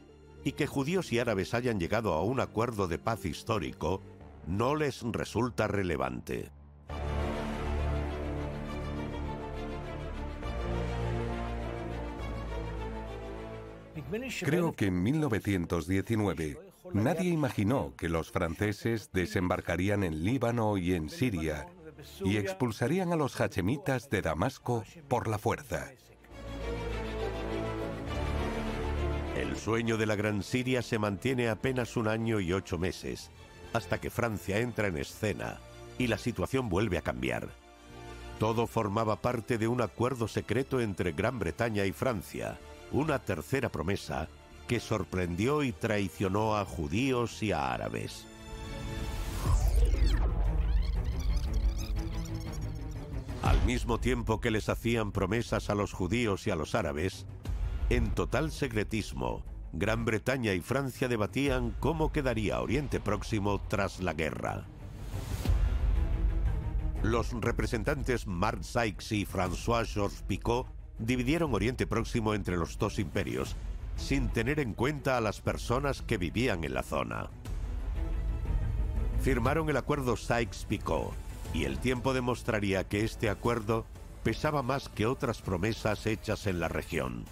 y 0.43 0.53
que 0.53 0.67
judíos 0.67 1.13
y 1.13 1.19
árabes 1.19 1.53
hayan 1.53 1.79
llegado 1.79 2.15
a 2.15 2.23
un 2.23 2.41
acuerdo 2.41 2.89
de 2.89 2.99
paz 2.99 3.27
histórico 3.27 4.01
no 4.47 4.75
les 4.75 5.03
resulta 5.03 5.69
relevante. 5.69 6.51
Creo 14.41 14.73
que 14.73 14.87
en 14.87 15.03
1919 15.03 16.59
nadie 16.93 17.31
imaginó 17.31 17.95
que 17.97 18.09
los 18.09 18.31
franceses 18.31 19.11
desembarcarían 19.13 20.05
en 20.05 20.25
Líbano 20.25 20.77
y 20.77 20.95
en 20.95 21.09
Siria 21.09 21.69
y 22.25 22.37
expulsarían 22.37 23.13
a 23.13 23.17
los 23.17 23.41
hachemitas 23.41 24.11
de 24.11 24.23
Damasco 24.23 24.85
por 25.09 25.29
la 25.29 25.39
fuerza. 25.39 25.91
El 29.37 29.57
sueño 29.57 29.97
de 29.97 30.07
la 30.07 30.15
Gran 30.15 30.43
Siria 30.43 30.83
se 30.83 30.99
mantiene 30.99 31.49
apenas 31.49 31.97
un 31.97 32.09
año 32.09 32.39
y 32.41 32.53
ocho 32.53 32.79
meses, 32.79 33.31
hasta 33.73 34.01
que 34.01 34.11
Francia 34.11 34.59
entra 34.59 34.89
en 34.89 34.99
escena 34.99 35.59
y 35.99 36.07
la 36.07 36.19
situación 36.19 36.69
vuelve 36.69 36.99
a 36.99 37.03
cambiar. 37.03 37.49
Todo 38.39 38.67
formaba 38.67 39.21
parte 39.21 39.57
de 39.57 39.69
un 39.69 39.81
acuerdo 39.81 40.29
secreto 40.29 40.81
entre 40.81 41.13
Gran 41.13 41.39
Bretaña 41.39 41.87
y 41.87 41.93
Francia, 41.93 42.59
una 42.93 43.19
tercera 43.19 43.71
promesa 43.71 44.29
que 44.69 44.81
sorprendió 44.81 45.63
y 45.63 45.73
traicionó 45.73 46.57
a 46.57 46.65
judíos 46.65 47.43
y 47.43 47.53
a 47.53 47.73
árabes. 47.73 48.27
Al 53.43 53.61
mismo 53.65 53.99
tiempo 53.99 54.41
que 54.41 54.51
les 54.51 54.69
hacían 54.69 55.11
promesas 55.11 55.69
a 55.69 55.75
los 55.75 55.93
judíos 55.93 56.47
y 56.47 56.51
a 56.51 56.57
los 56.57 56.75
árabes, 56.75 57.27
en 57.91 58.13
total 58.13 58.53
secretismo, 58.53 59.43
Gran 59.73 60.05
Bretaña 60.05 60.53
y 60.53 60.61
Francia 60.61 61.09
debatían 61.09 61.75
cómo 61.81 62.13
quedaría 62.13 62.61
Oriente 62.61 63.01
Próximo 63.01 63.61
tras 63.69 64.01
la 64.01 64.13
guerra. 64.13 64.67
Los 67.03 67.33
representantes 67.33 68.27
Mark 68.27 68.63
Sykes 68.65 69.13
y 69.13 69.27
François-Georges 69.27 70.23
Picot 70.23 70.82
dividieron 71.07 71.55
Oriente 71.55 71.87
Próximo 71.87 72.35
entre 72.35 72.57
los 72.57 72.79
dos 72.79 72.99
imperios, 72.99 73.57
sin 73.97 74.29
tener 74.29 74.61
en 74.61 74.75
cuenta 74.75 75.17
a 75.17 75.21
las 75.21 75.41
personas 75.41 76.03
que 76.03 76.19
vivían 76.19 76.65
en 76.65 76.75
la 76.75 76.83
zona. 76.83 77.29
Firmaron 79.21 79.69
el 79.69 79.77
acuerdo 79.77 80.17
Sykes-Picot, 80.17 81.13
y 81.55 81.65
el 81.65 81.79
tiempo 81.79 82.15
demostraría 82.15 82.85
que 82.85 83.05
este 83.05 83.29
acuerdo 83.29 83.85
pesaba 84.23 84.63
más 84.63 84.89
que 84.89 85.07
otras 85.07 85.43
promesas 85.43 86.07
hechas 86.07 86.47
en 86.47 86.61
la 86.61 86.69
región. 86.69 87.25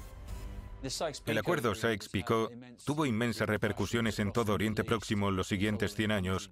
El 1.27 1.39
acuerdo 1.39 1.75
Sykes-Picot 1.75 2.85
tuvo 2.85 3.05
inmensas 3.05 3.49
repercusiones 3.49 4.19
en 4.19 4.33
todo 4.33 4.55
Oriente 4.55 4.83
Próximo 4.85 5.31
los 5.31 5.49
siguientes 5.49 5.95
100 5.95 6.11
años, 6.11 6.51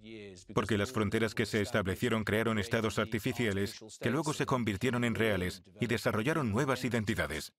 porque 0.55 0.77
las 0.77 0.93
fronteras 0.93 1.35
que 1.35 1.47
se 1.47 1.63
establecieron 1.63 2.25
crearon 2.25 2.59
estados 2.59 2.99
artificiales 2.99 3.79
que 4.01 4.11
luego 4.11 4.35
se 4.35 4.47
convirtieron 4.47 5.05
en 5.05 5.15
reales 5.15 5.63
y 5.81 5.87
desarrollaron 5.87 6.51
nuevas 6.51 6.85
identidades. 6.85 7.53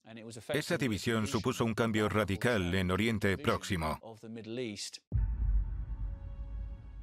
Esa 0.49 0.77
división 0.77 1.27
supuso 1.27 1.65
un 1.65 1.73
cambio 1.73 2.07
radical 2.09 2.73
en 2.75 2.91
Oriente 2.91 3.37
Próximo. 3.37 3.99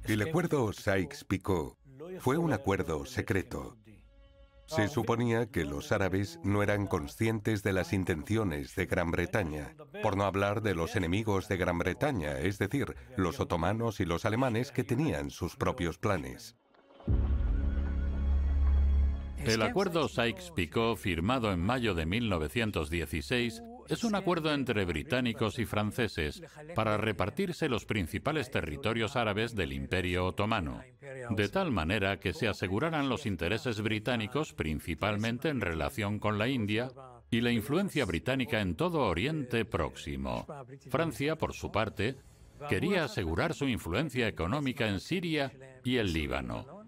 El 0.05 0.21
acuerdo 0.21 0.71
Sykes-Picot 0.71 1.77
fue 2.19 2.37
un 2.37 2.53
acuerdo 2.53 3.05
secreto. 3.05 3.77
Se 4.67 4.89
suponía 4.89 5.49
que 5.49 5.63
los 5.63 5.91
árabes 5.91 6.39
no 6.43 6.61
eran 6.61 6.87
conscientes 6.87 7.63
de 7.63 7.73
las 7.73 7.93
intenciones 7.93 8.75
de 8.75 8.85
Gran 8.85 9.11
Bretaña, 9.11 9.73
por 10.03 10.17
no 10.17 10.25
hablar 10.25 10.61
de 10.61 10.75
los 10.75 10.95
enemigos 10.95 11.47
de 11.47 11.57
Gran 11.57 11.79
Bretaña, 11.79 12.37
es 12.37 12.59
decir, 12.59 12.95
los 13.15 13.39
otomanos 13.39 13.99
y 14.01 14.05
los 14.05 14.25
alemanes 14.25 14.71
que 14.71 14.83
tenían 14.83 15.29
sus 15.29 15.55
propios 15.55 15.97
planes. 15.97 16.55
El 19.37 19.61
acuerdo 19.61 20.09
Sykes-Picot, 20.09 20.97
firmado 20.97 21.53
en 21.53 21.61
mayo 21.61 21.95
de 21.95 22.05
1916, 22.05 23.63
es 23.89 24.03
un 24.03 24.15
acuerdo 24.15 24.53
entre 24.53 24.85
británicos 24.85 25.59
y 25.59 25.65
franceses 25.65 26.41
para 26.75 26.97
repartirse 26.97 27.69
los 27.69 27.85
principales 27.85 28.51
territorios 28.51 29.15
árabes 29.15 29.55
del 29.55 29.73
Imperio 29.73 30.25
Otomano, 30.25 30.81
de 31.29 31.49
tal 31.49 31.71
manera 31.71 32.19
que 32.19 32.33
se 32.33 32.47
aseguraran 32.47 33.09
los 33.09 33.25
intereses 33.25 33.81
británicos 33.81 34.53
principalmente 34.53 35.49
en 35.49 35.61
relación 35.61 36.19
con 36.19 36.37
la 36.37 36.47
India 36.47 36.91
y 37.29 37.41
la 37.41 37.51
influencia 37.51 38.05
británica 38.05 38.61
en 38.61 38.75
todo 38.75 39.01
Oriente 39.01 39.65
Próximo. 39.65 40.45
Francia, 40.89 41.35
por 41.35 41.53
su 41.53 41.71
parte, 41.71 42.15
quería 42.69 43.03
asegurar 43.03 43.53
su 43.53 43.67
influencia 43.67 44.27
económica 44.27 44.87
en 44.87 44.99
Siria 44.99 45.51
y 45.83 45.97
el 45.97 46.13
Líbano. 46.13 46.85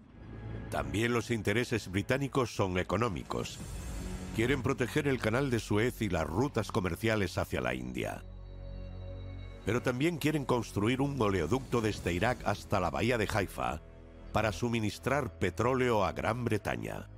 También 0.70 1.12
los 1.12 1.30
intereses 1.30 1.90
británicos 1.90 2.54
son 2.54 2.78
económicos. 2.78 3.58
Quieren 4.36 4.62
proteger 4.62 5.08
el 5.08 5.18
canal 5.18 5.50
de 5.50 5.58
Suez 5.58 6.00
y 6.02 6.08
las 6.08 6.26
rutas 6.26 6.70
comerciales 6.70 7.36
hacia 7.36 7.60
la 7.60 7.74
India. 7.74 8.24
Pero 9.66 9.82
también 9.82 10.18
quieren 10.18 10.44
construir 10.44 11.00
un 11.00 11.20
oleoducto 11.20 11.80
desde 11.80 12.12
Irak 12.12 12.38
hasta 12.44 12.80
la 12.80 12.90
bahía 12.90 13.18
de 13.18 13.28
Haifa 13.32 13.82
para 14.32 14.52
suministrar 14.52 15.38
petróleo 15.38 16.04
a 16.04 16.12
Gran 16.12 16.44
Bretaña. 16.44 17.08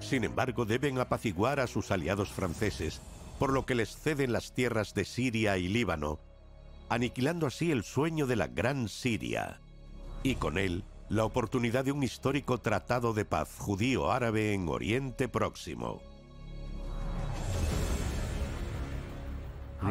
Sin 0.00 0.24
embargo, 0.24 0.64
deben 0.64 0.98
apaciguar 0.98 1.60
a 1.60 1.66
sus 1.66 1.90
aliados 1.90 2.30
franceses, 2.30 3.00
por 3.38 3.52
lo 3.52 3.66
que 3.66 3.74
les 3.74 3.96
ceden 3.96 4.32
las 4.32 4.52
tierras 4.52 4.94
de 4.94 5.04
Siria 5.04 5.58
y 5.58 5.68
Líbano, 5.68 6.18
aniquilando 6.88 7.46
así 7.46 7.70
el 7.70 7.84
sueño 7.84 8.26
de 8.26 8.36
la 8.36 8.46
Gran 8.46 8.88
Siria, 8.88 9.60
y 10.22 10.36
con 10.36 10.58
él 10.58 10.84
la 11.08 11.24
oportunidad 11.24 11.84
de 11.84 11.92
un 11.92 12.02
histórico 12.02 12.58
tratado 12.58 13.12
de 13.12 13.24
paz 13.24 13.54
judío-árabe 13.58 14.52
en 14.52 14.68
Oriente 14.68 15.28
Próximo. 15.28 16.00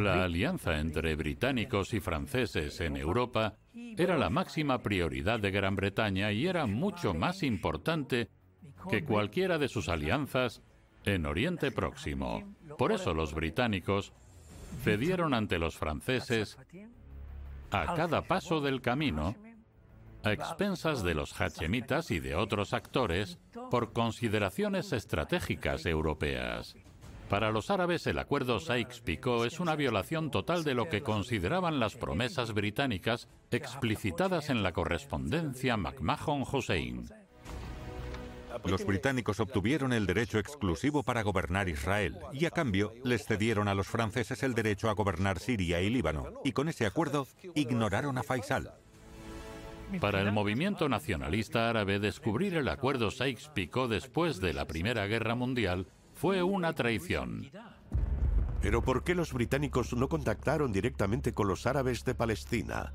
La 0.00 0.24
alianza 0.24 0.78
entre 0.78 1.16
británicos 1.16 1.94
y 1.94 2.00
franceses 2.00 2.80
en 2.80 2.96
Europa 2.96 3.54
era 3.96 4.18
la 4.18 4.30
máxima 4.30 4.82
prioridad 4.82 5.40
de 5.40 5.50
Gran 5.50 5.76
Bretaña 5.76 6.32
y 6.32 6.46
era 6.46 6.66
mucho 6.66 7.14
más 7.14 7.42
importante 7.42 8.28
que 8.90 9.04
cualquiera 9.04 9.58
de 9.58 9.68
sus 9.68 9.88
alianzas 9.88 10.62
en 11.04 11.26
Oriente 11.26 11.70
Próximo. 11.70 12.42
Por 12.78 12.92
eso 12.92 13.14
los 13.14 13.34
británicos 13.34 14.12
cedieron 14.82 15.34
ante 15.34 15.58
los 15.58 15.76
franceses 15.76 16.58
a 17.70 17.94
cada 17.94 18.22
paso 18.22 18.60
del 18.60 18.80
camino 18.80 19.34
a 20.24 20.32
expensas 20.32 21.02
de 21.04 21.14
los 21.14 21.40
hachemitas 21.40 22.10
y 22.10 22.18
de 22.18 22.34
otros 22.34 22.72
actores 22.72 23.38
por 23.70 23.92
consideraciones 23.92 24.92
estratégicas 24.92 25.86
europeas. 25.86 26.74
Para 27.28 27.50
los 27.50 27.70
árabes, 27.70 28.06
el 28.06 28.18
acuerdo 28.18 28.60
Sykes-Picot 28.60 29.46
es 29.46 29.58
una 29.58 29.74
violación 29.74 30.30
total 30.30 30.62
de 30.62 30.74
lo 30.74 30.88
que 30.88 31.02
consideraban 31.02 31.80
las 31.80 31.96
promesas 31.96 32.54
británicas 32.54 33.28
explicitadas 33.50 34.48
en 34.48 34.62
la 34.62 34.72
correspondencia 34.72 35.76
McMahon-Hussein. 35.76 37.08
Los 38.64 38.86
británicos 38.86 39.40
obtuvieron 39.40 39.92
el 39.92 40.06
derecho 40.06 40.38
exclusivo 40.38 41.02
para 41.02 41.22
gobernar 41.22 41.68
Israel 41.68 42.16
y 42.32 42.46
a 42.46 42.50
cambio 42.50 42.94
les 43.04 43.26
cedieron 43.26 43.66
a 43.66 43.74
los 43.74 43.88
franceses 43.88 44.42
el 44.44 44.54
derecho 44.54 44.88
a 44.88 44.94
gobernar 44.94 45.40
Siria 45.40 45.80
y 45.80 45.90
Líbano 45.90 46.40
y 46.44 46.52
con 46.52 46.68
ese 46.68 46.86
acuerdo 46.86 47.26
ignoraron 47.54 48.18
a 48.18 48.22
Faisal. 48.22 48.72
Para 50.00 50.20
el 50.20 50.32
movimiento 50.32 50.88
nacionalista 50.88 51.68
árabe, 51.68 51.98
descubrir 51.98 52.54
el 52.54 52.68
acuerdo 52.68 53.10
Sykes-Picot 53.10 53.90
después 53.90 54.40
de 54.40 54.52
la 54.52 54.64
Primera 54.64 55.06
Guerra 55.06 55.34
Mundial 55.34 55.86
fue 56.16 56.42
una 56.42 56.72
traición. 56.72 57.50
Pero 58.62 58.82
¿por 58.82 59.04
qué 59.04 59.14
los 59.14 59.32
británicos 59.32 59.92
no 59.94 60.08
contactaron 60.08 60.72
directamente 60.72 61.32
con 61.32 61.46
los 61.46 61.66
árabes 61.66 62.04
de 62.04 62.14
Palestina? 62.14 62.94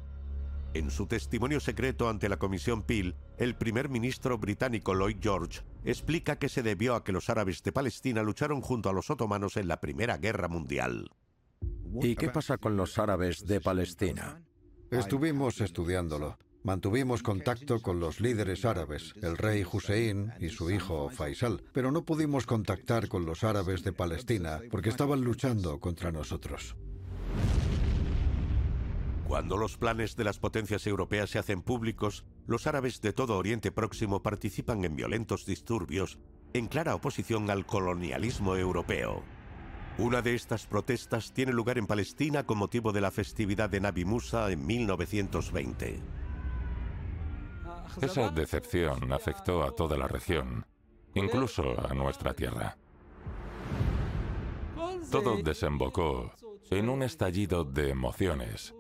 En 0.74 0.90
su 0.90 1.06
testimonio 1.06 1.60
secreto 1.60 2.10
ante 2.10 2.30
la 2.30 2.38
Comisión 2.38 2.82
Peel, 2.82 3.16
el 3.38 3.56
primer 3.56 3.90
ministro 3.90 4.38
británico 4.38 4.96
Lloyd 4.96 5.18
George 5.22 5.62
explica 5.86 6.38
que 6.38 6.50
se 6.50 6.64
debió 6.64 6.96
a 6.96 7.04
que 7.04 7.12
los 7.12 7.30
árabes 7.30 7.62
de 7.62 7.72
Palestina 7.72 8.24
lucharon 8.24 8.62
junto 8.62 8.90
a 8.90 8.94
los 8.94 9.10
otomanos 9.10 9.56
en 9.58 9.68
la 9.68 9.80
Primera 9.80 10.18
Guerra 10.18 10.48
Mundial. 10.48 11.12
¿Y 12.02 12.16
qué 12.16 12.30
pasa 12.30 12.58
con 12.58 12.76
los 12.76 12.98
árabes 12.98 13.46
de 13.46 13.62
Palestina? 13.62 14.42
Estuvimos 14.90 15.62
estudiándolo. 15.62 16.38
Mantuvimos 16.64 17.24
contacto 17.24 17.82
con 17.82 18.00
los 18.00 18.20
líderes 18.20 18.66
árabes, 18.66 19.16
el 19.24 19.36
rey 19.36 19.66
Hussein 19.70 20.32
y 20.40 20.50
su 20.50 20.70
hijo 20.70 21.10
Faisal, 21.10 21.64
pero 21.74 21.92
no 21.92 22.06
pudimos 22.06 22.46
contactar 22.46 23.08
con 23.08 23.26
los 23.26 23.44
árabes 23.44 23.84
de 23.84 23.94
Palestina 23.94 24.60
porque 24.70 24.90
estaban 24.90 25.22
luchando 25.22 25.80
contra 25.80 26.12
nosotros. 26.12 26.76
Cuando 29.28 29.58
los 29.58 29.78
planes 29.78 30.16
de 30.16 30.24
las 30.24 30.38
potencias 30.38 30.86
europeas 30.86 31.32
se 31.32 31.40
hacen 31.40 31.64
públicos, 31.64 32.26
los 32.46 32.68
árabes 32.68 33.02
de 33.02 33.14
todo 33.14 33.38
Oriente 33.38 33.72
Próximo 33.72 34.22
participan 34.22 34.86
en 34.86 34.96
violentos 34.96 35.48
disturbios 35.48 36.20
en 36.54 36.68
clara 36.68 36.94
oposición 36.94 37.50
al 37.50 37.66
colonialismo 37.66 38.56
europeo. 38.56 39.24
Una 39.98 40.22
de 40.22 40.36
estas 40.36 40.68
protestas 40.68 41.34
tiene 41.34 41.54
lugar 41.54 41.80
en 41.80 41.88
Palestina 41.88 42.46
con 42.46 42.60
motivo 42.60 42.92
de 42.92 43.02
la 43.02 43.10
festividad 43.10 43.70
de 43.70 43.80
Nabi 43.80 44.06
Musa 44.06 44.52
en 44.52 44.64
1920. 44.66 46.21
Esa 48.00 48.30
decepción 48.30 49.12
afectó 49.12 49.64
a 49.64 49.72
toda 49.72 49.98
la 49.98 50.08
región, 50.08 50.66
incluso 51.14 51.64
a 51.88 51.94
nuestra 51.94 52.34
tierra. 52.34 52.78
Todo 55.12 55.42
desembocó 55.42 56.32
en 56.70 56.90
un 56.90 57.04
estallido 57.04 57.66
de 57.66 57.90
emociones 57.90 58.74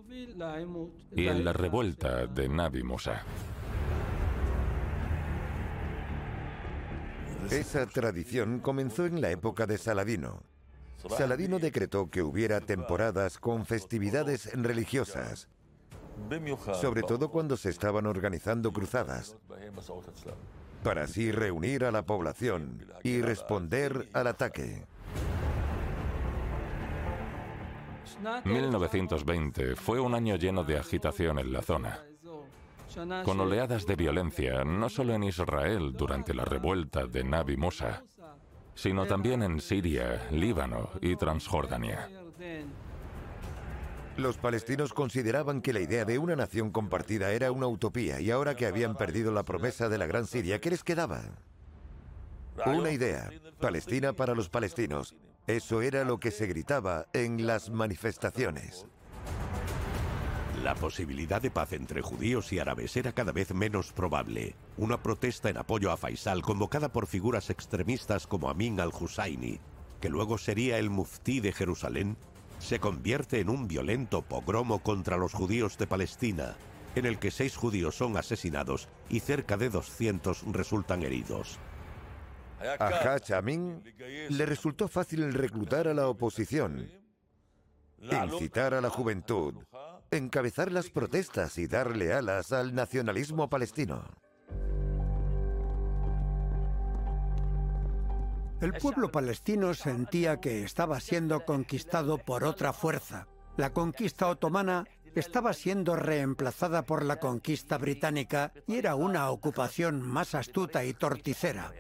y 1.12 1.28
en 1.28 1.44
la 1.44 1.52
revuelta 1.52 2.28
de 2.28 2.48
Nabi 2.48 2.84
Musa. 2.84 3.26
Esa 7.50 7.86
tradición 7.86 8.60
comenzó 8.60 9.06
en 9.06 9.20
la 9.20 9.30
época 9.30 9.68
de 9.68 9.78
Saladino. 9.78 10.44
Saladino 11.10 11.60
decretó 11.60 12.10
que 12.10 12.22
hubiera 12.22 12.62
temporadas 12.62 13.40
con 13.40 13.66
festividades 13.66 14.50
religiosas, 14.54 15.50
sobre 16.80 17.04
todo 17.04 17.30
cuando 17.30 17.58
se 17.58 17.70
estaban 17.70 18.06
organizando 18.06 18.72
cruzadas, 18.72 19.36
para 20.84 21.04
así 21.04 21.32
reunir 21.32 21.86
a 21.86 21.92
la 21.92 22.06
población 22.06 22.86
y 23.04 23.22
responder 23.22 24.10
al 24.14 24.28
ataque. 24.28 24.86
1920 28.46 29.76
fue 29.76 30.00
un 30.00 30.14
año 30.14 30.36
lleno 30.36 30.64
de 30.64 30.78
agitación 30.78 31.40
en 31.40 31.54
la 31.54 31.62
zona, 31.62 32.04
con 33.24 33.40
oleadas 33.40 33.86
de 33.86 33.96
violencia 33.96 34.64
no 34.64 34.90
solo 34.90 35.14
en 35.14 35.24
Israel 35.24 35.94
durante 35.94 36.34
la 36.34 36.46
revuelta 36.46 37.08
de 37.08 37.24
Nabi 37.24 37.58
Musa, 37.58 38.04
sino 38.76 39.06
también 39.06 39.44
en 39.44 39.60
Siria, 39.60 40.28
Líbano 40.32 40.90
y 41.02 41.16
Transjordania. 41.16 42.10
Los 44.18 44.38
palestinos 44.38 44.94
consideraban 44.94 45.62
que 45.62 45.74
la 45.74 45.80
idea 45.80 46.06
de 46.06 46.18
una 46.18 46.36
nación 46.36 46.72
compartida 46.72 47.32
era 47.32 47.52
una 47.52 47.68
utopía 47.68 48.20
y 48.20 48.30
ahora 48.30 48.56
que 48.56 48.66
habían 48.66 48.96
perdido 48.96 49.32
la 49.32 49.44
promesa 49.44 49.88
de 49.90 49.98
la 49.98 50.06
Gran 50.06 50.28
Siria, 50.28 50.60
¿qué 50.60 50.70
les 50.70 50.84
quedaba? 50.84 51.22
Una 52.66 52.92
idea, 52.92 53.30
Palestina 53.60 54.14
para 54.14 54.36
los 54.36 54.50
palestinos. 54.50 55.16
Eso 55.48 55.82
era 55.82 56.04
lo 56.04 56.20
que 56.20 56.32
se 56.32 56.46
gritaba 56.46 57.08
en 57.14 57.48
las 57.48 57.70
manifestaciones. 57.70 58.86
La 60.62 60.76
posibilidad 60.76 61.42
de 61.42 61.50
paz 61.50 61.74
entre 61.74 62.02
judíos 62.02 62.54
y 62.54 62.60
árabes 62.60 62.96
era 62.96 63.14
cada 63.14 63.32
vez 63.32 63.52
menos 63.54 63.94
probable. 63.94 64.56
Una 64.78 65.02
protesta 65.02 65.50
en 65.50 65.58
apoyo 65.58 65.92
a 65.92 65.98
Faisal, 65.98 66.44
convocada 66.44 66.92
por 66.92 67.08
figuras 67.08 67.50
extremistas 67.50 68.28
como 68.28 68.50
Amin 68.50 68.80
al-Husayni, 68.80 69.60
que 70.00 70.10
luego 70.10 70.38
sería 70.38 70.78
el 70.78 70.92
muftí 70.92 71.40
de 71.40 71.52
Jerusalén, 71.52 72.16
se 72.62 72.80
convierte 72.80 73.40
en 73.40 73.50
un 73.50 73.68
violento 73.68 74.22
pogromo 74.22 74.80
contra 74.80 75.18
los 75.18 75.34
judíos 75.34 75.78
de 75.78 75.88
Palestina, 75.88 76.56
en 76.96 77.06
el 77.06 77.18
que 77.18 77.32
seis 77.32 77.56
judíos 77.56 77.96
son 77.96 78.18
asesinados 78.18 78.88
y 79.10 79.20
cerca 79.20 79.58
de 79.58 79.70
200 79.70 80.44
resultan 80.54 81.04
heridos. 81.04 81.60
A 82.80 82.88
Hach 82.88 83.32
Amin 83.32 83.84
le 84.30 84.46
resultó 84.46 84.88
fácil 84.88 85.34
reclutar 85.34 85.88
a 85.88 85.96
la 85.96 86.08
oposición, 86.08 86.88
incitar 88.00 88.76
a 88.76 88.82
la 88.82 88.92
juventud, 88.92 89.56
encabezar 90.12 90.72
las 90.72 90.90
protestas 90.92 91.58
y 91.58 91.66
darle 91.66 92.14
alas 92.14 92.52
al 92.52 92.76
nacionalismo 92.76 93.50
palestino. 93.50 94.21
El 98.62 98.74
pueblo 98.74 99.12
palestino 99.12 99.74
sentía 99.74 100.40
que 100.40 100.64
estaba 100.64 101.00
siendo 101.00 101.44
conquistado 101.46 102.20
por 102.20 102.44
otra 102.44 102.74
fuerza. 102.74 103.28
La 103.58 103.74
conquista 103.74 104.28
otomana 104.28 104.86
estaba 105.16 105.54
siendo 105.54 105.96
reemplazada 105.96 106.84
por 106.84 107.04
la 107.04 107.20
conquista 107.20 107.80
británica 107.80 108.54
y 108.68 108.76
era 108.76 108.94
una 108.94 109.32
ocupación 109.32 110.04
más 110.04 110.36
astuta 110.36 110.86
y 110.86 110.94
torticera. 110.94 111.74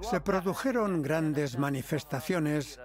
Se 0.00 0.20
produjeron 0.22 1.02
grandes 1.02 1.58
manifestaciones 1.58 2.80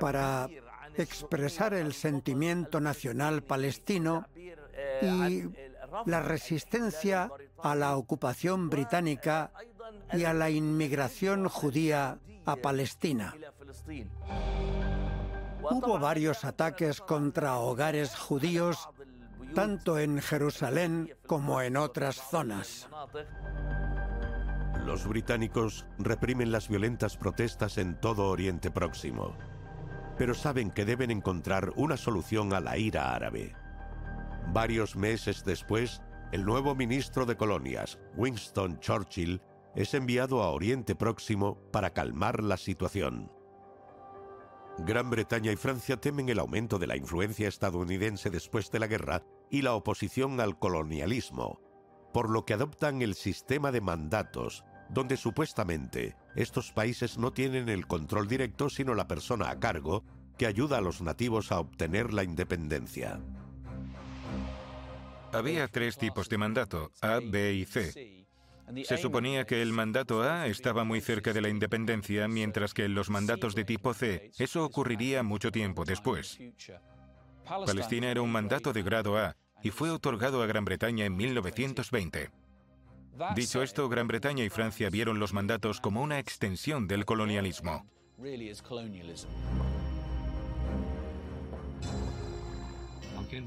para 0.00 0.48
expresar 0.96 1.72
el 1.72 1.94
sentimiento 1.94 2.78
nacional 2.78 3.42
palestino 3.42 4.26
y 5.00 5.44
la 6.04 6.20
resistencia 6.20 7.30
a 7.62 7.74
la 7.74 7.96
ocupación 7.96 8.68
británica 8.68 9.50
y 10.12 10.24
a 10.24 10.32
la 10.32 10.50
inmigración 10.50 11.48
judía 11.48 12.18
a 12.46 12.56
Palestina. 12.56 13.34
Hubo 15.62 15.98
varios 15.98 16.44
ataques 16.44 17.00
contra 17.00 17.58
hogares 17.58 18.16
judíos, 18.16 18.88
tanto 19.54 19.98
en 19.98 20.20
Jerusalén 20.20 21.14
como 21.26 21.60
en 21.62 21.76
otras 21.76 22.16
zonas. 22.16 22.88
Los 24.84 25.06
británicos 25.06 25.86
reprimen 25.98 26.50
las 26.50 26.68
violentas 26.68 27.16
protestas 27.16 27.78
en 27.78 28.00
todo 28.00 28.28
Oriente 28.28 28.70
Próximo 28.70 29.36
pero 30.20 30.34
saben 30.34 30.70
que 30.70 30.84
deben 30.84 31.10
encontrar 31.10 31.72
una 31.76 31.96
solución 31.96 32.52
a 32.52 32.60
la 32.60 32.76
ira 32.76 33.14
árabe. 33.14 33.54
Varios 34.52 34.94
meses 34.94 35.46
después, 35.46 36.02
el 36.30 36.44
nuevo 36.44 36.74
ministro 36.74 37.24
de 37.24 37.38
Colonias, 37.38 37.98
Winston 38.16 38.78
Churchill, 38.80 39.40
es 39.74 39.94
enviado 39.94 40.42
a 40.42 40.50
Oriente 40.50 40.94
Próximo 40.94 41.58
para 41.70 41.90
calmar 41.90 42.42
la 42.42 42.56
situación. 42.56 43.30
Gran 44.78 45.10
Bretaña 45.10 45.52
y 45.52 45.56
Francia 45.56 45.98
temen 45.98 46.28
el 46.28 46.38
aumento 46.38 46.78
de 46.78 46.86
la 46.86 46.96
influencia 46.96 47.48
estadounidense 47.48 48.30
después 48.30 48.70
de 48.70 48.78
la 48.78 48.86
guerra 48.86 49.22
y 49.50 49.62
la 49.62 49.74
oposición 49.74 50.40
al 50.40 50.58
colonialismo, 50.58 51.60
por 52.12 52.30
lo 52.30 52.44
que 52.44 52.54
adoptan 52.54 53.02
el 53.02 53.14
sistema 53.14 53.72
de 53.72 53.80
mandatos, 53.80 54.64
donde 54.88 55.16
supuestamente 55.16 56.16
estos 56.34 56.72
países 56.72 57.18
no 57.18 57.32
tienen 57.32 57.68
el 57.68 57.86
control 57.86 58.26
directo 58.26 58.70
sino 58.70 58.94
la 58.94 59.06
persona 59.06 59.50
a 59.50 59.60
cargo 59.60 60.04
que 60.38 60.46
ayuda 60.46 60.78
a 60.78 60.80
los 60.80 61.02
nativos 61.02 61.52
a 61.52 61.60
obtener 61.60 62.12
la 62.12 62.24
independencia. 62.24 63.20
Había 65.32 65.68
tres 65.68 65.96
tipos 65.96 66.28
de 66.28 66.38
mandato, 66.38 66.90
A, 67.02 67.20
B 67.22 67.52
y 67.52 67.64
C. 67.66 68.19
Se 68.84 68.98
suponía 68.98 69.44
que 69.46 69.62
el 69.62 69.72
mandato 69.72 70.22
A 70.22 70.46
estaba 70.46 70.84
muy 70.84 71.00
cerca 71.00 71.32
de 71.32 71.40
la 71.40 71.48
independencia, 71.48 72.28
mientras 72.28 72.74
que 72.74 72.84
en 72.84 72.94
los 72.94 73.10
mandatos 73.10 73.54
de 73.54 73.64
tipo 73.64 73.94
C 73.94 74.30
eso 74.38 74.64
ocurriría 74.64 75.22
mucho 75.22 75.50
tiempo 75.50 75.84
después. 75.84 76.38
Palestina 77.44 78.10
era 78.10 78.22
un 78.22 78.30
mandato 78.30 78.72
de 78.72 78.82
grado 78.82 79.18
A 79.18 79.36
y 79.62 79.70
fue 79.70 79.90
otorgado 79.90 80.42
a 80.42 80.46
Gran 80.46 80.64
Bretaña 80.64 81.04
en 81.04 81.16
1920. 81.16 82.30
Dicho 83.34 83.62
esto, 83.62 83.88
Gran 83.88 84.08
Bretaña 84.08 84.44
y 84.44 84.48
Francia 84.48 84.88
vieron 84.88 85.18
los 85.18 85.32
mandatos 85.32 85.80
como 85.80 86.02
una 86.02 86.18
extensión 86.18 86.86
del 86.86 87.04
colonialismo. 87.04 87.86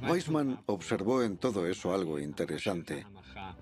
Weizmann 0.08 0.62
observó 0.68 1.24
en 1.24 1.38
todo 1.38 1.68
eso 1.68 1.94
algo 1.94 2.20
interesante 2.20 3.06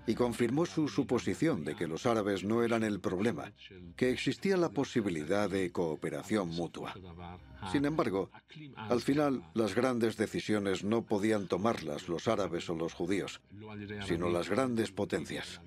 y 0.06 0.14
confirmó 0.14 0.66
su 0.66 0.88
suposición 0.88 1.64
de 1.64 1.74
que 1.74 1.86
los 1.86 2.06
árabes 2.06 2.44
no 2.44 2.62
eran 2.62 2.82
el 2.82 3.00
problema, 3.00 3.52
que 3.96 4.10
existía 4.10 4.56
la 4.56 4.70
posibilidad 4.70 5.48
de 5.48 5.70
cooperación 5.72 6.48
mutua. 6.48 6.94
Sin 7.70 7.84
embargo, 7.84 8.30
al 8.76 9.00
final 9.00 9.42
las 9.54 9.74
grandes 9.74 10.16
decisiones 10.16 10.84
no 10.84 11.04
podían 11.04 11.46
tomarlas 11.46 12.08
los 12.08 12.28
árabes 12.28 12.68
o 12.70 12.74
los 12.74 12.92
judíos, 12.92 13.40
sino 14.06 14.28
las 14.28 14.48
grandes 14.48 14.90
potencias. 14.90 15.60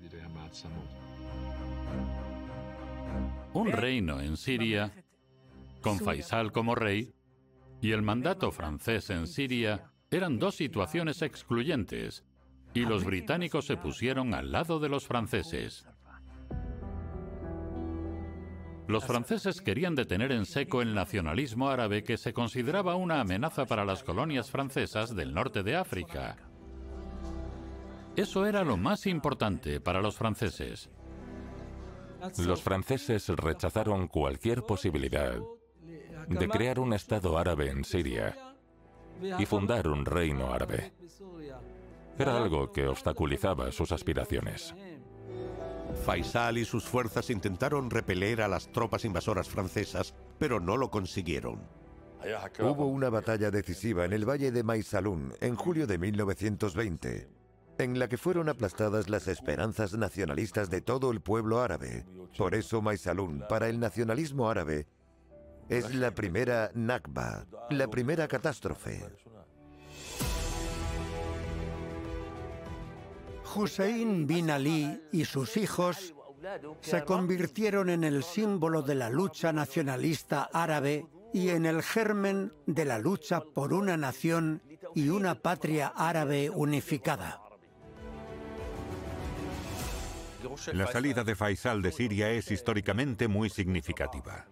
Un 3.54 3.72
reino 3.72 4.20
en 4.20 4.36
Siria, 4.36 4.92
con 5.80 5.98
Faisal 5.98 6.52
como 6.52 6.74
rey, 6.74 7.14
y 7.80 7.92
el 7.92 8.02
mandato 8.02 8.50
francés 8.50 9.10
en 9.10 9.26
Siria 9.26 9.92
eran 10.10 10.38
dos 10.38 10.56
situaciones 10.56 11.22
excluyentes, 11.22 12.24
y 12.76 12.84
los 12.84 13.04
británicos 13.04 13.64
se 13.64 13.78
pusieron 13.78 14.34
al 14.34 14.52
lado 14.52 14.78
de 14.78 14.90
los 14.90 15.06
franceses. 15.06 15.86
Los 18.86 19.04
franceses 19.04 19.62
querían 19.62 19.94
detener 19.94 20.30
en 20.30 20.44
seco 20.44 20.82
el 20.82 20.94
nacionalismo 20.94 21.70
árabe 21.70 22.04
que 22.04 22.18
se 22.18 22.34
consideraba 22.34 22.94
una 22.94 23.20
amenaza 23.20 23.64
para 23.64 23.86
las 23.86 24.04
colonias 24.04 24.50
francesas 24.50 25.16
del 25.16 25.32
norte 25.32 25.62
de 25.62 25.74
África. 25.74 26.36
Eso 28.14 28.44
era 28.44 28.62
lo 28.62 28.76
más 28.76 29.06
importante 29.06 29.80
para 29.80 30.02
los 30.02 30.16
franceses. 30.16 30.90
Los 32.44 32.62
franceses 32.62 33.26
rechazaron 33.30 34.06
cualquier 34.06 34.62
posibilidad 34.62 35.38
de 36.28 36.48
crear 36.48 36.78
un 36.78 36.92
Estado 36.92 37.38
árabe 37.38 37.70
en 37.70 37.84
Siria 37.84 38.36
y 39.38 39.46
fundar 39.46 39.88
un 39.88 40.04
reino 40.04 40.52
árabe. 40.52 40.92
Era 42.18 42.36
algo 42.36 42.72
que 42.72 42.86
obstaculizaba 42.88 43.70
sus 43.72 43.92
aspiraciones. 43.92 44.74
Faisal 46.04 46.58
y 46.58 46.64
sus 46.64 46.84
fuerzas 46.84 47.30
intentaron 47.30 47.90
repeler 47.90 48.42
a 48.42 48.48
las 48.48 48.70
tropas 48.72 49.04
invasoras 49.04 49.48
francesas, 49.48 50.14
pero 50.38 50.60
no 50.60 50.76
lo 50.76 50.90
consiguieron. 50.90 51.60
Hubo 52.60 52.86
una 52.86 53.10
batalla 53.10 53.50
decisiva 53.50 54.04
en 54.04 54.12
el 54.12 54.28
Valle 54.28 54.50
de 54.50 54.62
Maisalún 54.62 55.32
en 55.40 55.54
julio 55.54 55.86
de 55.86 55.98
1920, 55.98 57.28
en 57.78 57.98
la 57.98 58.08
que 58.08 58.16
fueron 58.16 58.48
aplastadas 58.48 59.08
las 59.08 59.28
esperanzas 59.28 59.94
nacionalistas 59.94 60.70
de 60.70 60.80
todo 60.80 61.10
el 61.10 61.20
pueblo 61.20 61.60
árabe. 61.60 62.04
Por 62.36 62.54
eso 62.54 62.82
Maisalún, 62.82 63.44
para 63.48 63.68
el 63.68 63.78
nacionalismo 63.78 64.48
árabe, 64.48 64.86
es 65.68 65.94
la 65.94 66.12
primera 66.12 66.70
Nakba, 66.74 67.46
la 67.70 67.88
primera 67.88 68.26
catástrofe. 68.28 69.02
Hussein 73.54 74.26
bin 74.26 74.50
Ali 74.50 75.00
y 75.12 75.24
sus 75.24 75.56
hijos 75.56 76.14
se 76.80 77.04
convirtieron 77.04 77.90
en 77.90 78.04
el 78.04 78.22
símbolo 78.22 78.82
de 78.82 78.94
la 78.94 79.10
lucha 79.10 79.52
nacionalista 79.52 80.48
árabe 80.52 81.06
y 81.32 81.50
en 81.50 81.66
el 81.66 81.82
germen 81.82 82.52
de 82.66 82.84
la 82.84 82.98
lucha 82.98 83.40
por 83.40 83.72
una 83.72 83.96
nación 83.96 84.62
y 84.94 85.08
una 85.08 85.34
patria 85.34 85.92
árabe 85.94 86.50
unificada. 86.50 87.42
La 90.72 90.86
salida 90.86 91.24
de 91.24 91.34
Faisal 91.34 91.82
de 91.82 91.92
Siria 91.92 92.30
es 92.30 92.50
históricamente 92.50 93.28
muy 93.28 93.50
significativa. 93.50 94.46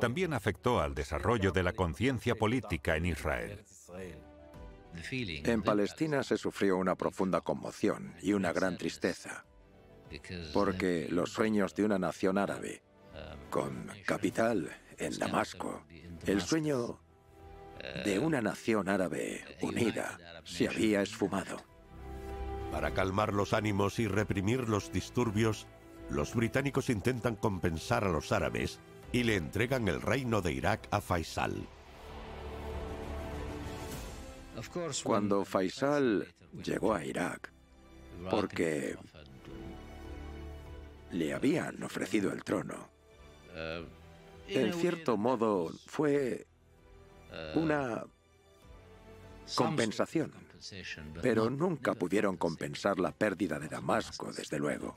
También 0.00 0.34
afectó 0.34 0.80
al 0.80 0.94
desarrollo 0.94 1.52
de 1.52 1.62
la 1.62 1.72
conciencia 1.72 2.34
política 2.34 2.96
en 2.96 3.06
Israel. 3.06 3.64
En 5.10 5.62
Palestina 5.62 6.22
se 6.22 6.36
sufrió 6.36 6.76
una 6.76 6.94
profunda 6.94 7.40
conmoción 7.40 8.14
y 8.20 8.32
una 8.32 8.52
gran 8.52 8.76
tristeza, 8.76 9.44
porque 10.52 11.08
los 11.10 11.32
sueños 11.32 11.74
de 11.74 11.84
una 11.84 11.98
nación 11.98 12.38
árabe, 12.38 12.82
con 13.50 13.88
capital 14.06 14.70
en 14.98 15.18
Damasco, 15.18 15.84
el 16.26 16.40
sueño 16.40 17.00
de 18.04 18.18
una 18.18 18.40
nación 18.40 18.88
árabe 18.88 19.44
unida, 19.62 20.18
se 20.44 20.68
había 20.68 21.02
esfumado. 21.02 21.56
Para 22.70 22.92
calmar 22.92 23.32
los 23.32 23.52
ánimos 23.52 23.98
y 23.98 24.06
reprimir 24.06 24.68
los 24.68 24.92
disturbios, 24.92 25.66
los 26.08 26.34
británicos 26.34 26.90
intentan 26.90 27.36
compensar 27.36 28.04
a 28.04 28.10
los 28.10 28.32
árabes 28.32 28.80
y 29.12 29.24
le 29.24 29.36
entregan 29.36 29.88
el 29.88 30.00
reino 30.00 30.40
de 30.40 30.52
Irak 30.52 30.88
a 30.90 31.00
Faisal. 31.00 31.66
Cuando 35.04 35.44
Faisal 35.44 36.26
llegó 36.62 36.94
a 36.94 37.04
Irak, 37.04 37.52
porque 38.30 38.96
le 41.12 41.32
habían 41.32 41.82
ofrecido 41.82 42.32
el 42.32 42.44
trono, 42.44 42.88
en 44.48 44.72
cierto 44.74 45.16
modo 45.16 45.70
fue 45.86 46.46
una 47.54 48.04
compensación, 49.54 50.32
pero 51.22 51.50
nunca 51.50 51.94
pudieron 51.94 52.36
compensar 52.36 52.98
la 52.98 53.12
pérdida 53.12 53.58
de 53.58 53.68
Damasco, 53.68 54.32
desde 54.32 54.58
luego. 54.58 54.96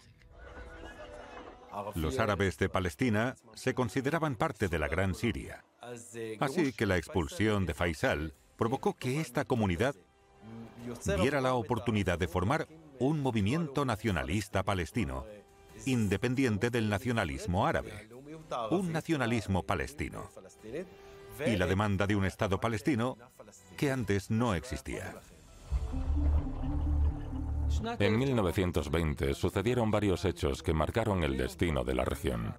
Los 1.96 2.20
árabes 2.20 2.58
de 2.58 2.70
Palestina 2.70 3.36
se 3.56 3.74
consideraban 3.74 4.36
parte 4.36 4.68
de 4.68 4.78
la 4.78 4.88
Gran 4.88 5.16
Siria. 5.16 5.64
Así 6.40 6.74
que 6.74 6.86
la 6.86 6.98
expulsión 6.98 7.66
de 7.66 7.74
Faisal 7.74 8.34
provocó 8.56 8.94
que 8.94 9.20
esta 9.20 9.46
comunidad 9.46 9.96
diera 11.18 11.42
la 11.42 11.54
oportunidad 11.56 12.20
de 12.20 12.28
formar 12.28 12.68
un 13.00 13.22
movimiento 13.22 13.86
nacionalista 13.86 14.64
palestino, 14.64 15.26
independiente 15.86 16.70
del 16.70 16.90
nacionalismo 16.90 17.66
árabe, 17.66 18.10
un 18.72 18.92
nacionalismo 18.92 19.64
palestino, 19.64 20.30
y 21.46 21.56
la 21.56 21.66
demanda 21.66 22.08
de 22.08 22.16
un 22.16 22.26
Estado 22.26 22.60
palestino 22.60 23.18
que 23.78 23.92
antes 23.92 24.30
no 24.30 24.54
existía. 24.54 25.16
En 28.00 28.18
1920 28.18 29.34
sucedieron 29.34 29.90
varios 29.92 30.26
hechos 30.26 30.62
que 30.62 30.74
marcaron 30.74 31.24
el 31.24 31.38
destino 31.38 31.84
de 31.84 31.96
la 31.96 32.06
región. 32.06 32.56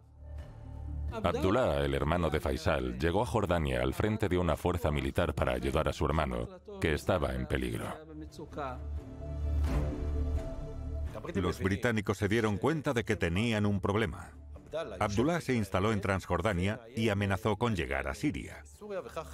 Abdullah, 1.23 1.85
el 1.85 1.95
hermano 1.95 2.31
de 2.31 2.41
Faisal, 2.41 2.99
llegó 2.99 3.23
a 3.23 3.27
Jordania 3.27 3.83
al 3.83 3.95
frente 3.95 4.29
de 4.29 4.39
una 4.39 4.57
fuerza 4.57 4.91
militar 4.91 5.35
para 5.35 5.53
ayudar 5.53 5.89
a 5.89 5.93
su 5.93 6.05
hermano, 6.05 6.49
que 6.81 6.95
estaba 6.95 7.35
en 7.35 7.47
peligro. 7.47 7.87
Los 11.35 11.61
británicos 11.61 12.19
se 12.19 12.29
dieron 12.29 12.59
cuenta 12.59 12.93
de 12.93 13.05
que 13.05 13.17
tenían 13.17 13.67
un 13.67 13.81
problema. 13.81 14.33
Abdullah 14.99 15.41
se 15.41 15.55
instaló 15.55 15.93
en 15.93 16.01
Transjordania 16.01 16.81
y 16.97 17.09
amenazó 17.09 17.57
con 17.57 17.77
llegar 17.77 18.09
a 18.09 18.15
Siria. 18.15 18.65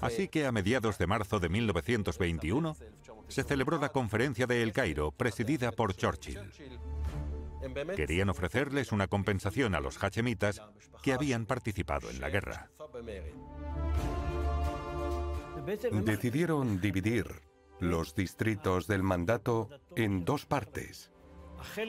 Así 0.01 0.29
que 0.29 0.47
a 0.47 0.53
mediados 0.53 0.99
de 0.99 1.07
marzo 1.07 1.41
de 1.41 1.49
1921 1.49 2.77
se 3.29 3.43
celebró 3.43 3.79
la 3.79 3.89
conferencia 3.89 4.47
de 4.47 4.63
El 4.63 4.73
Cairo, 4.73 5.13
presidida 5.13 5.73
por 5.73 5.95
Churchill. 5.95 6.41
Querían 7.97 8.31
ofrecerles 8.31 8.93
una 8.93 9.07
compensación 9.07 9.75
a 9.75 9.81
los 9.81 10.03
hachemitas 10.03 10.63
que 11.03 11.13
habían 11.13 11.47
participado 11.47 12.11
en 12.11 12.21
la 12.21 12.31
guerra. 12.31 12.71
Decidieron 15.93 16.81
dividir 16.81 17.27
los 17.79 18.15
distritos 18.15 18.87
del 18.87 19.03
mandato 19.03 19.69
en 19.97 20.25
dos 20.25 20.47
partes. 20.47 21.11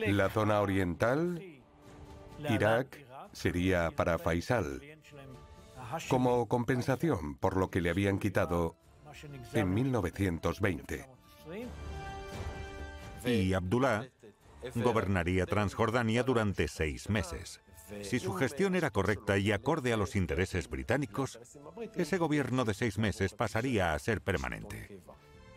La 0.07 0.29
zona 0.29 0.61
oriental, 0.61 1.61
Irak, 2.49 3.05
sería 3.31 3.91
para 3.91 4.17
Faisal, 4.17 4.81
como 6.09 6.47
compensación 6.47 7.35
por 7.37 7.57
lo 7.57 7.69
que 7.69 7.81
le 7.81 7.89
habían 7.89 8.19
quitado 8.19 8.75
en 9.53 9.73
1920. 9.73 11.07
Y 13.25 13.53
Abdullah 13.53 14.07
gobernaría 14.75 15.45
Transjordania 15.45 16.23
durante 16.23 16.67
seis 16.67 17.09
meses. 17.09 17.61
Si 18.01 18.19
su 18.19 18.33
gestión 18.33 18.75
era 18.75 18.89
correcta 18.89 19.37
y 19.37 19.51
acorde 19.51 19.91
a 19.93 19.97
los 19.97 20.15
intereses 20.15 20.69
británicos, 20.69 21.39
ese 21.95 22.17
gobierno 22.17 22.63
de 22.63 22.73
seis 22.73 22.97
meses 22.97 23.33
pasaría 23.33 23.93
a 23.93 23.99
ser 23.99 24.21
permanente. 24.21 25.01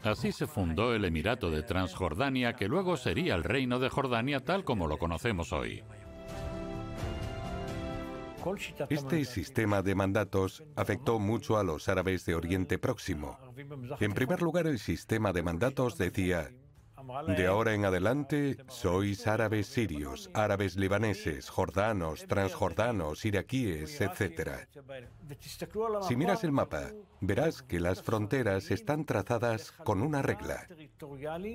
Así 0.02 0.32
se 0.32 0.46
fundó 0.46 0.94
el 0.94 1.04
Emirato 1.04 1.50
de 1.50 1.62
Transjordania, 1.62 2.54
que 2.54 2.68
luego 2.68 2.96
sería 2.96 3.34
el 3.34 3.44
Reino 3.44 3.78
de 3.78 3.88
Jordania 3.88 4.40
tal 4.40 4.64
como 4.64 4.86
lo 4.86 4.98
conocemos 4.98 5.52
hoy. 5.52 5.82
Este 8.90 9.24
sistema 9.24 9.80
de 9.80 9.94
mandatos 9.94 10.62
afectó 10.76 11.18
mucho 11.18 11.56
a 11.56 11.64
los 11.64 11.88
árabes 11.88 12.26
de 12.26 12.34
Oriente 12.34 12.78
Próximo. 12.78 13.38
En 14.00 14.12
primer 14.12 14.42
lugar, 14.42 14.66
el 14.66 14.78
sistema 14.78 15.32
de 15.32 15.42
mandatos 15.42 15.96
decía, 15.96 16.50
de 17.36 17.46
ahora 17.46 17.74
en 17.74 17.84
adelante 17.84 18.56
sois 18.68 19.26
árabes 19.26 19.66
sirios, 19.66 20.30
árabes 20.34 20.76
libaneses, 20.76 21.48
jordanos, 21.48 22.24
transjordanos, 22.26 23.24
iraquíes, 23.24 24.00
etc. 24.00 24.66
Si 26.06 26.16
miras 26.16 26.44
el 26.44 26.52
mapa, 26.52 26.90
verás 27.20 27.62
que 27.62 27.80
las 27.80 28.02
fronteras 28.02 28.70
están 28.70 29.04
trazadas 29.04 29.72
con 29.72 30.02
una 30.02 30.22
regla. 30.22 30.66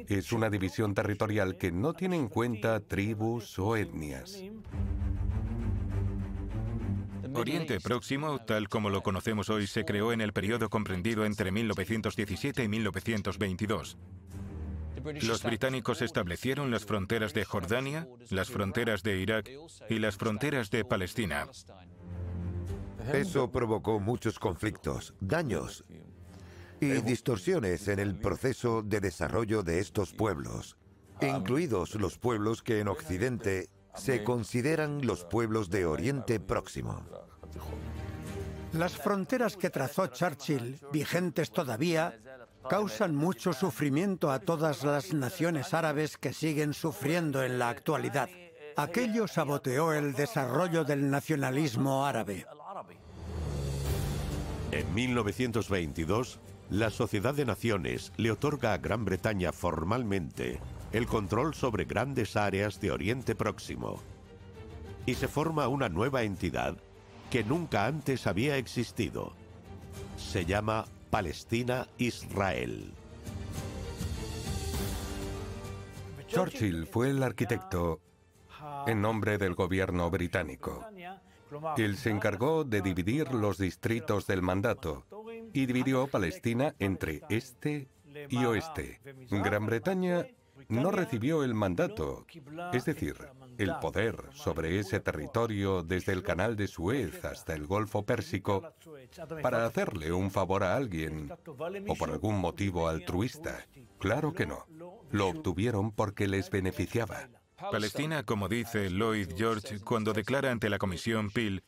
Es 0.08 0.32
una 0.32 0.50
división 0.50 0.94
territorial 0.94 1.58
que 1.58 1.72
no 1.72 1.94
tiene 1.94 2.18
en 2.18 2.28
cuenta 2.28 2.80
tribus 2.80 3.58
o 3.60 3.76
etnias. 3.76 4.44
Oriente 7.34 7.80
Próximo, 7.80 8.40
tal 8.40 8.70
como 8.70 8.90
lo 8.90 9.04
conocemos 9.04 9.50
hoy, 9.50 9.68
se 9.68 9.86
creó 9.86 10.12
en 10.12 10.22
el 10.22 10.34
periodo 10.34 10.70
comprendido 10.70 11.26
entre 11.26 11.52
1917 11.52 12.64
y 12.64 12.68
1922. 12.68 13.98
Los 15.22 15.44
británicos 15.44 16.02
establecieron 16.02 16.72
las 16.72 16.86
fronteras 16.86 17.34
de 17.34 17.46
Jordania, 17.46 18.08
las 18.30 18.50
fronteras 18.50 19.04
de 19.04 19.18
Irak 19.18 19.50
y 19.90 20.00
las 20.00 20.18
fronteras 20.18 20.70
de 20.70 20.86
Palestina. 20.86 21.48
Eso 23.14 23.52
provocó 23.52 24.00
muchos 24.00 24.40
conflictos, 24.40 25.14
daños 25.20 25.84
y 26.80 26.88
distorsiones 27.02 27.88
en 27.88 28.00
el 28.00 28.16
proceso 28.16 28.82
de 28.82 29.00
desarrollo 29.00 29.64
de 29.64 29.80
estos 29.80 30.14
pueblos, 30.14 30.78
incluidos 31.22 31.96
los 31.96 32.18
pueblos 32.18 32.62
que 32.62 32.80
en 32.80 32.88
Occidente 32.88 33.70
se 33.96 34.24
consideran 34.24 35.06
los 35.06 35.26
pueblos 35.26 35.70
de 35.70 35.86
Oriente 35.86 36.40
Próximo. 36.40 37.06
Las 38.74 38.96
fronteras 38.96 39.58
que 39.58 39.72
trazó 39.72 40.08
Churchill, 40.08 40.80
vigentes 40.92 41.52
todavía, 41.52 42.20
causan 42.68 43.16
mucho 43.16 43.54
sufrimiento 43.54 44.32
a 44.32 44.40
todas 44.40 44.84
las 44.84 45.14
naciones 45.14 45.74
árabes 45.74 46.18
que 46.18 46.34
siguen 46.34 46.74
sufriendo 46.74 47.44
en 47.44 47.60
la 47.60 47.70
actualidad. 47.70 48.30
Aquello 48.76 49.28
saboteó 49.28 49.94
el 49.94 50.14
desarrollo 50.14 50.84
del 50.84 51.10
nacionalismo 51.10 52.06
árabe. 52.06 52.46
En 54.72 54.94
1922, 54.94 56.40
la 56.70 56.90
Sociedad 56.90 57.34
de 57.34 57.46
Naciones 57.46 58.12
le 58.18 58.32
otorga 58.32 58.74
a 58.74 58.78
Gran 58.78 59.04
Bretaña 59.04 59.52
formalmente 59.52 60.60
el 60.92 61.06
control 61.08 61.54
sobre 61.54 61.86
grandes 61.86 62.36
áreas 62.36 62.80
de 62.80 62.92
Oriente 62.92 63.36
Próximo. 63.36 64.02
y 65.06 65.16
se 65.16 65.28
forma 65.28 65.68
una 65.68 65.90
nueva 65.90 66.22
entidad 66.22 66.78
que 67.32 67.44
nunca 67.44 67.88
antes 67.88 68.28
había 68.28 68.58
existido. 68.58 69.34
Se 70.18 70.46
llama 70.46 70.86
Palestina-Israel. 71.10 72.94
Churchill 76.28 76.86
fue 76.86 77.10
el 77.10 77.24
arquitecto 77.24 78.00
en 78.86 79.02
nombre 79.02 79.38
del 79.38 79.56
gobierno 79.56 80.10
británico. 80.12 80.86
Él 81.78 81.98
se 81.98 82.12
encargó 82.12 82.64
de 82.64 82.82
dividir 82.82 83.34
los 83.34 83.58
distritos 83.58 84.28
del 84.28 84.44
mandato 84.44 85.06
y 85.52 85.66
dividió 85.66 86.08
Palestina 86.08 86.76
entre 86.78 87.24
este 87.30 87.88
y 88.30 88.46
oeste. 88.46 89.02
Gran 89.30 89.66
Bretaña 89.66 90.28
no 90.70 90.92
recibió 90.92 91.44
el 91.44 91.54
mandato, 91.54 92.26
es 92.72 92.86
decir, 92.86 93.16
el 93.58 93.76
poder 93.82 94.24
sobre 94.34 94.80
ese 94.80 95.00
territorio 95.00 95.84
desde 95.84 96.14
el 96.14 96.24
canal 96.24 96.56
de 96.56 96.68
Suez 96.68 97.26
hasta 97.26 97.54
el 97.54 97.68
Golfo 97.68 98.06
Pérsico 98.06 98.74
para 99.42 99.66
hacerle 99.66 100.14
un 100.14 100.32
favor 100.32 100.64
a 100.64 100.76
alguien 100.76 101.32
o 101.88 101.96
por 101.96 102.12
algún 102.12 102.38
motivo 102.40 102.88
altruista. 102.88 103.66
Claro 103.98 104.34
que 104.34 104.46
no. 104.46 104.66
Lo 105.12 105.28
obtuvieron 105.28 105.92
porque 105.92 106.28
les 106.28 106.50
beneficiaba. 106.50 107.28
Palestina, 107.72 108.24
como 108.24 108.48
dice 108.48 108.90
Lloyd 108.90 109.30
George 109.36 109.80
cuando 109.82 110.14
declara 110.14 110.52
ante 110.52 110.70
la 110.70 110.78
Comisión 110.78 111.30
Peel, 111.30 111.64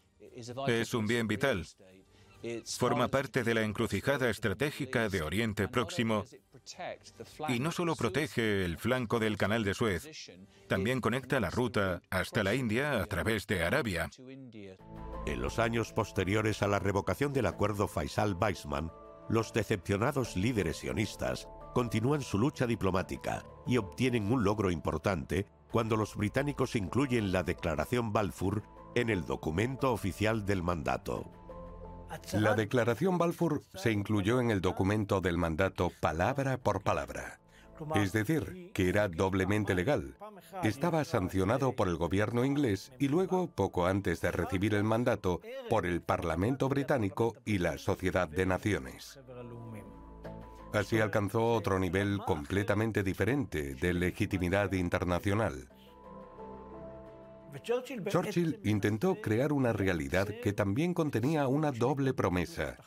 es 0.68 0.94
un 0.94 1.08
bien 1.08 1.28
vital. 1.28 1.66
Forma 2.66 3.08
parte 3.10 3.44
de 3.44 3.54
la 3.54 3.64
encrucijada 3.64 4.30
estratégica 4.30 5.10
de 5.10 5.22
Oriente 5.22 5.68
Próximo 5.68 6.26
y 7.50 7.60
no 7.60 7.72
solo 7.72 7.96
protege 7.96 8.66
el 8.66 8.78
flanco 8.78 9.20
del 9.20 9.38
canal 9.38 9.64
de 9.64 9.74
Suez, 9.74 10.32
también 10.68 11.02
conecta 11.02 11.40
la 11.40 11.50
ruta 11.50 12.02
hasta 12.10 12.44
la 12.44 12.56
India 12.56 13.02
a 13.02 13.06
través 13.06 13.48
de 13.48 13.64
Arabia. 13.64 14.10
En 15.26 15.42
los 15.42 15.60
años 15.60 15.94
posteriores 15.94 16.62
a 16.62 16.68
la 16.68 16.80
revocación 16.80 17.34
del 17.34 17.48
acuerdo 17.48 17.88
Faisal-Weizmann, 17.88 18.92
los 19.30 19.54
decepcionados 19.54 20.36
líderes 20.36 20.78
sionistas 20.78 21.48
continúan 21.74 22.22
su 22.22 22.38
lucha 22.38 22.68
diplomática 22.68 23.46
y 23.66 23.78
obtienen 23.78 24.32
un 24.32 24.44
logro 24.44 24.72
importante 24.72 25.48
cuando 25.72 25.96
los 25.96 26.16
británicos 26.16 26.76
incluyen 26.76 27.32
la 27.32 27.44
Declaración 27.44 28.12
Balfour 28.12 28.64
en 28.96 29.10
el 29.10 29.26
documento 29.26 29.94
oficial 29.94 30.46
del 30.46 30.64
mandato. 30.64 31.32
La 32.34 32.56
declaración 32.56 33.18
Balfour 33.18 33.62
se 33.76 33.92
incluyó 33.92 34.42
en 34.42 34.52
el 34.52 34.62
documento 34.62 35.22
del 35.22 35.38
mandato 35.38 35.92
palabra 36.00 36.58
por 36.58 36.82
palabra. 36.82 37.40
Es 37.96 38.12
decir, 38.14 38.72
que 38.74 38.90
era 38.90 39.08
doblemente 39.08 39.74
legal. 39.74 40.16
Estaba 40.64 41.04
sancionado 41.04 41.74
por 41.76 41.88
el 41.88 41.98
gobierno 41.98 42.46
inglés 42.46 42.92
y 43.00 43.08
luego, 43.08 43.48
poco 43.48 43.88
antes 43.88 44.22
de 44.22 44.32
recibir 44.32 44.76
el 44.76 44.84
mandato, 44.84 45.42
por 45.70 45.86
el 45.86 46.02
Parlamento 46.02 46.70
británico 46.70 47.36
y 47.46 47.58
la 47.58 47.78
Sociedad 47.78 48.28
de 48.28 48.46
Naciones. 48.46 49.20
Así 50.74 51.00
alcanzó 51.00 51.54
otro 51.54 51.80
nivel 51.80 52.20
completamente 52.26 53.04
diferente 53.04 53.76
de 53.76 53.94
legitimidad 53.94 54.72
internacional. 54.74 55.68
Churchill 57.60 58.60
intentó 58.64 59.16
crear 59.16 59.52
una 59.52 59.74
realidad 59.74 60.28
que 60.42 60.54
también 60.54 60.94
contenía 60.94 61.48
una 61.48 61.72
doble 61.72 62.14
promesa, 62.14 62.78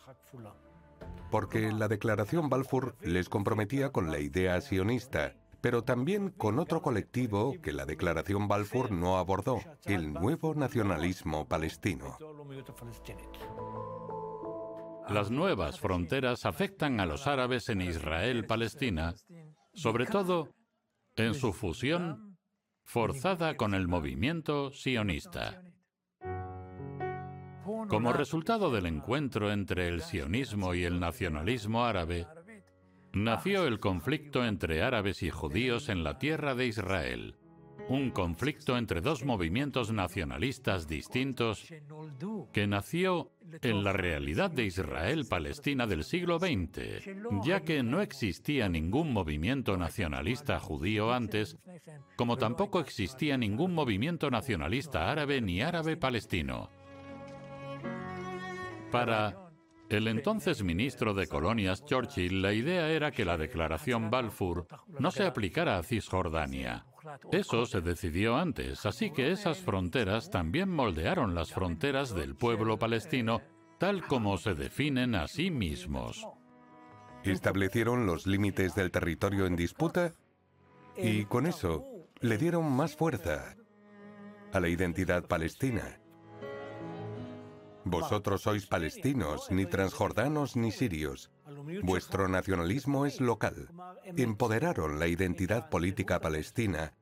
porque 1.31 1.73
la 1.73 1.89
declaración 1.89 2.49
Balfour 2.49 2.97
les 3.01 3.29
comprometía 3.29 3.91
con 3.91 4.11
la 4.11 4.21
idea 4.21 4.61
sionista, 4.61 5.35
pero 5.61 5.83
también 5.83 6.31
con 6.31 6.59
otro 6.59 6.83
colectivo 6.83 7.55
que 7.63 7.73
la 7.73 7.87
declaración 7.87 8.49
Balfour 8.49 8.91
no 8.91 9.19
abordó, 9.19 9.61
el 9.85 10.13
nuevo 10.13 10.55
nacionalismo 10.55 11.49
palestino. 11.49 12.19
Las 15.09 15.31
nuevas 15.31 15.81
fronteras 15.81 16.47
afectan 16.47 17.01
a 17.01 17.07
los 17.07 17.27
árabes 17.27 17.69
en 17.69 17.83
Israel-Palestina, 17.83 19.15
sobre 19.75 20.07
todo 20.07 20.55
en 21.17 21.35
su 21.35 21.53
fusión 21.53 22.34
forzada 22.85 23.57
con 23.57 23.75
el 23.75 23.89
movimiento 23.89 24.71
sionista. 24.71 25.63
Como 27.89 28.13
resultado 28.13 28.71
del 28.71 28.87
encuentro 28.87 29.51
entre 29.51 29.89
el 29.89 30.03
sionismo 30.03 30.75
y 30.75 30.85
el 30.85 31.01
nacionalismo 31.01 31.85
árabe, 31.85 32.27
nació 33.13 33.67
el 33.67 33.81
conflicto 33.81 34.45
entre 34.45 34.83
árabes 34.83 35.23
y 35.23 35.31
judíos 35.31 35.89
en 35.89 36.05
la 36.05 36.19
tierra 36.19 36.55
de 36.55 36.67
Israel, 36.67 37.37
un 37.89 38.11
conflicto 38.11 38.77
entre 38.77 39.01
dos 39.01 39.25
movimientos 39.25 39.93
nacionalistas 39.93 40.89
distintos 40.89 41.73
que 42.53 42.67
nació 42.67 43.31
en 43.63 43.85
la 43.85 43.93
realidad 43.93 44.51
de 44.51 44.65
Israel-Palestina 44.65 45.87
del 45.87 46.05
siglo 46.05 46.39
XX, 46.39 47.05
ya 47.45 47.61
que 47.61 47.83
no 47.83 48.01
existía 48.01 48.69
ningún 48.69 49.13
movimiento 49.13 49.77
nacionalista 49.77 50.59
judío 50.61 51.13
antes, 51.13 51.59
como 52.17 52.37
tampoco 52.37 52.81
existía 52.81 53.37
ningún 53.37 53.75
movimiento 53.75 54.31
nacionalista 54.31 55.11
árabe 55.11 55.41
ni 55.41 55.61
árabe 55.61 55.97
palestino. 55.97 56.71
Para 58.91 59.51
el 59.91 60.09
entonces 60.09 60.63
ministro 60.63 61.15
de 61.15 61.27
Colonias 61.27 61.85
Churchill, 61.85 62.41
la 62.41 62.53
idea 62.53 62.91
era 62.91 63.11
que 63.11 63.25
la 63.25 63.37
declaración 63.37 64.11
Balfour 64.11 64.67
no 64.99 65.11
se 65.11 65.25
aplicara 65.25 65.77
a 65.77 65.83
Cisjordania. 65.83 66.87
Eso 67.33 67.67
se 67.67 67.81
decidió 67.81 68.37
antes, 68.37 68.87
así 68.87 69.11
que 69.11 69.31
esas 69.31 69.59
fronteras 69.59 70.31
también 70.31 70.71
moldearon 70.71 71.35
las 71.35 71.53
fronteras 71.53 72.15
del 72.15 72.35
pueblo 72.35 72.79
palestino 72.79 73.41
tal 73.79 74.07
como 74.07 74.39
se 74.39 74.55
definen 74.55 75.15
a 75.15 75.29
sí 75.29 75.51
mismos. 75.51 76.27
Establecieron 77.25 78.07
los 78.07 78.27
límites 78.27 78.75
del 78.75 78.91
territorio 78.91 79.47
en 79.47 79.57
disputa 79.57 80.13
y 80.97 81.25
con 81.25 81.47
eso 81.47 81.85
le 82.21 82.39
dieron 82.39 82.71
más 82.71 82.97
fuerza 82.97 83.57
a 84.53 84.61
la 84.61 84.69
identidad 84.69 85.25
palestina. 85.27 86.01
Vosotros 87.85 88.43
sois 88.43 88.67
palestinos, 88.67 89.51
ni 89.51 89.67
transjordanos 89.67 90.57
ni 90.57 90.71
sirios. 90.71 91.31
Vuestro 91.83 92.29
nacionalismo 92.29 93.07
es 93.07 93.21
local. 93.21 93.69
Empoderaron 94.17 94.99
la 94.99 95.07
identidad 95.07 95.69
política 95.71 96.21
palestina 96.21 96.93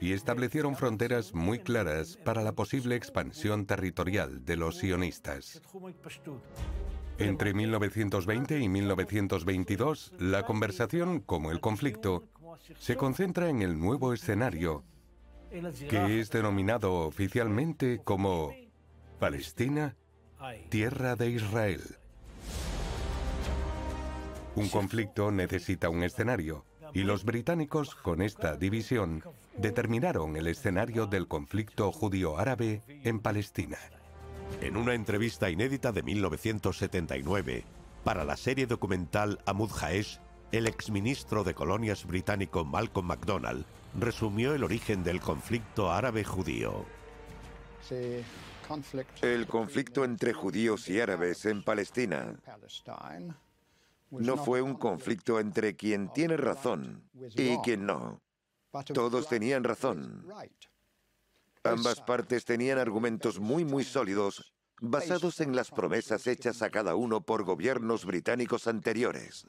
y 0.00 0.12
establecieron 0.12 0.76
fronteras 0.76 1.34
muy 1.34 1.58
claras 1.58 2.18
para 2.18 2.42
la 2.42 2.52
posible 2.52 2.96
expansión 2.96 3.66
territorial 3.66 4.44
de 4.44 4.56
los 4.56 4.78
sionistas. 4.78 5.62
Entre 7.18 7.54
1920 7.54 8.60
y 8.60 8.68
1922, 8.68 10.12
la 10.18 10.44
conversación, 10.44 11.20
como 11.20 11.50
el 11.50 11.60
conflicto, 11.60 12.24
se 12.78 12.96
concentra 12.96 13.48
en 13.48 13.62
el 13.62 13.78
nuevo 13.78 14.12
escenario, 14.12 14.84
que 15.88 16.20
es 16.20 16.30
denominado 16.30 17.06
oficialmente 17.06 18.02
como 18.04 18.52
Palestina, 19.18 19.96
tierra 20.68 21.16
de 21.16 21.30
Israel. 21.30 21.80
Un 24.56 24.70
conflicto 24.70 25.30
necesita 25.30 25.90
un 25.90 26.02
escenario, 26.02 26.64
y 26.94 27.02
los 27.02 27.24
británicos, 27.24 27.94
con 27.94 28.22
esta 28.22 28.56
división, 28.56 29.22
determinaron 29.58 30.34
el 30.36 30.46
escenario 30.46 31.06
del 31.06 31.28
conflicto 31.28 31.92
judío-árabe 31.92 32.80
en 33.04 33.20
Palestina. 33.20 33.76
En 34.62 34.78
una 34.78 34.94
entrevista 34.94 35.50
inédita 35.50 35.92
de 35.92 36.02
1979, 36.02 37.64
para 38.02 38.24
la 38.24 38.38
serie 38.38 38.66
documental 38.66 39.40
Amud 39.44 39.70
Haesh, 39.78 40.20
el 40.52 40.66
exministro 40.66 41.44
de 41.44 41.52
Colonias 41.52 42.06
británico 42.06 42.64
Malcolm 42.64 43.08
MacDonald 43.08 43.66
resumió 43.98 44.54
el 44.54 44.64
origen 44.64 45.04
del 45.04 45.20
conflicto 45.20 45.92
árabe-judío. 45.92 46.86
El 49.20 49.46
conflicto 49.46 50.04
entre 50.04 50.32
judíos 50.32 50.88
y 50.88 50.98
árabes 50.98 51.44
en 51.44 51.62
Palestina 51.62 52.34
no 54.18 54.36
fue 54.36 54.62
un 54.62 54.74
conflicto 54.74 55.40
entre 55.40 55.76
quien 55.76 56.12
tiene 56.12 56.36
razón 56.36 57.08
y 57.34 57.56
quien 57.58 57.86
no. 57.86 58.22
Todos 58.92 59.28
tenían 59.28 59.64
razón. 59.64 60.26
Ambas 61.64 62.00
partes 62.00 62.44
tenían 62.44 62.78
argumentos 62.78 63.40
muy, 63.40 63.64
muy 63.64 63.84
sólidos 63.84 64.52
basados 64.80 65.40
en 65.40 65.56
las 65.56 65.70
promesas 65.70 66.26
hechas 66.26 66.62
a 66.62 66.70
cada 66.70 66.94
uno 66.96 67.22
por 67.22 67.44
gobiernos 67.44 68.04
británicos 68.04 68.66
anteriores. 68.66 69.46